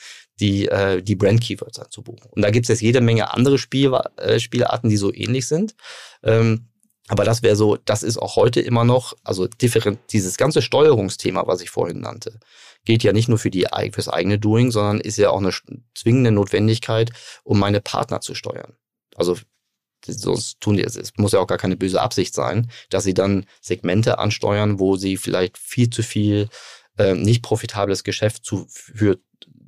die, 0.43 0.66
äh, 0.68 1.01
die 1.01 1.14
Brand-Keywords 1.14 1.78
anzubuchen. 1.78 2.28
Und 2.30 2.43
da 2.43 2.51
gibt 2.51 2.64
es 2.64 2.68
jetzt 2.68 2.82
jede 2.82 3.01
Menge 3.01 3.32
andere 3.32 3.59
Spiel, 3.59 3.97
äh, 4.16 4.40
Spielarten, 4.40 4.90
die 4.90 4.97
so 4.97 5.14
ähnlich 5.14 5.47
sind. 5.47 5.76
Ähm, 6.24 6.68
aber 7.09 7.24
das 7.24 7.43
wäre 7.43 7.57
so, 7.57 7.76
das 7.76 8.03
ist 8.03 8.18
auch 8.18 8.36
heute 8.36 8.61
immer 8.61 8.84
noch, 8.84 9.14
also 9.22 9.47
different, 9.47 10.01
dieses 10.11 10.36
ganze 10.36 10.61
Steuerungsthema, 10.62 11.47
was 11.47 11.61
ich 11.61 11.70
vorhin 11.70 12.01
nannte, 12.01 12.40
geht 12.84 13.05
ja 13.05 13.12
nicht 13.12 13.28
nur 13.28 13.38
für 13.38 13.51
die, 13.51 13.66
fürs 13.93 14.09
eigene 14.09 14.38
Doing, 14.38 14.70
sondern 14.70 15.01
ist 15.01 15.18
ja 15.18 15.30
auch 15.30 15.38
eine 15.38 15.53
zwingende 15.95 16.32
Notwendigkeit, 16.32 17.12
um 17.45 17.59
meine 17.59 17.80
Partner 17.80 18.20
zu 18.20 18.34
steuern. 18.34 18.74
Also 19.14 19.36
sonst 20.05 20.61
tun 20.61 20.76
die, 20.76 20.82
es 20.82 21.12
muss 21.16 21.32
ja 21.32 21.38
auch 21.38 21.47
gar 21.47 21.59
keine 21.59 21.76
böse 21.76 22.01
Absicht 22.01 22.34
sein, 22.34 22.68
dass 22.90 23.05
sie 23.05 23.14
dann 23.14 23.47
Segmente 23.61 24.18
ansteuern, 24.18 24.80
wo 24.80 24.97
sie 24.97 25.16
vielleicht 25.16 25.59
viel 25.59 25.90
zu 25.90 26.03
viel 26.03 26.49
äh, 26.99 27.14
nicht 27.14 27.43
profitables 27.43 28.03
Geschäft 28.03 28.45
zu, 28.45 28.66
für 28.68 29.18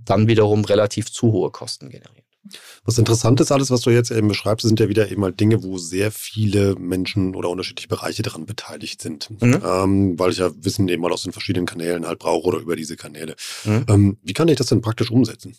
dann 0.05 0.29
wiederum 0.29 0.65
relativ 0.65 1.11
zu 1.11 1.33
hohe 1.33 1.51
Kosten 1.51 1.91
generieren. 1.91 2.25
Was 2.85 2.99
interessant 2.99 3.41
ist, 3.41 3.51
alles, 3.51 3.71
was 3.71 3.81
du 3.81 3.91
jetzt 3.91 4.11
eben 4.11 4.29
beschreibst, 4.29 4.67
sind 4.67 4.79
ja 4.79 4.89
wieder 4.89 5.11
eben 5.11 5.25
halt 5.25 5.41
Dinge, 5.41 5.63
wo 5.63 5.79
sehr 5.79 6.13
viele 6.13 6.75
Menschen 6.77 7.35
oder 7.35 7.49
unterschiedliche 7.49 7.89
Bereiche 7.89 8.23
daran 8.23 8.45
beteiligt 8.45 9.01
sind. 9.01 9.31
Mhm. 9.41 9.63
Ähm, 9.65 10.19
weil 10.19 10.31
ich 10.31 10.39
ja 10.39 10.51
Wissen 10.63 10.89
eben 10.89 11.03
mal 11.03 11.13
aus 11.13 11.23
den 11.23 11.33
verschiedenen 11.33 11.67
Kanälen 11.67 12.07
halt 12.07 12.19
brauche 12.19 12.47
oder 12.47 12.59
über 12.59 12.77
diese 12.77 12.97
Kanäle. 12.97 13.35
Mhm. 13.65 13.87
Ähm, 13.89 14.19
wie 14.23 14.35
kann 14.35 14.49
ich 14.49 14.57
das 14.57 14.67
denn 14.67 14.83
praktisch 14.83 15.11
umsetzen? 15.11 15.57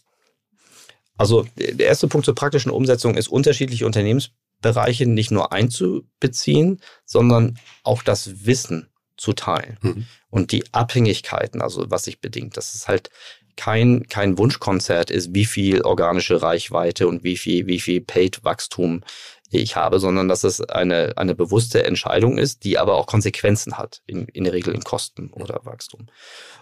Also 1.18 1.48
der 1.58 1.88
erste 1.88 2.08
Punkt 2.08 2.26
zur 2.26 2.36
praktischen 2.36 2.72
Umsetzung 2.72 3.16
ist, 3.16 3.30
unterschiedliche 3.30 3.86
Unternehmensbereiche 3.86 5.08
nicht 5.08 5.32
nur 5.32 5.54
einzubeziehen, 5.54 6.82
sondern 7.06 7.58
auch 7.84 8.04
das 8.04 8.46
Wissen 8.46 8.90
zu 9.18 9.34
teilen. 9.34 9.78
Mhm. 9.82 10.06
Und 10.30 10.52
die 10.52 10.66
Abhängigkeiten, 10.74 11.62
also 11.62 11.90
was 11.90 12.04
sich 12.04 12.20
bedingt, 12.20 12.58
das 12.58 12.76
ist 12.76 12.88
halt 12.88 13.10
kein, 13.56 14.08
kein 14.08 14.38
Wunschkonzert 14.38 15.12
ist, 15.12 15.34
wie 15.34 15.46
viel 15.46 15.82
organische 15.82 16.42
Reichweite 16.42 17.08
und 17.08 17.24
wie 17.24 17.38
viel, 17.38 17.68
wie 17.68 17.80
viel 17.80 18.02
Paid-Wachstum 18.02 19.04
ich 19.52 19.76
habe, 19.76 20.00
sondern 20.00 20.28
dass 20.28 20.44
es 20.44 20.62
eine, 20.62 21.14
eine 21.18 21.36
bewusste 21.36 21.84
Entscheidung 21.86 22.38
ist, 22.38 22.64
die 22.64 22.78
aber 22.78 22.96
auch 22.96 23.08
Konsequenzen 23.08 23.78
hat, 23.78 24.02
in, 24.06 24.28
in 24.28 24.44
der 24.44 24.54
Regel 24.54 24.74
in 24.74 24.84
Kosten 24.84 25.32
oder 25.32 25.62
Wachstum. 25.64 26.08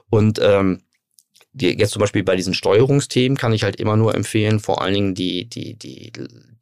Und 0.10 0.40
ähm, 0.42 0.84
die, 1.54 1.78
jetzt 1.78 1.92
zum 1.92 2.00
Beispiel 2.00 2.24
bei 2.24 2.36
diesen 2.36 2.56
Steuerungsthemen 2.56 3.38
kann 3.38 3.54
ich 3.54 3.64
halt 3.64 3.76
immer 3.76 3.96
nur 3.96 4.16
empfehlen, 4.16 4.60
vor 4.60 4.82
allen 4.82 4.94
Dingen 4.96 5.16
die, 5.16 5.46
die, 5.48 5.76
die, 5.76 6.12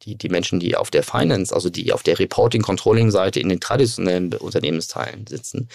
die, 0.02 0.16
die 0.16 0.28
Menschen, 0.28 0.60
die 0.60 0.76
auf 0.76 0.90
der 0.90 1.02
Finance, 1.02 1.54
also 1.54 1.70
die 1.70 1.92
auf 1.92 2.02
der 2.02 2.18
Reporting-Controlling-Seite 2.18 3.40
in 3.40 3.48
den 3.48 3.58
traditionellen 3.58 4.34
Unternehmensteilen 4.34 5.26
sitzen, 5.26 5.68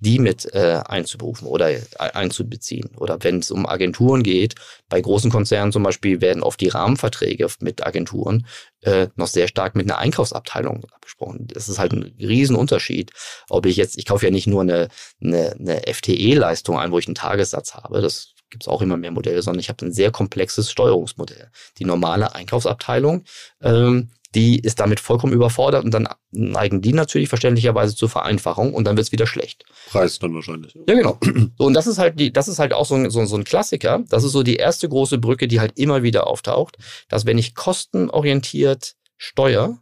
die 0.00 0.18
mit 0.18 0.52
äh, 0.54 0.80
einzuberufen 0.84 1.46
oder 1.46 1.70
äh, 1.70 1.80
einzubeziehen. 1.98 2.90
Oder 2.96 3.22
wenn 3.22 3.38
es 3.38 3.52
um 3.52 3.64
Agenturen 3.64 4.24
geht, 4.24 4.56
bei 4.88 5.00
großen 5.00 5.30
Konzernen 5.30 5.70
zum 5.70 5.84
Beispiel 5.84 6.20
werden 6.20 6.42
oft 6.42 6.60
die 6.60 6.68
Rahmenverträge 6.68 7.46
mit 7.60 7.86
Agenturen 7.86 8.44
äh, 8.80 9.06
noch 9.14 9.28
sehr 9.28 9.46
stark 9.46 9.76
mit 9.76 9.88
einer 9.88 9.98
Einkaufsabteilung 9.98 10.84
abgesprochen. 10.92 11.46
Das 11.46 11.68
ist 11.68 11.78
halt 11.78 11.92
ein 11.92 12.14
Riesenunterschied, 12.18 13.12
ob 13.48 13.66
ich 13.66 13.76
jetzt, 13.76 13.96
ich 13.98 14.06
kaufe 14.06 14.26
ja 14.26 14.32
nicht 14.32 14.48
nur 14.48 14.62
eine, 14.62 14.88
eine, 15.22 15.52
eine 15.52 15.82
FTE-Leistung 15.86 16.76
ein, 16.76 16.90
wo 16.90 16.98
ich 16.98 17.06
einen 17.06 17.14
Tagessatz 17.14 17.74
habe, 17.74 18.00
das 18.00 18.33
gibt 18.50 18.64
es 18.64 18.68
auch 18.68 18.82
immer 18.82 18.96
mehr 18.96 19.10
Modelle, 19.10 19.42
sondern 19.42 19.60
ich 19.60 19.68
habe 19.68 19.84
ein 19.84 19.92
sehr 19.92 20.10
komplexes 20.10 20.70
Steuerungsmodell. 20.70 21.50
Die 21.78 21.84
normale 21.84 22.34
Einkaufsabteilung, 22.34 23.24
ähm, 23.62 24.10
die 24.34 24.58
ist 24.58 24.80
damit 24.80 25.00
vollkommen 25.00 25.32
überfordert 25.32 25.84
und 25.84 25.92
dann 25.92 26.08
neigen 26.32 26.80
die 26.82 26.92
natürlich 26.92 27.28
verständlicherweise 27.28 27.94
zur 27.94 28.08
Vereinfachung 28.08 28.74
und 28.74 28.84
dann 28.84 28.96
wird 28.96 29.06
es 29.06 29.12
wieder 29.12 29.26
schlecht. 29.26 29.64
Preis 29.90 30.18
dann 30.18 30.34
wahrscheinlich. 30.34 30.74
Ja, 30.88 30.94
genau. 30.94 31.18
So, 31.56 31.66
und 31.66 31.74
das 31.74 31.86
ist 31.86 31.98
halt 31.98 32.18
die, 32.18 32.32
das 32.32 32.48
ist 32.48 32.58
halt 32.58 32.72
auch 32.72 32.86
so 32.86 32.96
ein, 32.96 33.10
so, 33.10 33.24
so 33.26 33.36
ein 33.36 33.44
Klassiker. 33.44 34.02
Das 34.08 34.24
ist 34.24 34.32
so 34.32 34.42
die 34.42 34.56
erste 34.56 34.88
große 34.88 35.18
Brücke, 35.18 35.46
die 35.46 35.60
halt 35.60 35.78
immer 35.78 36.02
wieder 36.02 36.26
auftaucht, 36.26 36.76
dass 37.08 37.26
wenn 37.26 37.38
ich 37.38 37.54
kostenorientiert 37.54 38.94
steuere, 39.16 39.78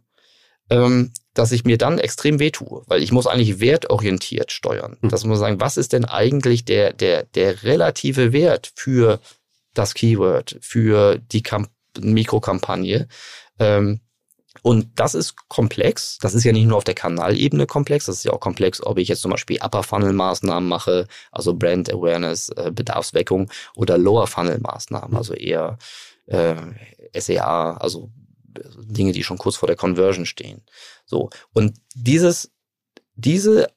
ähm, 0.69 1.11
dass 1.33 1.51
ich 1.51 1.63
mir 1.65 1.77
dann 1.77 1.97
extrem 1.99 2.39
wehtue, 2.39 2.83
weil 2.87 3.01
ich 3.01 3.11
muss 3.11 3.27
eigentlich 3.27 3.59
wertorientiert 3.59 4.51
steuern. 4.51 4.97
Mhm. 5.01 5.09
Das 5.09 5.25
muss 5.25 5.39
sagen, 5.39 5.59
was 5.59 5.77
ist 5.77 5.93
denn 5.93 6.05
eigentlich 6.05 6.65
der, 6.65 6.93
der, 6.93 7.23
der 7.23 7.63
relative 7.63 8.33
Wert 8.33 8.71
für 8.75 9.19
das 9.73 9.93
Keyword, 9.93 10.57
für 10.61 11.17
die 11.17 11.43
Kamp 11.43 11.69
Mikrokampagne? 11.99 13.07
Ähm, 13.59 14.01
und 14.61 14.99
das 14.99 15.15
ist 15.15 15.35
komplex. 15.49 16.19
Das 16.21 16.35
ist 16.35 16.43
ja 16.43 16.51
nicht 16.51 16.67
nur 16.67 16.77
auf 16.77 16.83
der 16.83 16.93
Kanalebene 16.93 17.65
komplex, 17.65 18.05
das 18.05 18.17
ist 18.17 18.23
ja 18.25 18.33
auch 18.33 18.39
komplex, 18.39 18.83
ob 18.83 18.97
ich 18.97 19.07
jetzt 19.07 19.21
zum 19.21 19.31
Beispiel 19.31 19.59
Upper 19.61 19.83
Funnel 19.83 20.13
Maßnahmen 20.13 20.69
mache, 20.69 21.07
also 21.31 21.55
Brand 21.55 21.91
Awareness, 21.91 22.49
äh, 22.49 22.71
Bedarfsweckung 22.71 23.49
oder 23.75 23.97
Lower 23.97 24.27
Funnel 24.27 24.59
Maßnahmen, 24.59 25.17
also 25.17 25.33
eher 25.33 25.77
äh, 26.27 26.55
SEA, 27.15 27.77
also 27.77 28.11
Dinge, 28.77 29.11
die 29.11 29.23
schon 29.23 29.37
kurz 29.37 29.55
vor 29.55 29.67
der 29.67 29.75
Conversion 29.75 30.25
stehen. 30.25 30.61
So. 31.05 31.29
Und 31.53 31.75
dieses, 31.95 32.51
diese 33.15 33.69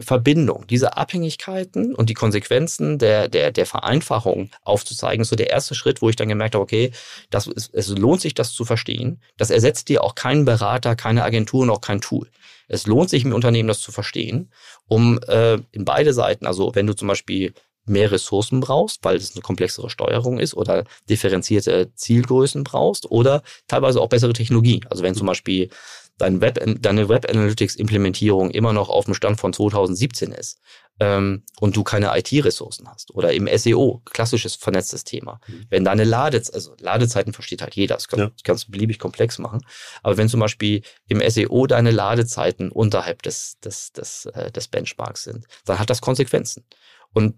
Verbindung, 0.00 0.66
diese 0.66 0.96
Abhängigkeiten 0.96 1.94
und 1.94 2.10
die 2.10 2.14
Konsequenzen 2.14 2.98
der, 2.98 3.28
der, 3.28 3.52
der 3.52 3.64
Vereinfachung 3.64 4.50
aufzuzeigen, 4.62 5.22
ist 5.22 5.28
so 5.28 5.36
der 5.36 5.50
erste 5.50 5.74
Schritt, 5.74 6.02
wo 6.02 6.08
ich 6.08 6.16
dann 6.16 6.28
gemerkt 6.28 6.54
habe, 6.54 6.62
okay, 6.62 6.90
das 7.30 7.46
ist, 7.46 7.72
es 7.72 7.88
lohnt 7.88 8.20
sich, 8.20 8.34
das 8.34 8.52
zu 8.52 8.64
verstehen. 8.64 9.20
Das 9.36 9.50
ersetzt 9.50 9.88
dir 9.88 10.02
auch 10.02 10.16
keinen 10.16 10.44
Berater, 10.44 10.96
keine 10.96 11.22
Agentur 11.22 11.62
und 11.62 11.70
auch 11.70 11.80
kein 11.80 12.00
Tool. 12.00 12.28
Es 12.66 12.86
lohnt 12.86 13.08
sich 13.08 13.24
im 13.24 13.32
Unternehmen, 13.32 13.68
das 13.68 13.80
zu 13.80 13.92
verstehen, 13.92 14.50
um 14.86 15.20
äh, 15.28 15.58
in 15.70 15.84
beide 15.84 16.12
Seiten, 16.12 16.46
also 16.46 16.74
wenn 16.74 16.86
du 16.86 16.94
zum 16.94 17.08
Beispiel 17.08 17.54
mehr 17.86 18.10
Ressourcen 18.10 18.60
brauchst, 18.60 19.04
weil 19.04 19.16
es 19.16 19.34
eine 19.34 19.42
komplexere 19.42 19.90
Steuerung 19.90 20.38
ist 20.38 20.54
oder 20.54 20.84
differenzierte 21.08 21.92
Zielgrößen 21.94 22.64
brauchst 22.64 23.10
oder 23.10 23.42
teilweise 23.68 24.00
auch 24.00 24.08
bessere 24.08 24.32
Technologie. 24.32 24.80
Also 24.88 25.02
wenn 25.02 25.14
zum 25.14 25.26
Beispiel 25.26 25.70
dein 26.18 26.40
Web, 26.40 26.62
deine 26.80 27.08
Web 27.08 27.28
Analytics 27.28 27.76
Implementierung 27.76 28.50
immer 28.50 28.72
noch 28.72 28.88
auf 28.88 29.06
dem 29.06 29.14
Stand 29.14 29.40
von 29.40 29.52
2017 29.52 30.32
ist 30.32 30.60
ähm, 31.00 31.42
und 31.58 31.76
du 31.76 31.82
keine 31.82 32.16
IT-Ressourcen 32.16 32.88
hast 32.88 33.12
oder 33.14 33.32
im 33.32 33.48
SEO, 33.58 34.00
klassisches 34.04 34.54
vernetztes 34.54 35.04
Thema. 35.04 35.40
Mhm. 35.46 35.66
Wenn 35.70 35.84
deine 35.84 36.04
Ladez 36.04 36.50
also 36.50 36.74
Ladezeiten 36.78 37.32
versteht 37.32 37.62
halt 37.62 37.74
jeder, 37.74 37.96
das, 37.96 38.08
kann, 38.08 38.20
ja. 38.20 38.26
das 38.26 38.44
kannst 38.44 38.68
du 38.68 38.70
beliebig 38.70 38.98
komplex 38.98 39.38
machen. 39.38 39.60
Aber 40.02 40.16
wenn 40.16 40.28
zum 40.28 40.40
Beispiel 40.40 40.82
im 41.08 41.20
SEO 41.28 41.66
deine 41.66 41.90
Ladezeiten 41.90 42.70
unterhalb 42.70 43.22
des, 43.22 43.58
des, 43.60 43.92
des, 43.92 44.26
äh, 44.26 44.52
des 44.52 44.68
Benchmarks 44.68 45.24
sind, 45.24 45.46
dann 45.64 45.78
hat 45.78 45.90
das 45.90 46.00
Konsequenzen. 46.00 46.64
Und 47.12 47.34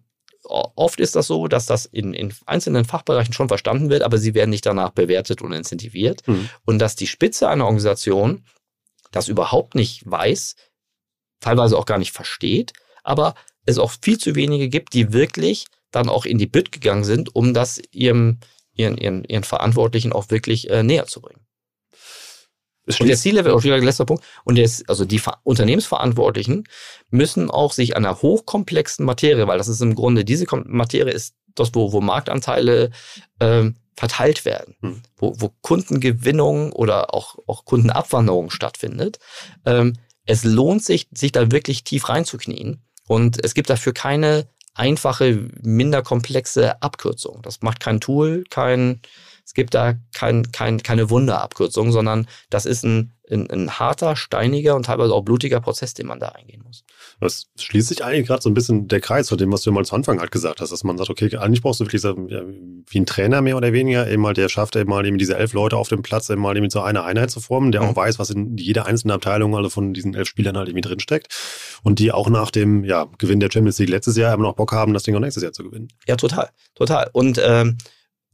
oft 0.49 1.01
ist 1.01 1.17
das 1.17 1.27
so, 1.27 1.49
dass 1.49 1.67
das 1.67 1.87
in, 1.87 2.15
in 2.15 2.33
einzelnen 2.47 2.85
Fachbereichen 2.85 3.33
schon 3.33 3.49
verstanden 3.49 3.91
wird, 3.91 4.03
aber 4.03 4.19
sie 4.19 4.35
werden 4.35 4.51
nicht 4.51 4.67
danach 4.67 4.91
bewertet 4.91 5.43
und 5.43 5.53
incentiviert. 5.53 6.27
Mhm. 6.27 6.49
Und 6.65 6.79
dass 6.79 6.97
die 6.97 7.07
Spitze 7.07 7.49
einer 7.49 7.65
Organisation 7.65 8.45
das 9.11 9.29
überhaupt 9.29 9.75
nicht 9.75 10.03
weiß, 10.11 10.57
teilweise 11.41 11.77
auch 11.77 11.87
gar 11.87 11.99
nicht 11.99 12.13
versteht, 12.13 12.73
aber 13.03 13.35
es 13.65 13.79
auch 13.79 13.93
viel 14.03 14.19
zu 14.19 14.35
wenige 14.35 14.69
gibt, 14.69 14.95
die 14.95 15.13
wirklich 15.13 15.67
dann 15.91 16.09
auch 16.09 16.25
in 16.25 16.39
die 16.39 16.47
Bütt 16.47 16.73
gegangen 16.73 17.05
sind, 17.05 17.35
um 17.35 17.55
das 17.55 17.81
ihrem, 17.91 18.39
ihren, 18.73 18.99
ihren, 18.99 19.25
ihren 19.25 19.45
Verantwortlichen 19.45 20.13
auch 20.13 20.31
wirklich 20.31 20.71
äh, 20.71 20.83
näher 20.83 21.07
zu 21.07 21.21
bringen. 21.21 21.47
Und 22.87 23.09
der 23.09 23.16
C-Level, 23.16 23.53
auch 23.53 23.64
wieder 23.64 23.78
letzter 23.78 24.05
Punkt, 24.05 24.24
und 24.45 24.57
der 24.57 24.70
also 24.87 25.05
die 25.05 25.20
Unternehmensverantwortlichen 25.43 26.64
müssen 27.11 27.51
auch 27.51 27.72
sich 27.72 27.97
einer 27.97 28.22
hochkomplexen 28.22 29.05
Materie, 29.05 29.47
weil 29.47 29.59
das 29.59 29.68
ist 29.68 29.80
im 29.80 29.95
Grunde, 29.95 30.24
diese 30.24 30.47
Materie 30.66 31.12
ist 31.12 31.34
das, 31.55 31.70
wo, 31.74 31.93
wo 31.93 32.01
Marktanteile 32.01 32.91
ähm, 33.41 33.76
verteilt 33.97 34.45
werden, 34.45 34.76
hm. 34.80 35.03
wo, 35.16 35.34
wo 35.39 35.53
Kundengewinnung 35.62 36.72
oder 36.72 37.14
auch, 37.14 37.37
auch 37.47 37.64
Kundenabwanderung 37.64 38.51
stattfindet. 38.51 39.18
Ähm, 39.64 39.95
es 40.26 40.45
lohnt 40.45 40.84
sich, 40.84 41.09
sich 41.14 41.32
da 41.32 41.51
wirklich 41.51 41.84
tief 41.84 42.09
reinzuknien. 42.09 42.82
Und 43.09 43.43
es 43.45 43.55
gibt 43.55 43.70
dafür 43.70 43.95
keine 43.95 44.47
einfache, 44.74 45.49
minder 45.62 46.03
komplexe 46.03 46.82
Abkürzung. 46.82 47.41
Das 47.43 47.62
macht 47.62 47.80
kein 47.80 48.01
Tool, 48.01 48.45
kein, 48.51 49.01
gibt 49.57 49.75
da 49.75 49.95
kein, 50.15 50.53
kein, 50.53 50.83
keine 50.83 51.11
Wunderabkürzung, 51.11 51.91
sondern 51.91 52.29
das 52.51 52.67
ist 52.67 52.85
ein, 52.85 53.13
ein, 53.29 53.51
ein 53.51 53.71
harter, 53.71 54.15
steiniger 54.15 54.77
und 54.77 54.87
teilweise 54.87 55.13
auch 55.13 55.23
blutiger 55.23 55.61
Prozess, 55.61 55.95
den 55.95 56.07
man 56.07 56.21
da 56.21 56.29
eingehen 56.29 56.63
muss. 56.65 56.85
Das 57.19 57.47
schließt 57.59 57.89
sich 57.89 58.05
eigentlich 58.05 58.27
gerade 58.27 58.43
so 58.43 58.51
ein 58.51 58.55
bisschen 58.55 58.89
der 58.89 59.01
Kreis 59.01 59.31
von 59.31 59.39
dem, 59.39 59.51
was 59.51 59.63
du 59.63 59.73
mal 59.73 59.85
zu 59.85 59.95
Anfang 59.95 60.21
halt 60.21 60.31
gesagt 60.31 60.61
hast, 60.61 60.71
dass 60.71 60.85
man 60.85 60.99
sagt, 60.99 61.11
okay, 61.11 61.35
eigentlich 61.37 61.63
brauchst 61.63 61.81
du 61.81 61.85
wirklich 61.85 62.03
so, 62.03 62.11
ja, 62.29 62.43
wie 62.89 63.01
ein 63.01 63.07
Trainer 63.07 63.41
mehr 63.41 63.57
oder 63.57 63.73
weniger, 63.73 64.09
eben 64.09 64.23
mal, 64.23 64.35
der 64.35 64.49
schafft 64.49 64.77
eben 64.77 64.91
mal 64.91 65.05
eben 65.07 65.19
diese 65.19 65.37
elf 65.37 65.55
Leute 65.55 65.77
auf 65.77 65.89
dem 65.89 66.03
Platz 66.03 66.29
eben 66.31 66.43
mal 66.43 66.57
eben 66.57 66.69
so 66.71 66.83
eine 66.83 67.03
Einheit 67.05 67.31
zu 67.31 67.41
formen, 67.41 67.73
der 67.73 67.83
mhm. 67.83 67.89
auch 67.89 67.97
weiß, 67.97 68.19
was 68.19 68.31
in 68.31 68.57
jeder 68.59 68.87
einzelnen 68.87 69.15
Abteilung, 69.15 69.57
also 69.57 69.71
von 69.71 69.95
diesen 69.95 70.15
elf 70.15 70.29
Spielern 70.29 70.57
halt 70.57 70.69
irgendwie 70.69 70.87
drinsteckt 70.87 71.29
und 71.83 71.99
die 71.99 72.13
auch 72.13 72.29
nach 72.29 72.51
dem 72.51 72.85
ja, 72.85 73.07
Gewinn 73.19 73.41
der 73.41 73.51
Champions 73.51 73.79
League 73.79 73.89
letztes 73.89 74.17
Jahr 74.17 74.35
immer 74.35 74.45
noch 74.45 74.55
Bock 74.55 74.73
haben, 74.73 74.93
das 74.93 75.03
Ding 75.03 75.17
auch 75.17 75.21
nächstes 75.21 75.43
Jahr 75.43 75.53
zu 75.53 75.65
gewinnen. 75.65 75.89
Ja, 76.07 76.17
total, 76.17 76.51
total. 76.75 77.09
Und 77.13 77.41
ähm, 77.43 77.79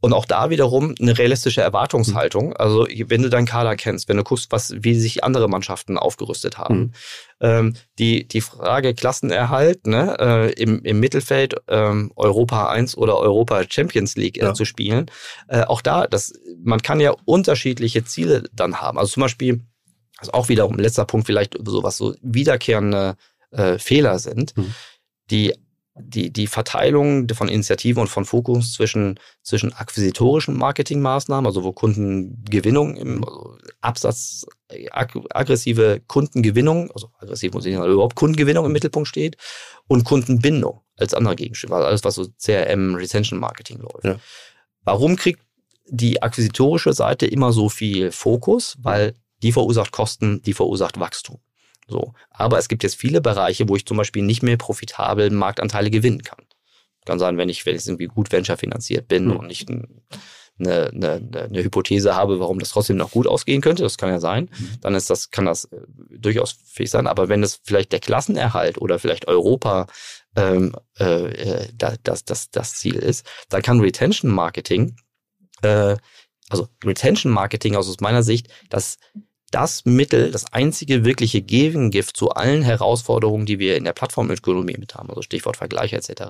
und 0.03 0.11
auch 0.11 0.25
da 0.25 0.49
wiederum 0.49 0.93
eine 0.99 1.17
realistische 1.17 1.61
Erwartungshaltung. 1.61 2.47
Mhm. 2.47 2.55
Also 2.57 2.85
wenn 2.89 3.21
du 3.21 3.29
deinen 3.29 3.45
Kader 3.45 3.77
kennst, 3.77 4.09
wenn 4.09 4.17
du 4.17 4.23
guckst, 4.25 4.51
was, 4.51 4.73
wie 4.77 4.95
sich 4.95 5.23
andere 5.23 5.47
Mannschaften 5.47 5.97
aufgerüstet 5.97 6.57
haben. 6.57 6.77
Mhm. 6.77 6.91
Ähm, 7.39 7.73
die, 7.99 8.27
die 8.27 8.41
Frage 8.41 8.95
Klassenerhalt 8.95 9.87
ne, 9.87 10.17
äh, 10.19 10.61
im, 10.61 10.83
im 10.83 10.99
Mittelfeld 10.99 11.55
ähm, 11.69 12.11
Europa 12.17 12.67
1 12.67 12.97
oder 12.97 13.17
Europa 13.17 13.63
Champions 13.69 14.17
League 14.17 14.37
äh, 14.37 14.47
ja. 14.47 14.53
zu 14.53 14.65
spielen. 14.65 15.09
Äh, 15.47 15.63
auch 15.63 15.81
da, 15.81 16.05
das, 16.05 16.33
man 16.61 16.81
kann 16.81 16.99
ja 16.99 17.15
unterschiedliche 17.23 18.03
Ziele 18.03 18.43
dann 18.51 18.81
haben. 18.81 18.97
Also 18.97 19.13
zum 19.13 19.21
Beispiel, 19.21 19.61
also 20.17 20.33
auch 20.33 20.49
wiederum 20.49 20.77
letzter 20.79 21.05
Punkt, 21.05 21.27
vielleicht 21.27 21.57
so 21.63 21.81
was 21.81 21.95
so 21.95 22.13
wiederkehrende 22.21 23.15
äh, 23.51 23.79
Fehler 23.79 24.19
sind. 24.19 24.57
Mhm. 24.57 24.73
Die 25.31 25.53
die, 25.95 26.33
die 26.33 26.47
Verteilung 26.47 27.27
von 27.29 27.47
Initiativen 27.47 28.01
und 28.01 28.07
von 28.07 28.25
Fokus 28.25 28.73
zwischen, 28.73 29.19
zwischen 29.43 29.73
akquisitorischen 29.73 30.57
Marketingmaßnahmen, 30.57 31.45
also 31.45 31.63
wo 31.63 31.71
Kundengewinnung 31.71 32.97
im 32.97 33.23
also 33.23 33.57
Absatz, 33.81 34.45
ag 34.91 35.15
aggressive 35.29 36.01
Kundengewinnung, 36.07 36.89
also 36.91 37.09
aggressiv 37.19 37.53
muss 37.53 37.65
ich 37.65 37.75
sagen, 37.75 37.91
überhaupt 37.91 38.15
Kundengewinnung 38.15 38.65
im 38.65 38.71
Mittelpunkt 38.71 39.07
steht 39.07 39.37
und 39.87 40.03
Kundenbindung 40.03 40.81
als 40.97 41.13
anderer 41.13 41.35
Gegenstand, 41.35 41.73
also 41.73 41.85
alles, 41.85 42.03
was 42.03 42.15
so 42.15 42.27
CRM, 42.39 42.95
Retention 42.95 43.39
Marketing 43.39 43.79
läuft. 43.79 44.03
Ja. 44.03 44.19
Warum 44.83 45.15
kriegt 45.15 45.41
die 45.87 46.21
akquisitorische 46.23 46.93
Seite 46.93 47.27
immer 47.27 47.51
so 47.51 47.69
viel 47.69 48.11
Fokus? 48.11 48.77
Weil 48.81 49.13
die 49.43 49.51
verursacht 49.51 49.91
Kosten, 49.91 50.41
die 50.41 50.53
verursacht 50.53 50.99
Wachstum. 50.99 51.39
So. 51.87 52.13
Aber 52.29 52.57
es 52.57 52.67
gibt 52.67 52.83
jetzt 52.83 52.95
viele 52.95 53.21
Bereiche, 53.21 53.67
wo 53.67 53.75
ich 53.75 53.85
zum 53.85 53.97
Beispiel 53.97 54.23
nicht 54.23 54.43
mehr 54.43 54.57
profitabel 54.57 55.29
Marktanteile 55.29 55.89
gewinnen 55.89 56.23
kann. 56.23 56.45
Kann 57.05 57.19
sein, 57.19 57.37
wenn 57.37 57.49
ich, 57.49 57.65
wenn 57.65 57.75
ich 57.75 57.85
irgendwie 57.85 58.07
gut 58.07 58.31
Venture 58.31 58.57
finanziert 58.57 59.07
bin 59.07 59.25
mhm. 59.25 59.37
und 59.37 59.47
nicht 59.47 59.69
eine, 59.69 59.87
eine, 60.59 61.49
eine, 61.49 61.63
Hypothese 61.63 62.15
habe, 62.15 62.39
warum 62.39 62.59
das 62.59 62.69
trotzdem 62.69 62.95
noch 62.97 63.11
gut 63.11 63.27
ausgehen 63.27 63.61
könnte, 63.61 63.83
das 63.83 63.97
kann 63.97 64.09
ja 64.09 64.19
sein, 64.19 64.49
mhm. 64.57 64.77
dann 64.81 64.95
ist 64.95 65.09
das, 65.09 65.31
kann 65.31 65.45
das 65.45 65.65
äh, 65.65 65.81
durchaus 66.17 66.55
fähig 66.65 66.89
sein. 66.89 67.07
Aber 67.07 67.27
wenn 67.27 67.43
es 67.43 67.59
vielleicht 67.63 67.91
der 67.91 67.99
Klassenerhalt 67.99 68.77
oder 68.77 68.99
vielleicht 68.99 69.27
Europa 69.27 69.87
ähm, 70.35 70.75
äh, 70.99 71.63
äh 71.63 71.67
das, 71.75 72.23
das, 72.23 72.51
das 72.51 72.75
Ziel 72.75 72.95
ist, 72.95 73.25
dann 73.49 73.61
kann 73.61 73.81
Retention 73.81 74.31
Marketing, 74.31 74.95
äh, 75.61 75.97
also 76.49 76.67
Retention 76.85 77.31
Marketing 77.31 77.75
aus 77.75 77.99
meiner 77.99 78.23
Sicht, 78.23 78.47
das 78.69 78.97
das 79.53 79.85
Mittel, 79.85 80.31
das 80.31 80.51
einzige 80.51 81.05
wirkliche 81.05 81.41
Gegengift 81.43 82.17
zu 82.17 82.31
allen 82.31 82.63
Herausforderungen, 82.63 83.45
die 83.45 83.59
wir 83.59 83.77
in 83.77 83.83
der 83.83 83.93
Plattformökonomie 83.93 84.77
mit 84.79 84.95
haben, 84.95 85.09
also 85.09 85.21
Stichwort 85.21 85.57
Vergleich 85.57 85.93
etc., 85.93 86.23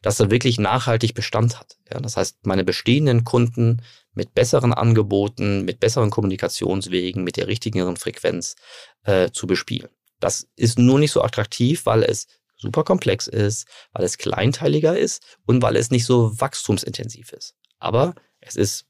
dass 0.00 0.18
er 0.18 0.30
wirklich 0.30 0.58
nachhaltig 0.58 1.12
Bestand 1.12 1.60
hat. 1.60 1.76
Ja, 1.92 2.00
das 2.00 2.16
heißt, 2.16 2.46
meine 2.46 2.64
bestehenden 2.64 3.24
Kunden 3.24 3.82
mit 4.14 4.34
besseren 4.34 4.72
Angeboten, 4.72 5.66
mit 5.66 5.78
besseren 5.78 6.08
Kommunikationswegen, 6.08 7.22
mit 7.22 7.36
der 7.36 7.48
richtigeren 7.48 7.98
Frequenz 7.98 8.56
äh, 9.02 9.30
zu 9.30 9.46
bespielen. 9.46 9.90
Das 10.18 10.48
ist 10.56 10.78
nur 10.78 10.98
nicht 10.98 11.12
so 11.12 11.20
attraktiv, 11.20 11.84
weil 11.84 12.02
es 12.02 12.28
super 12.56 12.82
komplex 12.82 13.26
ist, 13.26 13.66
weil 13.92 14.04
es 14.04 14.16
kleinteiliger 14.16 14.96
ist 14.96 15.22
und 15.44 15.60
weil 15.60 15.76
es 15.76 15.90
nicht 15.90 16.06
so 16.06 16.40
wachstumsintensiv 16.40 17.32
ist. 17.32 17.56
Aber 17.78 18.14
es 18.46 18.56
ist 18.56 18.86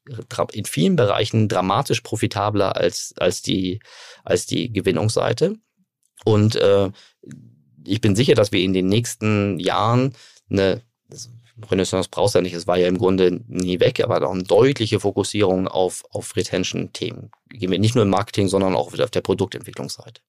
in 0.53 0.65
vielen 0.65 0.97
Bereichen 0.97 1.49
dramatisch 1.49 2.01
profitabler 2.01 2.77
als, 2.77 3.15
als, 3.17 3.43
die, 3.43 3.81
als 4.25 4.47
die 4.47 4.73
Gewinnungsseite. 4.73 5.57
Und 6.25 6.57
äh, 6.57 6.91
ich 7.85 8.01
bin 8.01 8.17
sicher, 8.17 8.35
dass 8.35 8.53
wir 8.53 8.61
in 8.61 8.73
den 8.73 8.87
nächsten 8.87 9.59
Jahren 9.59 10.15
eine 10.51 10.83
Renaissance 11.71 12.09
brauchst 12.11 12.35
du 12.35 12.39
ja 12.39 12.43
nicht, 12.43 12.55
es 12.55 12.67
war 12.67 12.79
ja 12.79 12.89
im 12.89 12.99
Grunde 12.99 13.41
nie 13.47 13.79
weg, 13.79 14.03
aber 14.03 14.27
auch 14.27 14.33
eine 14.33 14.43
deutliche 14.43 14.99
Fokussierung 14.99 15.69
auf, 15.69 16.05
auf 16.11 16.35
Retention-Themen. 16.35 17.31
Gehen 17.51 17.71
wir 17.71 17.79
nicht 17.79 17.95
nur 17.95 18.03
im 18.03 18.11
Marketing, 18.11 18.49
sondern 18.49 18.75
auch 18.75 18.93
auf 18.93 19.11
der 19.11 19.21
Produktentwicklungsseite. 19.21 20.21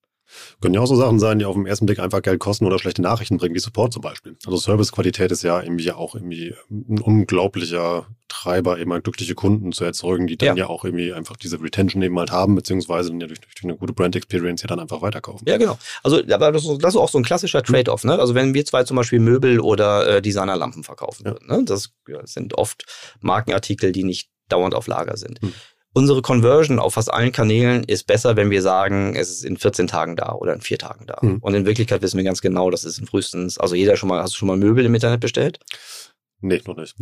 Können 0.60 0.74
ja 0.74 0.80
auch 0.80 0.86
so 0.86 0.96
Sachen 0.96 1.18
sein, 1.18 1.38
die 1.38 1.44
auf 1.44 1.54
den 1.54 1.66
ersten 1.66 1.86
Blick 1.86 1.98
einfach 1.98 2.22
Geld 2.22 2.40
kosten 2.40 2.66
oder 2.66 2.78
schlechte 2.78 3.02
Nachrichten 3.02 3.36
bringen, 3.36 3.54
wie 3.54 3.60
Support 3.60 3.92
zum 3.92 4.02
Beispiel. 4.02 4.36
Also 4.44 4.58
Servicequalität 4.58 5.30
ist 5.30 5.42
ja 5.42 5.60
irgendwie 5.60 5.90
auch 5.92 6.14
irgendwie 6.14 6.54
ein 6.70 7.00
unglaublicher 7.00 8.06
Treiber, 8.28 8.78
eben 8.78 8.92
halt 8.92 9.04
glückliche 9.04 9.34
Kunden 9.34 9.72
zu 9.72 9.84
erzeugen, 9.84 10.26
die 10.26 10.36
dann 10.36 10.56
ja, 10.56 10.64
ja 10.64 10.66
auch 10.68 10.84
irgendwie 10.84 11.12
einfach 11.12 11.36
diese 11.36 11.60
Retention 11.62 12.02
eben 12.02 12.18
halt 12.18 12.32
haben, 12.32 12.54
beziehungsweise 12.54 13.10
dann 13.10 13.20
ja 13.20 13.26
durch, 13.28 13.40
durch 13.40 13.62
eine 13.62 13.76
gute 13.76 13.92
Brand 13.92 14.16
Experience 14.16 14.62
ja 14.62 14.68
dann 14.68 14.80
einfach 14.80 15.00
weiterkaufen. 15.02 15.46
Ja, 15.48 15.56
genau. 15.56 15.78
Also 16.02 16.18
aber 16.18 16.52
das, 16.52 16.64
das 16.78 16.94
ist 16.94 17.00
auch 17.00 17.08
so 17.08 17.18
ein 17.18 17.24
klassischer 17.24 17.62
Trade-off. 17.62 18.04
Ne? 18.04 18.18
Also 18.18 18.34
wenn 18.34 18.54
wir 18.54 18.64
zwei 18.64 18.84
zum 18.84 18.96
Beispiel 18.96 19.20
Möbel 19.20 19.60
oder 19.60 20.16
äh, 20.16 20.22
Designerlampen 20.22 20.82
verkaufen 20.82 21.24
ja. 21.24 21.32
würden, 21.32 21.46
ne? 21.46 21.64
das 21.64 21.92
sind 22.24 22.54
oft 22.54 22.84
Markenartikel, 23.20 23.92
die 23.92 24.04
nicht 24.04 24.30
dauernd 24.48 24.74
auf 24.74 24.86
Lager 24.86 25.16
sind. 25.16 25.40
Hm. 25.40 25.52
Unsere 25.96 26.20
Conversion 26.20 26.78
auf 26.78 26.92
fast 26.92 27.10
allen 27.10 27.32
Kanälen 27.32 27.82
ist 27.82 28.06
besser, 28.06 28.36
wenn 28.36 28.50
wir 28.50 28.60
sagen, 28.60 29.16
es 29.16 29.30
ist 29.30 29.46
in 29.46 29.56
14 29.56 29.86
Tagen 29.86 30.14
da 30.14 30.32
oder 30.32 30.52
in 30.52 30.60
vier 30.60 30.76
Tagen 30.76 31.06
da. 31.06 31.16
Mhm. 31.22 31.38
Und 31.38 31.54
in 31.54 31.64
Wirklichkeit 31.64 32.02
wissen 32.02 32.18
wir 32.18 32.24
ganz 32.24 32.42
genau, 32.42 32.68
dass 32.68 32.84
es 32.84 32.98
in 32.98 33.06
frühestens, 33.06 33.56
also 33.56 33.74
jeder 33.74 33.96
schon 33.96 34.10
mal, 34.10 34.22
hast 34.22 34.34
du 34.34 34.36
schon 34.36 34.48
mal 34.48 34.58
Möbel 34.58 34.84
im 34.84 34.94
Internet 34.94 35.20
bestellt? 35.20 35.58
Nee, 36.42 36.60
noch 36.66 36.76
nicht. 36.76 36.94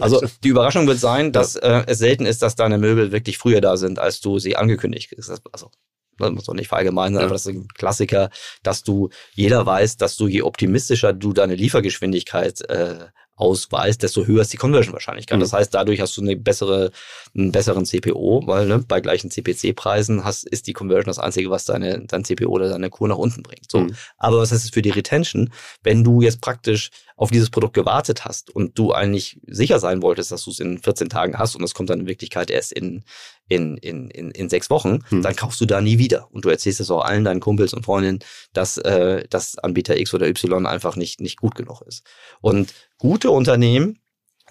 Also 0.00 0.22
die 0.44 0.50
Überraschung 0.50 0.86
wird 0.86 1.00
sein, 1.00 1.32
dass 1.32 1.54
ja. 1.54 1.80
äh, 1.80 1.84
es 1.88 1.98
selten 1.98 2.26
ist, 2.26 2.40
dass 2.40 2.54
deine 2.54 2.78
Möbel 2.78 3.10
wirklich 3.10 3.38
früher 3.38 3.60
da 3.60 3.76
sind, 3.76 3.98
als 3.98 4.20
du 4.20 4.38
sie 4.38 4.54
angekündigt 4.54 5.12
hast. 5.18 5.42
Also 5.50 5.72
das 6.18 6.30
muss 6.30 6.46
man 6.46 6.58
nicht 6.58 6.68
verallgemeinern, 6.68 7.22
ja. 7.22 7.26
aber 7.26 7.34
das 7.34 7.46
ist 7.46 7.56
ein 7.56 7.66
Klassiker, 7.74 8.30
dass 8.62 8.84
du, 8.84 9.08
jeder 9.34 9.66
weiß, 9.66 9.96
dass 9.96 10.16
du, 10.16 10.28
je 10.28 10.42
optimistischer 10.42 11.12
du 11.12 11.32
deine 11.32 11.56
Liefergeschwindigkeit 11.56 12.60
äh, 12.70 13.06
ausweist, 13.38 14.02
desto 14.02 14.26
höher 14.26 14.42
ist 14.42 14.52
die 14.52 14.56
Conversion-Wahrscheinlichkeit. 14.56 15.38
Mhm. 15.38 15.42
Das 15.42 15.52
heißt, 15.52 15.72
dadurch 15.72 16.00
hast 16.00 16.16
du 16.16 16.20
eine 16.20 16.36
bessere, 16.36 16.90
einen 17.34 17.52
besseren 17.52 17.84
CPO, 17.84 18.42
weil 18.46 18.66
ne, 18.66 18.80
bei 18.86 19.00
gleichen 19.00 19.30
CPC-Preisen 19.30 20.24
hast, 20.24 20.46
ist 20.46 20.66
die 20.66 20.72
Conversion 20.72 21.06
das 21.06 21.18
Einzige, 21.18 21.50
was 21.50 21.64
deine, 21.64 22.04
dein 22.06 22.24
CPO 22.24 22.48
oder 22.48 22.68
deine 22.68 22.90
Kur 22.90 23.08
nach 23.08 23.16
unten 23.16 23.42
bringt. 23.42 23.70
So. 23.70 23.80
Mhm. 23.80 23.94
Aber 24.16 24.38
was 24.38 24.52
heißt 24.52 24.64
es 24.64 24.70
für 24.70 24.82
die 24.82 24.90
Retention? 24.90 25.52
Wenn 25.82 26.04
du 26.04 26.20
jetzt 26.20 26.40
praktisch 26.40 26.90
auf 27.16 27.30
dieses 27.30 27.50
Produkt 27.50 27.74
gewartet 27.74 28.24
hast 28.24 28.50
und 28.54 28.78
du 28.78 28.92
eigentlich 28.92 29.40
sicher 29.46 29.78
sein 29.78 30.02
wolltest, 30.02 30.30
dass 30.30 30.44
du 30.44 30.50
es 30.50 30.60
in 30.60 30.78
14 30.78 31.08
Tagen 31.08 31.38
hast 31.38 31.56
und 31.56 31.64
es 31.64 31.74
kommt 31.74 31.90
dann 31.90 32.00
in 32.00 32.06
Wirklichkeit 32.06 32.50
erst 32.50 32.72
in, 32.72 33.04
in, 33.48 33.76
in, 33.78 34.10
in, 34.10 34.30
in 34.30 34.48
sechs 34.48 34.70
Wochen, 34.70 35.04
hm. 35.08 35.22
dann 35.22 35.34
kaufst 35.34 35.60
du 35.60 35.66
da 35.66 35.80
nie 35.80 35.98
wieder. 35.98 36.28
Und 36.30 36.44
du 36.44 36.48
erzählst 36.48 36.80
es 36.80 36.90
auch 36.90 37.04
allen 37.04 37.24
deinen 37.24 37.40
Kumpels 37.40 37.72
und 37.72 37.84
Freundinnen, 37.84 38.20
dass, 38.52 38.78
äh, 38.78 39.26
dass 39.28 39.58
Anbieter 39.58 39.98
X 39.98 40.14
oder 40.14 40.28
Y 40.28 40.66
einfach 40.66 40.96
nicht, 40.96 41.20
nicht 41.20 41.38
gut 41.38 41.54
genug 41.54 41.82
ist. 41.82 42.04
Und 42.40 42.74
gute 42.98 43.30
Unternehmen 43.30 44.00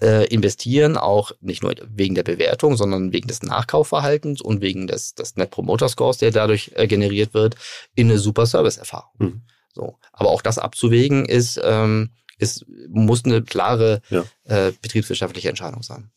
äh, 0.01 0.27
investieren 0.27 0.97
auch 0.97 1.31
nicht 1.41 1.63
nur 1.63 1.73
wegen 1.89 2.15
der 2.15 2.23
Bewertung, 2.23 2.75
sondern 2.75 3.13
wegen 3.13 3.27
des 3.27 3.41
Nachkaufverhaltens 3.43 4.41
und 4.41 4.61
wegen 4.61 4.87
des, 4.87 5.15
des 5.15 5.35
Net 5.35 5.51
Promoter 5.51 5.89
Scores, 5.89 6.17
der 6.17 6.31
dadurch 6.31 6.71
äh, 6.75 6.87
generiert 6.87 7.33
wird, 7.33 7.55
in 7.95 8.09
eine 8.09 8.19
super 8.19 8.45
Service-Erfahrung. 8.45 9.11
Hm. 9.19 9.41
So. 9.73 9.97
Aber 10.11 10.29
auch 10.29 10.41
das 10.41 10.57
abzuwägen 10.57 11.25
ist, 11.25 11.59
ähm, 11.63 12.11
ist, 12.39 12.65
muss 12.89 13.25
eine 13.25 13.43
klare 13.43 14.01
ja. 14.09 14.23
äh, 14.45 14.71
betriebswirtschaftliche 14.81 15.49
Entscheidung 15.49 15.83
sein. 15.83 16.11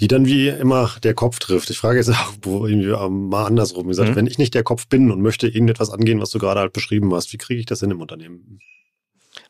Die 0.00 0.08
dann 0.08 0.26
wie 0.26 0.48
immer 0.48 0.96
der 1.02 1.14
Kopf 1.14 1.38
trifft. 1.38 1.70
Ich 1.70 1.78
frage 1.78 1.98
jetzt 1.98 2.08
auch 2.10 2.34
wo 2.42 2.66
irgendwie 2.66 2.88
mal 3.10 3.46
andersrum 3.46 3.88
gesagt, 3.88 4.10
mhm. 4.10 4.16
wenn 4.16 4.26
ich 4.26 4.38
nicht 4.38 4.54
der 4.54 4.64
Kopf 4.64 4.86
bin 4.88 5.10
und 5.10 5.20
möchte 5.20 5.48
irgendetwas 5.48 5.90
angehen, 5.90 6.20
was 6.20 6.30
du 6.30 6.38
gerade 6.38 6.60
halt 6.60 6.72
beschrieben 6.72 7.14
hast, 7.14 7.32
wie 7.32 7.38
kriege 7.38 7.60
ich 7.60 7.66
das 7.66 7.80
hin 7.80 7.90
im 7.90 8.00
Unternehmen? 8.00 8.58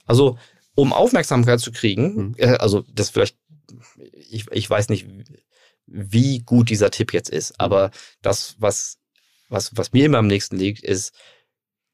Also, 0.04 0.38
um 0.74 0.92
Aufmerksamkeit 0.92 1.60
zu 1.60 1.72
kriegen, 1.72 2.14
mhm. 2.14 2.34
äh, 2.38 2.56
also 2.56 2.84
das 2.92 3.10
vielleicht, 3.10 3.36
ich, 4.30 4.46
ich 4.50 4.68
weiß 4.68 4.88
nicht, 4.88 5.06
wie 5.86 6.40
gut 6.40 6.70
dieser 6.70 6.90
Tipp 6.90 7.12
jetzt 7.12 7.30
ist, 7.30 7.50
mhm. 7.50 7.56
aber 7.58 7.90
das, 8.20 8.56
was, 8.58 8.98
was, 9.48 9.76
was 9.76 9.92
mir 9.92 10.06
immer 10.06 10.18
am 10.18 10.26
nächsten 10.26 10.56
liegt, 10.56 10.82
ist 10.82 11.14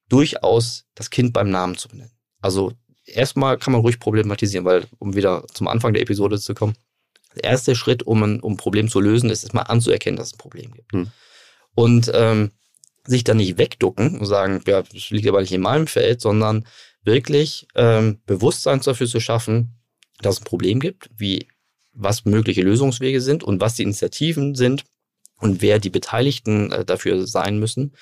durchaus 0.09 0.87
das 0.95 1.11
Kind 1.11 1.33
beim 1.33 1.51
Namen 1.51 1.77
zu 1.77 1.89
benennen. 1.89 2.13
Also 2.41 2.73
erstmal 3.05 3.59
kann 3.59 3.73
man 3.73 3.83
ruhig 3.83 3.99
problematisieren, 3.99 4.65
weil, 4.65 4.87
um 4.99 5.15
wieder 5.15 5.45
zum 5.53 5.69
Anfang 5.69 5.93
der 5.93 6.03
Episode 6.03 6.39
zu 6.39 6.55
kommen, 6.55 6.75
der 7.35 7.45
erste 7.45 7.75
Schritt, 7.75 8.03
um 8.05 8.23
ein, 8.23 8.41
um 8.41 8.55
ein 8.55 8.57
Problem 8.57 8.89
zu 8.89 9.01
lösen, 9.01 9.31
ist 9.31 9.45
erstmal 9.45 9.67
anzuerkennen, 9.69 10.17
dass 10.17 10.29
es 10.29 10.35
ein 10.35 10.39
Problem 10.39 10.73
gibt. 10.73 10.93
Hm. 10.93 11.11
Und 11.75 12.11
ähm, 12.15 12.51
sich 13.07 13.25
dann 13.25 13.39
nicht 13.39 13.59
wegducken 13.59 14.19
und 14.19 14.27
sagen, 14.27 14.63
ja, 14.67 14.83
das 14.83 15.11
liegt 15.11 15.29
aber 15.29 15.41
nicht 15.41 15.53
in 15.53 15.61
meinem 15.61 15.87
Feld, 15.87 16.21
sondern 16.21 16.67
wirklich 17.03 17.67
ähm, 17.75 18.21
Bewusstsein 18.27 18.81
dafür 18.81 19.07
zu 19.07 19.21
schaffen, 19.21 19.79
dass 20.21 20.37
es 20.37 20.41
ein 20.43 20.45
Problem 20.45 20.81
gibt, 20.81 21.11
wie 21.17 21.49
was 21.93 22.25
mögliche 22.25 22.63
Lösungswege 22.63 23.21
sind 23.21 23.43
und 23.43 23.61
was 23.61 23.75
die 23.75 23.83
Initiativen 23.83 24.55
sind 24.55 24.85
und 25.39 25.63
wer 25.63 25.79
die 25.79 25.91
Beteiligten 25.91 26.71
äh, 26.73 26.85
dafür 26.85 27.27
sein 27.27 27.59
müssen, 27.59 27.95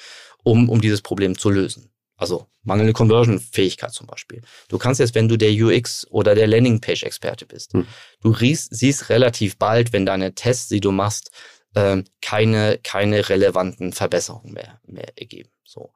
um, 0.42 0.68
um 0.68 0.80
dieses 0.80 1.02
Problem 1.02 1.38
zu 1.38 1.50
lösen. 1.50 1.90
Also 2.16 2.46
mangelnde 2.62 2.92
Conversion-Fähigkeit 2.92 3.92
zum 3.92 4.06
Beispiel. 4.06 4.42
Du 4.68 4.78
kannst 4.78 5.00
jetzt, 5.00 5.14
wenn 5.14 5.28
du 5.28 5.36
der 5.36 5.52
UX 5.52 6.06
oder 6.10 6.34
der 6.34 6.46
Landingpage-Experte 6.46 7.46
bist, 7.46 7.74
hm. 7.74 7.86
du 8.22 8.30
riechst, 8.30 8.74
siehst 8.74 9.10
relativ 9.10 9.58
bald, 9.58 9.92
wenn 9.92 10.06
deine 10.06 10.34
Tests, 10.34 10.68
die 10.68 10.80
du 10.80 10.92
machst, 10.92 11.30
ähm, 11.74 12.04
keine, 12.22 12.78
keine 12.82 13.28
relevanten 13.28 13.92
Verbesserungen 13.92 14.54
mehr, 14.54 14.80
mehr 14.86 15.12
ergeben. 15.16 15.50
So. 15.64 15.92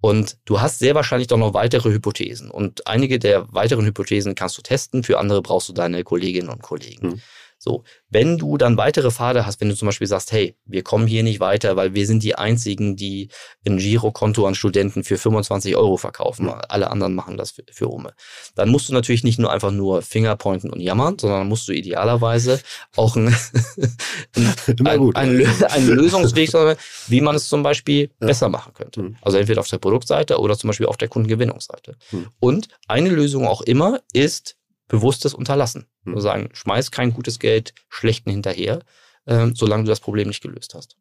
Und 0.00 0.38
du 0.44 0.60
hast 0.60 0.78
sehr 0.78 0.94
wahrscheinlich 0.94 1.28
doch 1.28 1.36
noch 1.36 1.54
weitere 1.54 1.90
Hypothesen. 1.90 2.50
Und 2.50 2.86
einige 2.86 3.18
der 3.18 3.52
weiteren 3.52 3.84
Hypothesen 3.84 4.34
kannst 4.34 4.58
du 4.58 4.62
testen, 4.62 5.04
für 5.04 5.18
andere 5.18 5.42
brauchst 5.42 5.68
du 5.68 5.72
deine 5.72 6.02
Kolleginnen 6.04 6.48
und 6.48 6.62
Kollegen. 6.62 7.12
Hm. 7.12 7.20
So, 7.62 7.84
wenn 8.08 8.38
du 8.38 8.56
dann 8.56 8.78
weitere 8.78 9.10
Pfade 9.10 9.44
hast, 9.44 9.60
wenn 9.60 9.68
du 9.68 9.76
zum 9.76 9.84
Beispiel 9.84 10.06
sagst, 10.06 10.32
hey, 10.32 10.56
wir 10.64 10.82
kommen 10.82 11.06
hier 11.06 11.22
nicht 11.22 11.40
weiter, 11.40 11.76
weil 11.76 11.92
wir 11.92 12.06
sind 12.06 12.22
die 12.22 12.34
einzigen, 12.34 12.96
die 12.96 13.28
ein 13.66 13.76
Girokonto 13.76 14.46
an 14.46 14.54
Studenten 14.54 15.04
für 15.04 15.18
25 15.18 15.76
Euro 15.76 15.98
verkaufen. 15.98 16.46
Mhm. 16.46 16.54
Alle 16.68 16.90
anderen 16.90 17.14
machen 17.14 17.36
das 17.36 17.50
für, 17.50 17.62
für 17.70 17.92
Ome. 17.92 18.14
Dann 18.54 18.70
musst 18.70 18.88
du 18.88 18.94
natürlich 18.94 19.24
nicht 19.24 19.38
nur 19.38 19.52
einfach 19.52 19.72
nur 19.72 20.00
Fingerpointen 20.00 20.70
und 20.70 20.80
jammern, 20.80 21.18
sondern 21.18 21.48
musst 21.48 21.68
du 21.68 21.72
idealerweise 21.72 22.62
auch 22.96 23.14
ein, 23.16 23.28
ein, 24.36 24.54
ein, 24.86 25.14
ein, 25.14 25.64
ein 25.64 25.86
Lösungsweg, 25.86 26.50
wie 27.08 27.20
man 27.20 27.36
es 27.36 27.50
zum 27.50 27.62
Beispiel 27.62 28.10
ja. 28.22 28.26
besser 28.26 28.48
machen 28.48 28.72
könnte. 28.72 29.02
Mhm. 29.02 29.16
Also 29.20 29.36
entweder 29.36 29.60
auf 29.60 29.68
der 29.68 29.76
Produktseite 29.76 30.38
oder 30.40 30.56
zum 30.56 30.68
Beispiel 30.68 30.86
auf 30.86 30.96
der 30.96 31.08
Kundengewinnungsseite. 31.08 31.96
Mhm. 32.10 32.28
Und 32.40 32.68
eine 32.88 33.10
Lösung 33.10 33.46
auch 33.46 33.60
immer 33.60 34.00
ist, 34.14 34.56
bewusstes 34.90 35.32
Unterlassen. 35.32 35.86
Mhm. 36.04 36.14
Also 36.14 36.28
sagen, 36.28 36.48
schmeiß 36.52 36.90
kein 36.90 37.14
gutes 37.14 37.38
Geld 37.38 37.72
schlechten 37.88 38.30
hinterher, 38.30 38.80
äh, 39.24 39.48
solange 39.54 39.84
du 39.84 39.88
das 39.88 40.00
Problem 40.00 40.28
nicht 40.28 40.42
gelöst 40.42 40.74
hast. 40.74 40.96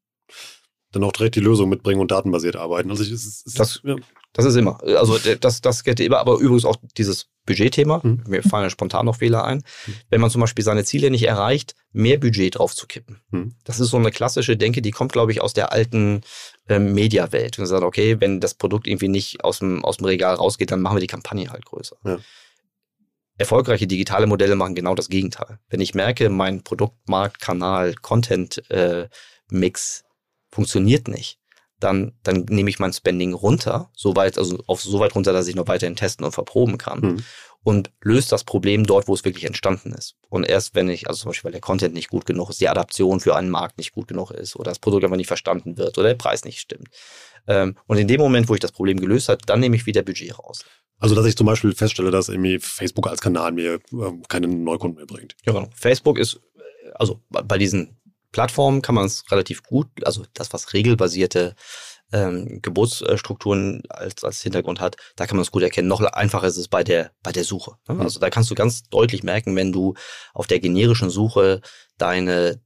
Dann 0.92 1.04
auch 1.04 1.12
direkt 1.12 1.36
die 1.36 1.42
Lösung 1.42 1.70
mitbringen 1.70 2.00
und 2.00 2.10
datenbasiert 2.10 2.56
arbeiten. 2.56 2.90
Also 2.90 3.04
ich, 3.04 3.12
es, 3.12 3.44
es, 3.46 3.54
das, 3.54 3.82
ja. 3.84 3.96
das 4.34 4.46
ist 4.46 4.56
immer. 4.56 4.82
Also 4.84 5.18
das, 5.18 5.62
das 5.62 5.84
geht 5.84 6.00
immer, 6.00 6.18
aber 6.18 6.38
übrigens 6.38 6.66
auch 6.66 6.78
dieses 6.98 7.28
Budgetthema. 7.46 8.02
Mhm. 8.04 8.24
Mir 8.28 8.44
fallen 8.44 8.64
ja 8.64 8.70
spontan 8.70 9.06
noch 9.06 9.18
Fehler 9.18 9.44
ein. 9.44 9.58
Mhm. 9.58 9.94
Wenn 10.10 10.22
man 10.22 10.32
zum 10.32 10.42
Beispiel 10.42 10.64
seine 10.64 10.86
Ziele 10.86 11.12
nicht 11.12 11.28
erreicht, 11.28 11.76
mehr 11.92 12.18
Budget 12.20 12.58
drauf 12.58 12.76
zu 12.76 12.88
kippen. 12.88 13.22
Mhm. 13.30 13.56
Das 13.66 13.80
ist 13.80 13.90
so 13.90 13.98
eine 13.98 14.12
klassische 14.12 14.58
Denke, 14.58 14.82
die 14.82 14.92
kommt, 14.92 15.12
glaube 15.12 15.32
ich, 15.32 15.42
aus 15.42 15.54
der 15.54 15.72
alten 15.72 16.22
ähm, 16.68 16.94
Mediawelt. 16.94 17.60
Und 17.60 17.68
sagt, 17.68 17.84
okay, 17.84 18.18
wenn 18.20 18.40
das 18.40 18.56
Produkt 18.56 18.88
irgendwie 18.88 19.10
nicht 19.10 19.44
aus 19.44 19.60
dem, 19.60 19.86
aus 19.86 19.98
dem 19.98 20.06
Regal 20.06 20.36
rausgeht, 20.36 20.72
dann 20.72 20.82
machen 20.82 20.98
wir 20.98 21.02
die 21.02 21.08
Kampagne 21.08 21.52
halt 21.52 21.66
größer. 21.66 21.98
Ja. 22.04 22.20
Erfolgreiche 23.40 23.88
digitale 23.88 24.28
Modelle 24.28 24.56
machen 24.56 24.76
genau 24.76 24.96
das 24.96 25.10
Gegenteil. 25.10 25.60
Wenn 25.70 25.80
ich 25.80 25.96
merke, 25.96 26.30
mein 26.30 26.64
Produktmarkt, 26.64 27.40
Kanal, 27.40 27.96
Content-Mix 27.96 28.70
äh, 28.70 30.54
funktioniert 30.54 31.08
nicht, 31.08 31.40
dann, 31.80 32.14
dann 32.24 32.46
nehme 32.50 32.70
ich 32.70 32.80
mein 32.80 32.92
Spending 32.92 33.34
runter, 33.34 33.90
so 33.96 34.16
weit, 34.16 34.38
also 34.38 34.62
auf 34.68 34.82
so 34.82 35.00
weit 35.00 35.16
runter, 35.16 35.32
dass 35.32 35.48
ich 35.48 35.56
noch 35.56 35.68
weiterhin 35.68 35.96
testen 35.96 36.26
und 36.26 36.34
verproben 36.34 36.78
kann. 36.78 37.00
Mhm. 37.00 37.24
Und 37.62 37.92
löse 38.02 38.30
das 38.30 38.46
Problem 38.46 38.86
dort, 38.86 39.10
wo 39.10 39.14
es 39.14 39.26
wirklich 39.26 39.44
entstanden 39.44 39.94
ist. 39.94 40.16
Und 40.30 40.46
erst 40.46 40.76
wenn 40.76 40.90
ich, 40.90 41.08
also 41.08 41.22
zum 41.22 41.30
Beispiel, 41.30 41.46
weil 41.46 41.52
der 41.52 41.62
Content 41.62 41.94
nicht 41.94 42.10
gut 42.10 42.26
genug 42.26 42.50
ist, 42.50 42.62
die 42.62 42.70
Adaption 42.70 43.20
für 43.20 43.36
einen 43.36 43.50
Markt 43.50 43.78
nicht 43.78 43.92
gut 43.92 44.08
genug 44.08 44.32
ist 44.32 44.56
oder 44.56 44.72
das 44.72 44.80
Produkt 44.80 45.04
einfach 45.04 45.18
nicht 45.18 45.28
verstanden 45.28 45.78
wird 45.78 45.98
oder 45.98 46.08
der 46.08 46.16
Preis 46.16 46.46
nicht 46.46 46.60
stimmt. 46.60 46.88
Ähm, 47.48 47.76
und 47.88 47.98
in 47.98 48.08
dem 48.08 48.20
Moment, 48.20 48.50
wo 48.50 48.54
ich 48.54 48.60
das 48.60 48.72
Problem 48.72 49.00
gelöst 49.00 49.30
habe, 49.30 49.42
dann 49.46 49.60
nehme 49.60 49.76
ich 49.76 49.86
wieder 49.86 50.02
Budget 50.02 50.38
raus. 50.38 50.64
Also, 51.00 51.16
dass 51.16 51.26
ich 51.26 51.38
zum 51.38 51.48
Beispiel 51.48 51.74
feststelle, 51.74 52.12
dass 52.12 52.30
irgendwie 52.30 52.60
Facebook 52.60 53.08
als 53.08 53.22
Kanal 53.22 53.52
mir 53.52 53.76
äh, 53.76 53.80
keine 54.28 54.48
Neukunden 54.48 54.98
mehr 54.98 55.06
bringt. 55.06 55.36
Ja, 55.46 55.54
genau. 55.54 55.70
Facebook 55.74 56.18
ist, 56.18 56.42
also 56.96 57.22
bei 57.30 57.58
diesen 57.58 57.98
Plattformen 58.32 58.82
kann 58.82 58.96
man 58.96 59.06
es 59.06 59.24
relativ 59.32 59.64
gut, 59.64 59.88
also 60.04 60.24
das, 60.34 60.54
was 60.54 60.74
regelbasierte 60.74 61.56
ähm, 62.12 62.62
Geburtsstrukturen 62.62 63.84
als, 63.90 64.24
als 64.24 64.42
Hintergrund 64.42 64.80
hat, 64.80 64.98
da 65.16 65.28
kann 65.28 65.38
man 65.38 65.44
es 65.44 65.52
gut 65.52 65.64
erkennen. 65.64 65.88
Noch 65.88 66.02
einfacher 66.02 66.48
ist 66.48 66.58
es 66.58 66.68
bei 66.68 66.84
der, 66.84 67.12
bei 67.24 67.32
der 67.32 67.44
Suche. 67.44 67.76
Ne? 67.88 67.96
Mhm. 67.96 68.02
Also 68.02 68.20
da 68.20 68.30
kannst 68.30 68.50
du 68.52 68.56
ganz 68.56 68.84
deutlich 68.90 69.24
merken, 69.24 69.56
wenn 69.56 69.72
du 69.72 69.94
auf 70.34 70.48
der 70.48 70.60
generischen 70.60 71.10
Suche 71.10 71.62
deine, 71.98 72.62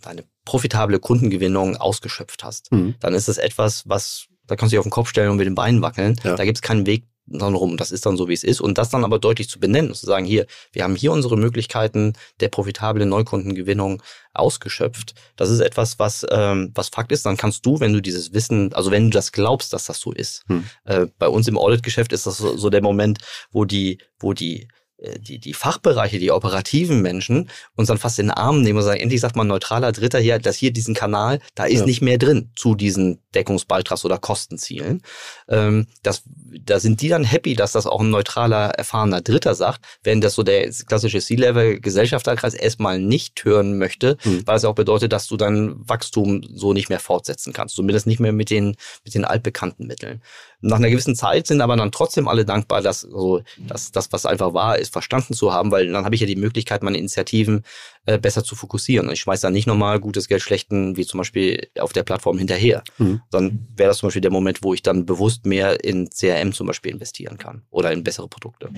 deine 0.00 0.24
profitable 0.48 0.98
Kundengewinnung 0.98 1.76
ausgeschöpft 1.76 2.42
hast, 2.42 2.72
mhm. 2.72 2.94
dann 3.00 3.12
ist 3.12 3.28
das 3.28 3.36
etwas, 3.36 3.86
was, 3.86 4.28
da 4.46 4.56
kannst 4.56 4.72
du 4.72 4.76
dich 4.76 4.78
auf 4.78 4.86
den 4.86 4.90
Kopf 4.90 5.10
stellen 5.10 5.30
und 5.30 5.36
mit 5.36 5.44
den 5.44 5.54
Beinen 5.54 5.82
wackeln. 5.82 6.18
Ja. 6.24 6.36
Da 6.36 6.46
gibt 6.46 6.56
es 6.56 6.62
keinen 6.62 6.86
Weg 6.86 7.04
dann 7.26 7.54
rum. 7.54 7.76
Das 7.76 7.90
ist 7.90 8.06
dann 8.06 8.16
so, 8.16 8.28
wie 8.28 8.32
es 8.32 8.44
ist. 8.44 8.62
Und 8.62 8.78
das 8.78 8.88
dann 8.88 9.04
aber 9.04 9.18
deutlich 9.18 9.50
zu 9.50 9.60
benennen 9.60 9.90
und 9.90 9.94
zu 9.94 10.06
sagen, 10.06 10.24
hier, 10.24 10.46
wir 10.72 10.84
haben 10.84 10.96
hier 10.96 11.12
unsere 11.12 11.36
Möglichkeiten 11.36 12.14
der 12.40 12.48
profitablen 12.48 13.10
Neukundengewinnung 13.10 14.02
ausgeschöpft. 14.32 15.12
Das 15.36 15.50
ist 15.50 15.60
etwas, 15.60 15.98
was, 15.98 16.26
ähm, 16.30 16.72
was 16.74 16.88
Fakt 16.88 17.12
ist. 17.12 17.26
Dann 17.26 17.36
kannst 17.36 17.66
du, 17.66 17.78
wenn 17.80 17.92
du 17.92 18.00
dieses 18.00 18.32
Wissen, 18.32 18.72
also 18.72 18.90
wenn 18.90 19.10
du 19.10 19.10
das 19.10 19.32
glaubst, 19.32 19.74
dass 19.74 19.84
das 19.84 20.00
so 20.00 20.12
ist. 20.12 20.44
Hm. 20.48 20.64
Äh, 20.84 21.08
bei 21.18 21.28
uns 21.28 21.46
im 21.46 21.58
Audit-Geschäft 21.58 22.14
ist 22.14 22.26
das 22.26 22.38
so, 22.38 22.56
so 22.56 22.70
der 22.70 22.82
Moment, 22.82 23.18
wo 23.50 23.66
die, 23.66 23.98
wo 24.18 24.32
die 24.32 24.66
die, 24.98 25.38
die 25.38 25.54
Fachbereiche, 25.54 26.18
die 26.18 26.32
operativen 26.32 27.00
Menschen 27.02 27.50
uns 27.76 27.88
dann 27.88 27.98
fast 27.98 28.18
in 28.18 28.26
den 28.26 28.32
Arm 28.32 28.62
nehmen 28.62 28.78
und 28.78 28.84
sagen, 28.84 29.00
endlich 29.00 29.20
sagt 29.20 29.36
man 29.36 29.46
neutraler 29.46 29.92
Dritter 29.92 30.18
hier, 30.18 30.38
dass 30.38 30.56
hier 30.56 30.72
diesen 30.72 30.94
Kanal, 30.94 31.40
da 31.54 31.64
ist 31.64 31.80
ja. 31.80 31.86
nicht 31.86 32.02
mehr 32.02 32.18
drin 32.18 32.50
zu 32.56 32.74
diesen 32.74 33.20
Deckungsbeitrags- 33.34 34.04
oder 34.04 34.18
Kostenzielen. 34.18 35.02
Ähm, 35.48 35.86
das, 36.02 36.22
da 36.64 36.80
sind 36.80 37.00
die 37.00 37.08
dann 37.08 37.22
happy, 37.22 37.54
dass 37.54 37.72
das 37.72 37.86
auch 37.86 38.00
ein 38.00 38.10
neutraler, 38.10 38.70
erfahrener 38.70 39.20
Dritter 39.20 39.54
sagt, 39.54 39.84
wenn 40.02 40.20
das 40.20 40.34
so 40.34 40.42
der 40.42 40.68
klassische 40.70 41.20
C-Level-Gesellschafterkreis 41.20 42.54
erstmal 42.54 42.98
nicht 42.98 43.44
hören 43.44 43.78
möchte, 43.78 44.16
mhm. 44.24 44.42
weil 44.46 44.56
es 44.56 44.64
auch 44.64 44.74
bedeutet, 44.74 45.12
dass 45.12 45.28
du 45.28 45.36
dein 45.36 45.76
Wachstum 45.88 46.42
so 46.42 46.72
nicht 46.72 46.88
mehr 46.88 47.00
fortsetzen 47.00 47.52
kannst. 47.52 47.76
Zumindest 47.76 48.06
nicht 48.08 48.20
mehr 48.20 48.32
mit 48.32 48.50
den, 48.50 48.76
mit 49.04 49.14
den 49.14 49.24
altbekannten 49.24 49.86
Mitteln. 49.86 50.22
Nach 50.60 50.78
einer 50.78 50.90
gewissen 50.90 51.14
Zeit 51.14 51.46
sind 51.46 51.60
aber 51.60 51.76
dann 51.76 51.92
trotzdem 51.92 52.26
alle 52.26 52.44
dankbar, 52.44 52.82
dass 52.82 53.02
so, 53.02 53.42
dass 53.58 53.92
das, 53.92 54.12
was 54.12 54.26
einfach 54.26 54.54
war, 54.54 54.78
ist 54.78 54.92
verstanden 54.92 55.34
zu 55.34 55.52
haben, 55.52 55.70
weil 55.70 55.90
dann 55.90 56.04
habe 56.04 56.14
ich 56.14 56.20
ja 56.20 56.26
die 56.26 56.36
Möglichkeit, 56.36 56.82
meine 56.82 56.98
Initiativen 56.98 57.62
äh, 58.06 58.18
besser 58.18 58.42
zu 58.42 58.56
fokussieren. 58.56 59.06
Und 59.06 59.12
ich 59.12 59.20
schmeiße 59.20 59.42
dann 59.42 59.52
nicht 59.52 59.66
nochmal 59.66 60.00
gutes 60.00 60.26
Geld 60.26 60.42
schlechten, 60.42 60.96
wie 60.96 61.06
zum 61.06 61.18
Beispiel 61.18 61.68
auf 61.78 61.92
der 61.92 62.02
Plattform 62.02 62.38
hinterher. 62.38 62.82
Mhm. 62.98 63.20
Dann 63.30 63.68
wäre 63.76 63.90
das 63.90 63.98
zum 63.98 64.08
Beispiel 64.08 64.22
der 64.22 64.32
Moment, 64.32 64.62
wo 64.62 64.74
ich 64.74 64.82
dann 64.82 65.06
bewusst 65.06 65.46
mehr 65.46 65.84
in 65.84 66.10
CRM 66.10 66.52
zum 66.52 66.66
Beispiel 66.66 66.90
investieren 66.90 67.38
kann 67.38 67.62
oder 67.70 67.92
in 67.92 68.02
bessere 68.02 68.28
Produkte. 68.28 68.70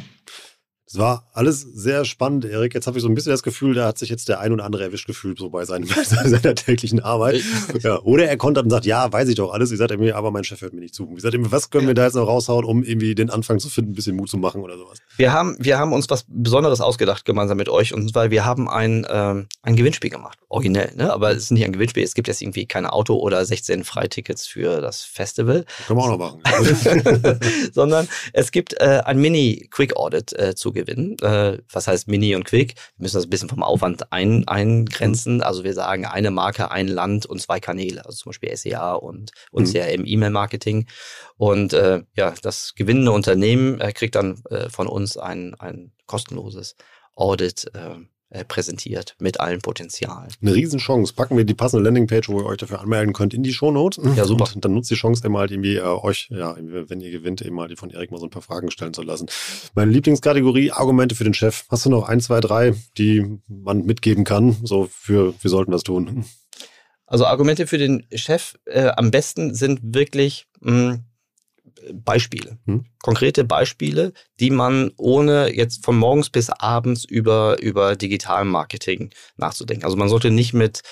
Es 0.92 0.98
war 0.98 1.30
alles 1.34 1.60
sehr 1.60 2.04
spannend, 2.04 2.44
Erik. 2.44 2.74
Jetzt 2.74 2.88
habe 2.88 2.98
ich 2.98 3.02
so 3.02 3.08
ein 3.08 3.14
bisschen 3.14 3.30
das 3.30 3.44
Gefühl, 3.44 3.74
da 3.74 3.86
hat 3.86 3.96
sich 3.96 4.08
jetzt 4.08 4.28
der 4.28 4.40
ein 4.40 4.50
oder 4.50 4.64
andere 4.64 4.82
erwischt 4.82 5.06
gefühlt, 5.06 5.38
so 5.38 5.48
bei, 5.48 5.64
seinem, 5.64 5.86
bei 5.94 6.02
seiner 6.02 6.56
täglichen 6.56 6.98
Arbeit. 6.98 7.42
Ja, 7.80 8.00
oder 8.00 8.26
er 8.26 8.36
konnte 8.36 8.60
und 8.60 8.70
sagt, 8.70 8.86
ja, 8.86 9.12
weiß 9.12 9.28
ich 9.28 9.36
doch 9.36 9.52
alles. 9.52 9.70
Ich 9.70 9.78
sagte 9.78 9.98
mir, 9.98 10.16
aber 10.16 10.32
mein 10.32 10.42
Chef 10.42 10.60
hört 10.62 10.72
mir 10.72 10.80
nicht 10.80 10.96
zu. 10.96 11.08
Ich 11.14 11.22
sagte 11.22 11.38
mir, 11.38 11.52
was 11.52 11.70
können 11.70 11.86
wir 11.86 11.94
da 11.94 12.06
jetzt 12.06 12.16
noch 12.16 12.26
raushauen, 12.26 12.64
um 12.64 12.82
irgendwie 12.82 13.14
den 13.14 13.30
Anfang 13.30 13.60
zu 13.60 13.68
finden, 13.68 13.92
ein 13.92 13.94
bisschen 13.94 14.16
Mut 14.16 14.30
zu 14.30 14.36
machen 14.36 14.62
oder 14.62 14.76
sowas? 14.76 14.98
Wir 15.16 15.32
haben, 15.32 15.54
wir 15.60 15.78
haben 15.78 15.92
uns 15.92 16.10
was 16.10 16.24
Besonderes 16.26 16.80
ausgedacht 16.80 17.24
gemeinsam 17.24 17.58
mit 17.58 17.68
euch 17.68 17.94
und 17.94 18.10
zwar 18.10 18.32
wir 18.32 18.44
haben 18.44 18.68
ein, 18.68 19.06
ähm, 19.08 19.46
ein 19.62 19.76
Gewinnspiel 19.76 20.10
gemacht. 20.10 20.40
Originell, 20.48 20.92
ne? 20.96 21.12
Aber 21.12 21.30
es 21.30 21.44
ist 21.44 21.50
nicht 21.52 21.64
ein 21.64 21.72
Gewinnspiel. 21.72 22.02
Es 22.02 22.14
gibt 22.14 22.26
jetzt 22.26 22.42
irgendwie 22.42 22.66
kein 22.66 22.84
Auto 22.84 23.14
oder 23.14 23.44
16 23.44 23.84
Freitickets 23.84 24.48
für 24.48 24.80
das 24.80 25.04
Festival. 25.04 25.64
Können 25.86 26.00
wir 26.00 26.02
auch 26.02 26.18
noch 26.18 26.18
machen. 26.18 26.40
Sondern 27.72 28.08
es 28.32 28.50
gibt 28.50 28.74
äh, 28.80 29.02
ein 29.04 29.20
Mini-Quick-Audit 29.20 30.36
äh, 30.36 30.56
zu 30.56 30.72
gewinnen. 30.84 31.16
Äh, 31.20 31.58
was 31.72 31.86
heißt 31.86 32.08
Mini 32.08 32.34
und 32.34 32.44
Quick? 32.44 32.74
Wir 32.96 33.02
müssen 33.02 33.16
das 33.16 33.24
ein 33.24 33.30
bisschen 33.30 33.48
vom 33.48 33.62
Aufwand 33.62 34.12
ein, 34.12 34.46
eingrenzen. 34.46 35.42
Also 35.42 35.64
wir 35.64 35.74
sagen 35.74 36.06
eine 36.06 36.30
Marke, 36.30 36.70
ein 36.70 36.88
Land 36.88 37.26
und 37.26 37.40
zwei 37.40 37.60
Kanäle, 37.60 38.04
also 38.04 38.16
zum 38.16 38.30
Beispiel 38.30 38.56
SEA 38.56 38.94
und, 38.94 39.32
und 39.50 39.68
mhm. 39.68 39.72
CRM 39.72 40.04
E-Mail-Marketing. 40.06 40.86
Und 41.36 41.72
äh, 41.72 42.02
ja, 42.16 42.34
das 42.42 42.74
gewinnende 42.74 43.12
Unternehmen 43.12 43.80
äh, 43.80 43.92
kriegt 43.92 44.14
dann 44.14 44.42
äh, 44.50 44.68
von 44.68 44.86
uns 44.86 45.16
ein, 45.16 45.54
ein 45.54 45.92
kostenloses 46.06 46.76
Audit. 47.14 47.70
Äh, 48.32 48.44
präsentiert 48.44 49.16
mit 49.18 49.40
allen 49.40 49.60
Potenzialen. 49.60 50.28
Eine 50.40 50.54
Riesenchance. 50.54 51.12
Packen 51.14 51.36
wir 51.36 51.44
die 51.44 51.54
passende 51.54 51.82
Landingpage, 51.82 52.28
wo 52.28 52.38
ihr 52.38 52.46
euch 52.46 52.58
dafür 52.58 52.80
anmelden 52.80 53.12
könnt, 53.12 53.34
in 53.34 53.42
die 53.42 53.52
Shownotes. 53.52 53.98
Ja, 54.14 54.24
super. 54.24 54.48
Und 54.54 54.64
dann 54.64 54.72
nutzt 54.72 54.88
die 54.88 54.94
Chance 54.94 55.26
immer 55.26 55.40
halt 55.40 55.50
irgendwie 55.50 55.74
äh, 55.74 55.82
euch, 55.82 56.28
ja, 56.30 56.54
wenn 56.56 57.00
ihr 57.00 57.10
gewinnt, 57.10 57.40
immer 57.40 57.66
die 57.66 57.74
von 57.74 57.90
Erik 57.90 58.12
mal 58.12 58.18
so 58.18 58.26
ein 58.26 58.30
paar 58.30 58.40
Fragen 58.40 58.70
stellen 58.70 58.94
zu 58.94 59.02
lassen. 59.02 59.26
Meine 59.74 59.90
Lieblingskategorie, 59.90 60.70
Argumente 60.70 61.16
für 61.16 61.24
den 61.24 61.34
Chef. 61.34 61.64
Hast 61.70 61.86
du 61.86 61.90
noch 61.90 62.08
ein, 62.08 62.20
zwei, 62.20 62.38
drei, 62.38 62.74
die 62.96 63.40
man 63.48 63.84
mitgeben 63.84 64.22
kann? 64.22 64.56
So 64.62 64.88
für, 64.88 65.34
wir 65.42 65.50
sollten 65.50 65.72
das 65.72 65.82
tun. 65.82 66.24
Also 67.06 67.26
Argumente 67.26 67.66
für 67.66 67.78
den 67.78 68.06
Chef 68.14 68.54
äh, 68.66 68.90
am 68.96 69.10
besten 69.10 69.54
sind 69.56 69.80
wirklich 69.82 70.46
mh, 70.60 70.92
hm, 70.92 71.04
Beispiele, 71.92 72.58
hm? 72.66 72.84
konkrete 73.02 73.44
Beispiele, 73.44 74.12
die 74.38 74.50
man 74.50 74.92
ohne 74.96 75.54
jetzt 75.54 75.84
von 75.84 75.96
morgens 75.96 76.30
bis 76.30 76.50
abends 76.50 77.04
über, 77.04 77.60
über 77.60 77.96
Digitalmarketing 77.96 79.10
nachzudenken. 79.36 79.84
Also 79.84 79.96
man 79.96 80.08
sollte 80.08 80.30
nicht 80.30 80.52
mit 80.52 80.82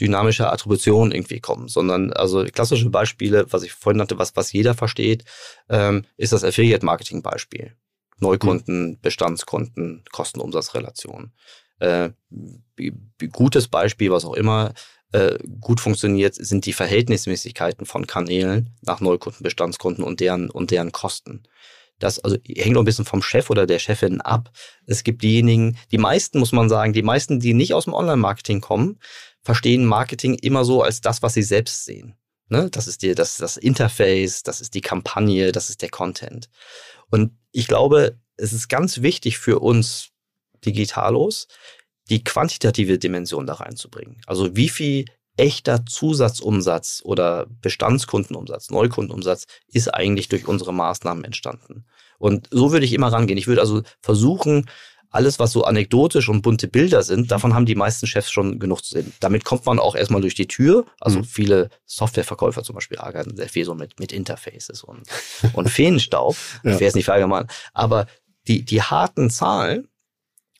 dynamischer 0.00 0.52
Attribution 0.52 1.12
irgendwie 1.12 1.40
kommen, 1.40 1.68
sondern 1.68 2.12
also 2.12 2.44
klassische 2.44 2.88
Beispiele, 2.90 3.46
was 3.50 3.62
ich 3.62 3.72
vorhin 3.72 4.00
hatte, 4.00 4.18
was, 4.18 4.36
was 4.36 4.52
jeder 4.52 4.74
versteht, 4.74 5.24
ähm, 5.68 6.04
ist 6.16 6.32
das 6.32 6.44
Affiliate-Marketing-Beispiel. 6.44 7.74
Neukunden, 8.20 8.92
hm. 8.92 8.98
Bestandskunden, 9.00 10.04
Kosten-Umsatz-Relation. 10.12 11.32
Äh, 11.78 12.10
gutes 13.32 13.68
Beispiel, 13.68 14.10
was 14.10 14.24
auch 14.24 14.34
immer, 14.34 14.72
äh, 15.12 15.38
gut 15.60 15.80
funktioniert, 15.80 16.34
sind 16.34 16.66
die 16.66 16.72
Verhältnismäßigkeiten 16.72 17.86
von 17.86 18.06
Kanälen 18.06 18.76
nach 18.82 19.00
Neukunden, 19.00 19.42
Bestandskunden 19.42 20.04
und 20.04 20.20
deren, 20.20 20.50
und 20.50 20.70
deren 20.70 20.92
Kosten. 20.92 21.44
Das 21.98 22.18
also 22.20 22.36
hängt 22.46 22.76
auch 22.76 22.82
ein 22.82 22.84
bisschen 22.84 23.04
vom 23.04 23.22
Chef 23.22 23.50
oder 23.50 23.66
der 23.66 23.78
Chefin 23.78 24.20
ab. 24.20 24.50
Es 24.86 25.02
gibt 25.02 25.22
diejenigen, 25.22 25.78
die 25.90 25.98
meisten, 25.98 26.38
muss 26.38 26.52
man 26.52 26.68
sagen, 26.68 26.92
die 26.92 27.02
meisten, 27.02 27.40
die 27.40 27.54
nicht 27.54 27.74
aus 27.74 27.84
dem 27.84 27.94
Online-Marketing 27.94 28.60
kommen, 28.60 29.00
verstehen 29.42 29.84
Marketing 29.84 30.34
immer 30.34 30.64
so 30.64 30.82
als 30.82 31.00
das, 31.00 31.22
was 31.22 31.34
sie 31.34 31.42
selbst 31.42 31.84
sehen. 31.84 32.14
Ne? 32.48 32.68
Das 32.70 32.86
ist 32.86 33.02
die, 33.02 33.14
das, 33.14 33.36
das 33.36 33.56
Interface, 33.56 34.42
das 34.42 34.60
ist 34.60 34.74
die 34.74 34.80
Kampagne, 34.80 35.52
das 35.52 35.70
ist 35.70 35.82
der 35.82 35.90
Content. 35.90 36.48
Und 37.10 37.32
ich 37.50 37.66
glaube, 37.66 38.18
es 38.36 38.52
ist 38.52 38.68
ganz 38.68 39.02
wichtig 39.02 39.38
für 39.38 39.58
uns 39.58 40.10
Digitalos, 40.64 41.48
die 42.08 42.24
quantitative 42.24 42.98
Dimension 42.98 43.46
da 43.46 43.54
reinzubringen. 43.54 44.20
Also 44.26 44.56
wie 44.56 44.68
viel 44.68 45.04
echter 45.36 45.86
Zusatzumsatz 45.86 47.00
oder 47.04 47.46
Bestandskundenumsatz, 47.62 48.70
Neukundenumsatz 48.70 49.46
ist 49.72 49.94
eigentlich 49.94 50.28
durch 50.28 50.48
unsere 50.48 50.74
Maßnahmen 50.74 51.24
entstanden. 51.24 51.84
Und 52.18 52.48
so 52.50 52.72
würde 52.72 52.84
ich 52.84 52.92
immer 52.92 53.12
rangehen. 53.12 53.38
Ich 53.38 53.46
würde 53.46 53.60
also 53.60 53.82
versuchen, 54.00 54.66
alles, 55.10 55.38
was 55.38 55.52
so 55.52 55.64
anekdotisch 55.64 56.28
und 56.28 56.42
bunte 56.42 56.68
Bilder 56.68 57.02
sind, 57.02 57.30
davon 57.30 57.54
haben 57.54 57.64
die 57.64 57.74
meisten 57.74 58.06
Chefs 58.06 58.30
schon 58.30 58.58
genug 58.58 58.84
zu 58.84 58.94
sehen. 58.94 59.12
Damit 59.20 59.44
kommt 59.44 59.64
man 59.64 59.78
auch 59.78 59.94
erstmal 59.94 60.20
durch 60.20 60.34
die 60.34 60.48
Tür. 60.48 60.84
Also 61.00 61.20
mhm. 61.20 61.24
viele 61.24 61.70
Softwareverkäufer 61.86 62.62
zum 62.62 62.74
Beispiel 62.74 62.98
arbeiten 62.98 63.36
sehr 63.36 63.48
viel 63.48 63.64
so 63.64 63.74
mit, 63.74 63.98
mit 63.98 64.12
Interfaces 64.12 64.82
und, 64.82 65.08
und 65.54 65.70
Feenstaub. 65.70 66.36
ja. 66.62 66.72
Ich 66.72 66.80
wäre 66.80 66.88
es 66.88 66.94
nicht 66.94 67.06
verallgemeinern. 67.06 67.48
Aber 67.72 68.06
die, 68.48 68.64
die 68.64 68.82
harten 68.82 69.30
Zahlen 69.30 69.88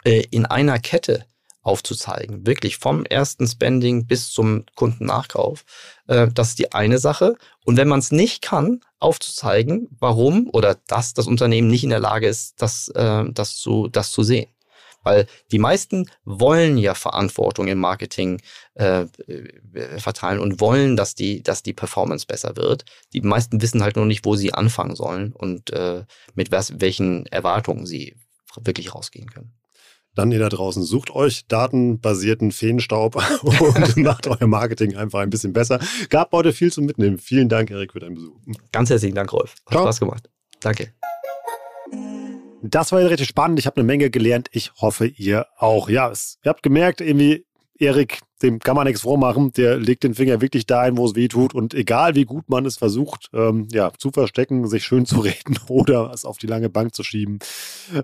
äh, 0.05 0.25
in 0.31 0.47
einer 0.47 0.79
Kette, 0.79 1.27
aufzuzeigen. 1.69 2.47
Wirklich 2.47 2.79
vom 2.79 3.05
ersten 3.05 3.47
Spending 3.47 4.07
bis 4.07 4.31
zum 4.31 4.65
Kundennachkauf. 4.75 5.65
Äh, 6.07 6.29
das 6.33 6.49
ist 6.51 6.59
die 6.59 6.73
eine 6.73 6.99
Sache. 6.99 7.37
Und 7.65 7.77
wenn 7.77 7.89
man 7.89 8.01
es 8.01 8.11
nicht 8.11 8.43
kann, 8.43 8.81
aufzuzeigen, 8.99 9.89
warum 10.01 10.49
oder 10.53 10.77
dass 10.87 11.13
das 11.15 11.27
Unternehmen 11.27 11.69
nicht 11.69 11.85
in 11.85 11.91
der 11.91 12.01
Lage 12.01 12.27
ist, 12.27 12.61
das, 12.63 12.89
äh, 12.89 13.25
das, 13.31 13.57
zu, 13.57 13.89
das 13.89 14.11
zu 14.11 14.23
sehen. 14.23 14.49
Weil 15.05 15.27
die 15.53 15.59
meisten 15.59 16.11
wollen 16.25 16.79
ja 16.79 16.95
Verantwortung 16.95 17.69
im 17.69 17.79
Marketing 17.79 18.41
äh, 18.75 19.03
äh, 19.27 19.99
verteilen 19.99 20.41
und 20.41 20.61
wollen, 20.61 20.97
dass 20.97 21.15
die, 21.15 21.43
dass 21.43 21.63
die 21.63 21.73
Performance 21.75 22.27
besser 22.27 22.57
wird. 22.57 22.85
Die 23.13 23.21
meisten 23.21 23.63
wissen 23.63 23.83
halt 23.83 23.97
nur 23.97 24.07
nicht, 24.07 24.25
wo 24.25 24.37
sie 24.37 24.55
anfangen 24.55 24.97
sollen 24.97 25.33
und 25.33 25.71
äh, 25.71 26.05
mit 26.35 26.51
was, 26.51 26.81
welchen 26.81 27.27
Erwartungen 27.27 27.87
sie 27.87 28.17
wirklich 28.57 28.95
rausgehen 28.95 29.31
können. 29.31 29.53
Dann 30.15 30.33
ihr 30.33 30.39
da 30.39 30.49
draußen 30.49 30.83
sucht 30.83 31.11
euch 31.11 31.47
datenbasierten 31.47 32.51
Feenstaub 32.51 33.17
und 33.43 33.97
macht 33.99 34.27
euer 34.27 34.47
Marketing 34.47 34.97
einfach 34.97 35.21
ein 35.21 35.31
bisschen 35.31 35.53
besser. 35.53 35.79
Gab 36.09 36.33
heute 36.33 36.53
viel 36.53 36.73
zum 36.73 36.87
Mitnehmen. 36.87 37.19
Vielen 37.19 37.49
Dank, 37.49 37.71
Erik, 37.71 37.93
für 37.93 38.01
deinen 38.01 38.15
Besuch. 38.15 38.37
Ganz 38.73 38.91
herzlichen 38.91 39.15
Dank, 39.15 39.33
Rolf. 39.33 39.55
Hat 39.67 39.73
Ciao. 39.73 39.83
Spaß 39.85 40.01
gemacht. 40.01 40.31
Danke. 40.61 40.93
Das 42.63 42.91
war 42.91 43.01
richtig 43.01 43.29
spannend. 43.29 43.61
Ich 43.61 43.67
habe 43.67 43.77
eine 43.77 43.85
Menge 43.85 44.11
gelernt. 44.11 44.49
Ich 44.53 44.73
hoffe, 44.81 45.07
ihr 45.07 45.47
auch. 45.57 45.89
Ja, 45.89 46.11
es, 46.11 46.39
ihr 46.45 46.49
habt 46.49 46.63
gemerkt, 46.63 47.01
irgendwie, 47.01 47.47
Erik 47.79 48.21
dem 48.43 48.59
kann 48.61 48.77
man 48.77 48.87
nichts 48.87 49.03
vormachen. 49.03 49.53
Der 49.53 49.79
legt 49.79 50.05
den 50.05 50.15
Finger 50.15 50.41
wirklich 50.41 50.67
dahin, 50.67 50.97
wo 50.97 51.07
es 51.07 51.15
weh 51.15 51.29
tut. 51.29 51.55
Und 51.55 51.75
egal 51.75 52.15
wie 52.15 52.25
gut 52.25 52.49
man 52.49 52.67
es 52.67 52.77
versucht, 52.77 53.29
ähm, 53.33 53.69
ja, 53.73 53.93
zu 53.99 54.11
verstecken, 54.11 54.67
sich 54.67 54.85
schön 54.85 55.07
zu 55.07 55.21
reden 55.21 55.59
oder 55.69 56.11
es 56.13 56.25
auf 56.25 56.39
die 56.39 56.47
lange 56.47 56.69
Bank 56.69 56.95
zu 56.95 57.03
schieben. 57.03 57.39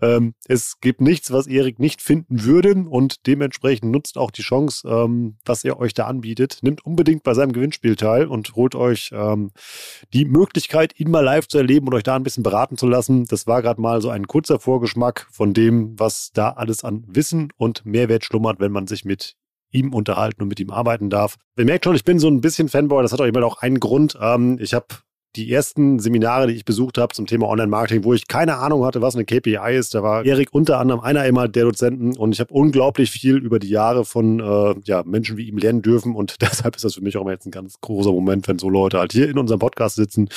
Ähm, 0.02 0.34
es 0.48 0.80
gibt 0.80 1.00
nichts, 1.00 1.30
was 1.32 1.46
Erik 1.46 1.78
nicht 1.78 2.02
finden 2.02 2.44
würde. 2.44 2.74
Und 2.74 3.26
dementsprechend 3.26 3.92
nutzt 3.92 4.18
auch 4.18 4.30
die 4.30 4.42
Chance, 4.42 4.88
ähm, 4.88 5.36
was 5.44 5.64
er 5.64 5.78
euch 5.78 5.94
da 5.94 6.06
anbietet. 6.06 6.58
Nimmt 6.62 6.84
unbedingt 6.84 7.22
bei 7.22 7.34
seinem 7.34 7.52
Gewinnspiel 7.52 7.96
teil 7.96 8.26
und 8.26 8.56
holt 8.56 8.74
euch 8.74 9.10
ähm, 9.12 9.52
die 10.12 10.24
Möglichkeit, 10.24 10.98
ihn 10.98 11.10
mal 11.10 11.20
live 11.20 11.46
zu 11.46 11.58
erleben 11.58 11.86
und 11.86 11.94
euch 11.94 12.02
da 12.02 12.16
ein 12.16 12.22
bisschen 12.22 12.42
beraten 12.42 12.76
zu 12.76 12.86
lassen. 12.86 13.24
Das 13.26 13.46
war 13.46 13.62
gerade 13.62 13.80
mal 13.80 14.00
so 14.00 14.10
ein 14.10 14.26
kurzer 14.26 14.58
Vorgeschmack 14.58 15.28
von 15.30 15.54
dem, 15.54 15.98
was 15.98 16.30
da 16.32 16.50
alles 16.50 16.82
an 16.84 17.04
Wissen 17.06 17.52
und 17.56 17.84
Mehrwert 17.86 18.24
schlummert, 18.24 18.58
wenn 18.58 18.72
man 18.72 18.86
sich 18.86 19.04
mit 19.04 19.36
ihm 19.74 19.92
unterhalten 19.92 20.42
und 20.42 20.48
mit 20.48 20.60
ihm 20.60 20.70
arbeiten 20.70 21.10
darf. 21.10 21.36
Ihr 21.58 21.64
merkt 21.64 21.84
schon, 21.84 21.96
ich 21.96 22.04
bin 22.04 22.18
so 22.18 22.28
ein 22.28 22.40
bisschen 22.40 22.68
Fanboy. 22.68 23.02
Das 23.02 23.12
hat 23.12 23.20
auch 23.20 23.26
immer 23.26 23.44
auch 23.44 23.58
einen 23.58 23.80
Grund. 23.80 24.16
Ähm, 24.20 24.58
ich 24.60 24.72
habe 24.72 24.86
die 25.36 25.52
ersten 25.52 25.98
Seminare, 25.98 26.46
die 26.46 26.54
ich 26.54 26.64
besucht 26.64 26.96
habe 26.96 27.12
zum 27.12 27.26
Thema 27.26 27.48
Online-Marketing, 27.48 28.04
wo 28.04 28.14
ich 28.14 28.28
keine 28.28 28.58
Ahnung 28.58 28.84
hatte, 28.84 29.02
was 29.02 29.16
eine 29.16 29.24
KPI 29.24 29.74
ist. 29.76 29.94
Da 29.94 30.02
war 30.02 30.24
Erik 30.24 30.50
unter 30.52 30.78
anderem 30.78 31.00
einer 31.00 31.24
immer 31.26 31.48
der 31.48 31.64
Dozenten 31.64 32.16
und 32.16 32.32
ich 32.32 32.40
habe 32.40 32.54
unglaublich 32.54 33.10
viel 33.10 33.38
über 33.38 33.58
die 33.58 33.68
Jahre 33.68 34.04
von 34.04 34.38
äh, 34.38 34.74
ja, 34.84 35.02
Menschen 35.04 35.36
wie 35.36 35.48
ihm 35.48 35.58
lernen 35.58 35.82
dürfen 35.82 36.14
und 36.14 36.36
deshalb 36.40 36.76
ist 36.76 36.84
das 36.84 36.94
für 36.94 37.02
mich 37.02 37.16
auch 37.16 37.22
immer 37.22 37.32
jetzt 37.32 37.46
ein 37.46 37.50
ganz 37.50 37.80
großer 37.80 38.12
Moment, 38.12 38.46
wenn 38.46 38.58
so 38.58 38.70
Leute 38.70 38.98
halt 38.98 39.12
hier 39.12 39.28
in 39.28 39.38
unserem 39.38 39.58
Podcast 39.58 39.96
sitzen 39.96 40.28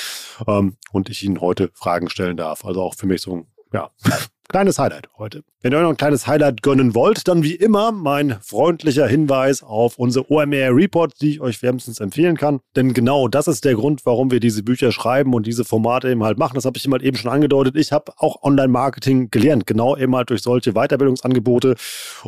ähm, 0.46 0.76
und 0.90 1.08
ich 1.10 1.22
ihnen 1.22 1.40
heute 1.40 1.70
Fragen 1.74 2.10
stellen 2.10 2.36
darf. 2.36 2.64
Also 2.64 2.82
auch 2.82 2.94
für 2.94 3.06
mich 3.06 3.22
so 3.22 3.36
ein 3.36 3.46
ja, 3.72 3.90
kleines 4.48 4.78
Highlight 4.78 5.08
heute. 5.18 5.44
Wenn 5.60 5.72
ihr 5.72 5.78
euch 5.78 5.82
noch 5.82 5.90
ein 5.90 5.96
kleines 5.96 6.26
Highlight 6.26 6.62
gönnen 6.62 6.94
wollt, 6.94 7.28
dann 7.28 7.42
wie 7.42 7.54
immer 7.54 7.92
mein 7.92 8.38
freundlicher 8.40 9.06
Hinweis 9.06 9.62
auf 9.62 9.98
unsere 9.98 10.30
OMR 10.30 10.74
Report, 10.74 11.12
die 11.20 11.32
ich 11.32 11.40
euch 11.40 11.62
wärmstens 11.62 12.00
empfehlen 12.00 12.36
kann. 12.36 12.60
Denn 12.74 12.94
genau 12.94 13.28
das 13.28 13.48
ist 13.48 13.64
der 13.64 13.74
Grund, 13.74 14.06
warum 14.06 14.30
wir 14.30 14.40
diese 14.40 14.62
Bücher 14.62 14.90
schreiben 14.90 15.34
und 15.34 15.46
diese 15.46 15.64
Formate 15.64 16.10
eben 16.10 16.24
halt 16.24 16.38
machen. 16.38 16.54
Das 16.54 16.64
habe 16.64 16.78
ich 16.78 16.84
immer 16.84 17.00
eben 17.02 17.16
schon 17.16 17.30
angedeutet. 17.30 17.76
Ich 17.76 17.92
habe 17.92 18.12
auch 18.16 18.42
Online-Marketing 18.42 19.30
gelernt, 19.30 19.66
genau 19.66 19.96
eben 19.96 20.16
halt 20.16 20.30
durch 20.30 20.42
solche 20.42 20.72
Weiterbildungsangebote. 20.72 21.76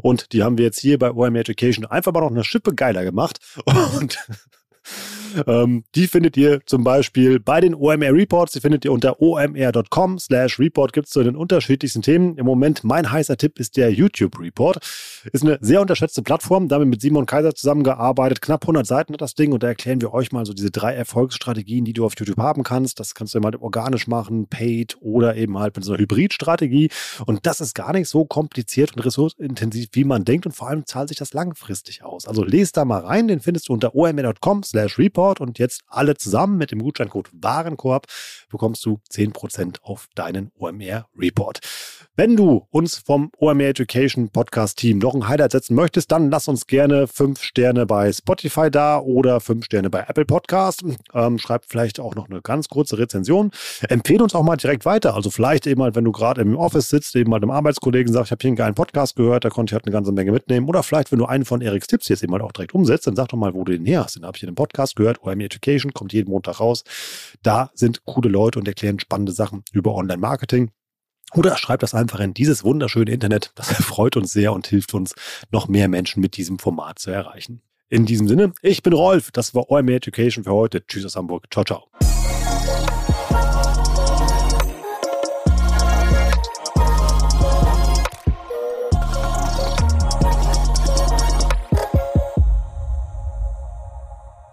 Und 0.02 0.32
die 0.32 0.42
haben 0.42 0.58
wir 0.58 0.66
jetzt 0.66 0.80
hier 0.80 0.98
bei 0.98 1.12
OMR 1.12 1.40
Education 1.40 1.86
einfach 1.86 2.12
mal 2.12 2.20
noch 2.20 2.30
eine 2.30 2.44
Schippe 2.44 2.74
geiler 2.74 3.04
gemacht. 3.04 3.38
Und 3.98 4.18
ähm, 5.46 5.84
die 5.94 6.06
findet 6.06 6.36
ihr 6.36 6.60
zum 6.66 6.84
Beispiel 6.84 7.40
bei 7.40 7.60
den 7.60 7.74
OMR 7.74 8.12
Reports. 8.12 8.52
Die 8.52 8.60
findet 8.60 8.84
ihr 8.84 8.92
unter 8.92 9.20
omr.com 9.20 10.18
slash 10.18 10.58
report. 10.58 10.92
Gibt 10.92 11.06
es 11.06 11.12
zu 11.12 11.22
den 11.22 11.36
unterschiedlichsten 11.36 12.02
Themen. 12.02 12.36
Im 12.36 12.46
Moment 12.46 12.84
mein 12.84 13.10
heißer 13.10 13.36
Tipp 13.36 13.58
ist 13.58 13.76
der 13.76 13.92
YouTube 13.92 14.38
Report. 14.38 14.78
Ist 15.32 15.44
eine 15.44 15.58
sehr 15.60 15.80
unterschätzte 15.80 16.22
Plattform. 16.22 16.68
Damit 16.68 16.88
mit 16.88 17.00
Simon 17.00 17.26
Kaiser 17.26 17.54
zusammengearbeitet. 17.54 18.40
Knapp 18.40 18.64
100 18.64 18.86
Seiten 18.86 19.12
hat 19.12 19.20
das 19.20 19.34
Ding. 19.34 19.52
Und 19.52 19.62
da 19.62 19.68
erklären 19.68 20.00
wir 20.00 20.12
euch 20.12 20.32
mal 20.32 20.44
so 20.46 20.52
diese 20.52 20.70
drei 20.70 20.94
Erfolgsstrategien, 20.94 21.84
die 21.84 21.92
du 21.92 22.04
auf 22.04 22.14
YouTube 22.18 22.38
haben 22.38 22.62
kannst. 22.62 23.00
Das 23.00 23.14
kannst 23.14 23.34
du 23.34 23.40
mal 23.40 23.54
organisch 23.56 24.06
machen, 24.06 24.46
paid 24.46 24.96
oder 25.00 25.36
eben 25.36 25.58
halt 25.58 25.76
mit 25.76 25.84
so 25.84 25.92
einer 25.92 26.00
Hybridstrategie. 26.00 26.90
Und 27.26 27.46
das 27.46 27.60
ist 27.60 27.74
gar 27.74 27.92
nicht 27.92 28.08
so 28.08 28.24
kompliziert 28.24 28.96
und 28.96 29.04
ressourcenintensiv, 29.04 29.88
wie 29.92 30.04
man 30.04 30.24
denkt. 30.24 30.46
Und 30.46 30.52
vor 30.52 30.68
allem 30.68 30.86
zahlt 30.86 31.08
sich 31.08 31.18
das 31.18 31.32
langfristig 31.32 32.04
aus. 32.04 32.26
Also 32.26 32.44
lest 32.44 32.76
da 32.76 32.84
mal 32.84 33.00
rein. 33.00 33.28
Den 33.28 33.40
findest 33.40 33.68
du 33.68 33.72
unter 33.72 33.94
omr.com 33.94 34.62
slash 34.62 34.98
report. 34.98 35.19
Report 35.20 35.40
und 35.40 35.58
jetzt 35.58 35.82
alle 35.86 36.16
zusammen 36.16 36.56
mit 36.56 36.70
dem 36.70 36.82
Gutscheincode 36.82 37.28
Warenkorb 37.32 38.06
bekommst 38.50 38.84
du 38.86 39.00
10% 39.12 39.82
auf 39.82 40.08
deinen 40.14 40.50
OMR 40.58 41.06
Report. 41.16 41.60
Wenn 42.16 42.36
du 42.36 42.66
uns 42.70 42.96
vom 42.98 43.30
OMR 43.38 43.68
Education 43.68 44.30
Podcast 44.30 44.78
Team 44.78 44.98
noch 44.98 45.14
ein 45.14 45.28
Highlight 45.28 45.52
setzen 45.52 45.74
möchtest, 45.74 46.10
dann 46.10 46.30
lass 46.30 46.48
uns 46.48 46.66
gerne 46.66 47.06
fünf 47.06 47.42
Sterne 47.42 47.86
bei 47.86 48.12
Spotify 48.12 48.70
da 48.70 48.98
oder 48.98 49.40
fünf 49.40 49.66
Sterne 49.66 49.90
bei 49.90 50.00
Apple 50.00 50.24
Podcast. 50.24 50.82
Ähm, 51.14 51.38
schreib 51.38 51.64
vielleicht 51.68 52.00
auch 52.00 52.14
noch 52.14 52.28
eine 52.28 52.40
ganz 52.42 52.68
kurze 52.68 52.98
Rezension. 52.98 53.50
Empfehle 53.88 54.22
uns 54.22 54.34
auch 54.34 54.42
mal 54.42 54.56
direkt 54.56 54.84
weiter. 54.84 55.14
Also 55.14 55.30
vielleicht 55.30 55.66
eben 55.66 55.82
halt, 55.82 55.94
wenn 55.94 56.04
du 56.04 56.12
gerade 56.12 56.40
im 56.40 56.56
Office 56.56 56.88
sitzt, 56.88 57.14
eben 57.16 57.30
mal 57.30 57.40
dem 57.40 57.50
Arbeitskollegen 57.50 58.12
sagst, 58.12 58.28
ich 58.28 58.32
habe 58.32 58.42
hier 58.42 58.48
einen 58.48 58.56
geilen 58.56 58.74
Podcast 58.74 59.16
gehört, 59.16 59.44
da 59.44 59.50
konnte 59.50 59.72
ich 59.72 59.74
halt 59.74 59.84
eine 59.84 59.92
ganze 59.92 60.12
Menge 60.12 60.32
mitnehmen. 60.32 60.68
Oder 60.68 60.82
vielleicht, 60.82 61.12
wenn 61.12 61.18
du 61.18 61.26
einen 61.26 61.44
von 61.44 61.60
Eriks 61.60 61.86
Tipps 61.86 62.08
jetzt 62.08 62.22
eben 62.22 62.32
halt 62.32 62.42
auch 62.42 62.52
direkt 62.52 62.74
umsetzt, 62.74 63.06
dann 63.06 63.16
sag 63.16 63.28
doch 63.28 63.38
mal, 63.38 63.54
wo 63.54 63.64
du 63.64 63.72
den 63.72 63.84
her 63.84 64.04
hast. 64.04 64.16
Den 64.16 64.24
habe 64.24 64.36
ich 64.36 64.42
in 64.42 64.48
einem 64.48 64.56
Podcast 64.56 64.96
gehört. 64.96 65.09
OMR 65.22 65.44
Education 65.44 65.92
kommt 65.92 66.12
jeden 66.12 66.30
Montag 66.30 66.60
raus. 66.60 66.84
Da 67.42 67.70
sind 67.74 68.04
coole 68.04 68.28
Leute 68.28 68.58
und 68.58 68.68
erklären 68.68 69.00
spannende 69.00 69.32
Sachen 69.32 69.64
über 69.72 69.94
Online-Marketing. 69.94 70.70
Oder 71.34 71.56
schreibt 71.56 71.82
das 71.82 71.94
einfach 71.94 72.20
in 72.20 72.34
dieses 72.34 72.64
wunderschöne 72.64 73.10
Internet. 73.10 73.52
Das 73.54 73.68
freut 73.84 74.16
uns 74.16 74.32
sehr 74.32 74.52
und 74.52 74.66
hilft 74.66 74.94
uns, 74.94 75.14
noch 75.50 75.68
mehr 75.68 75.88
Menschen 75.88 76.20
mit 76.20 76.36
diesem 76.36 76.58
Format 76.58 76.98
zu 76.98 77.10
erreichen. 77.10 77.62
In 77.88 78.06
diesem 78.06 78.28
Sinne, 78.28 78.52
ich 78.62 78.82
bin 78.82 78.92
Rolf. 78.92 79.30
Das 79.32 79.54
war 79.54 79.70
OMR 79.70 79.94
Education 79.94 80.44
für 80.44 80.52
heute. 80.52 80.86
Tschüss 80.86 81.04
aus 81.04 81.16
Hamburg. 81.16 81.46
Ciao, 81.50 81.64
ciao. 81.64 81.88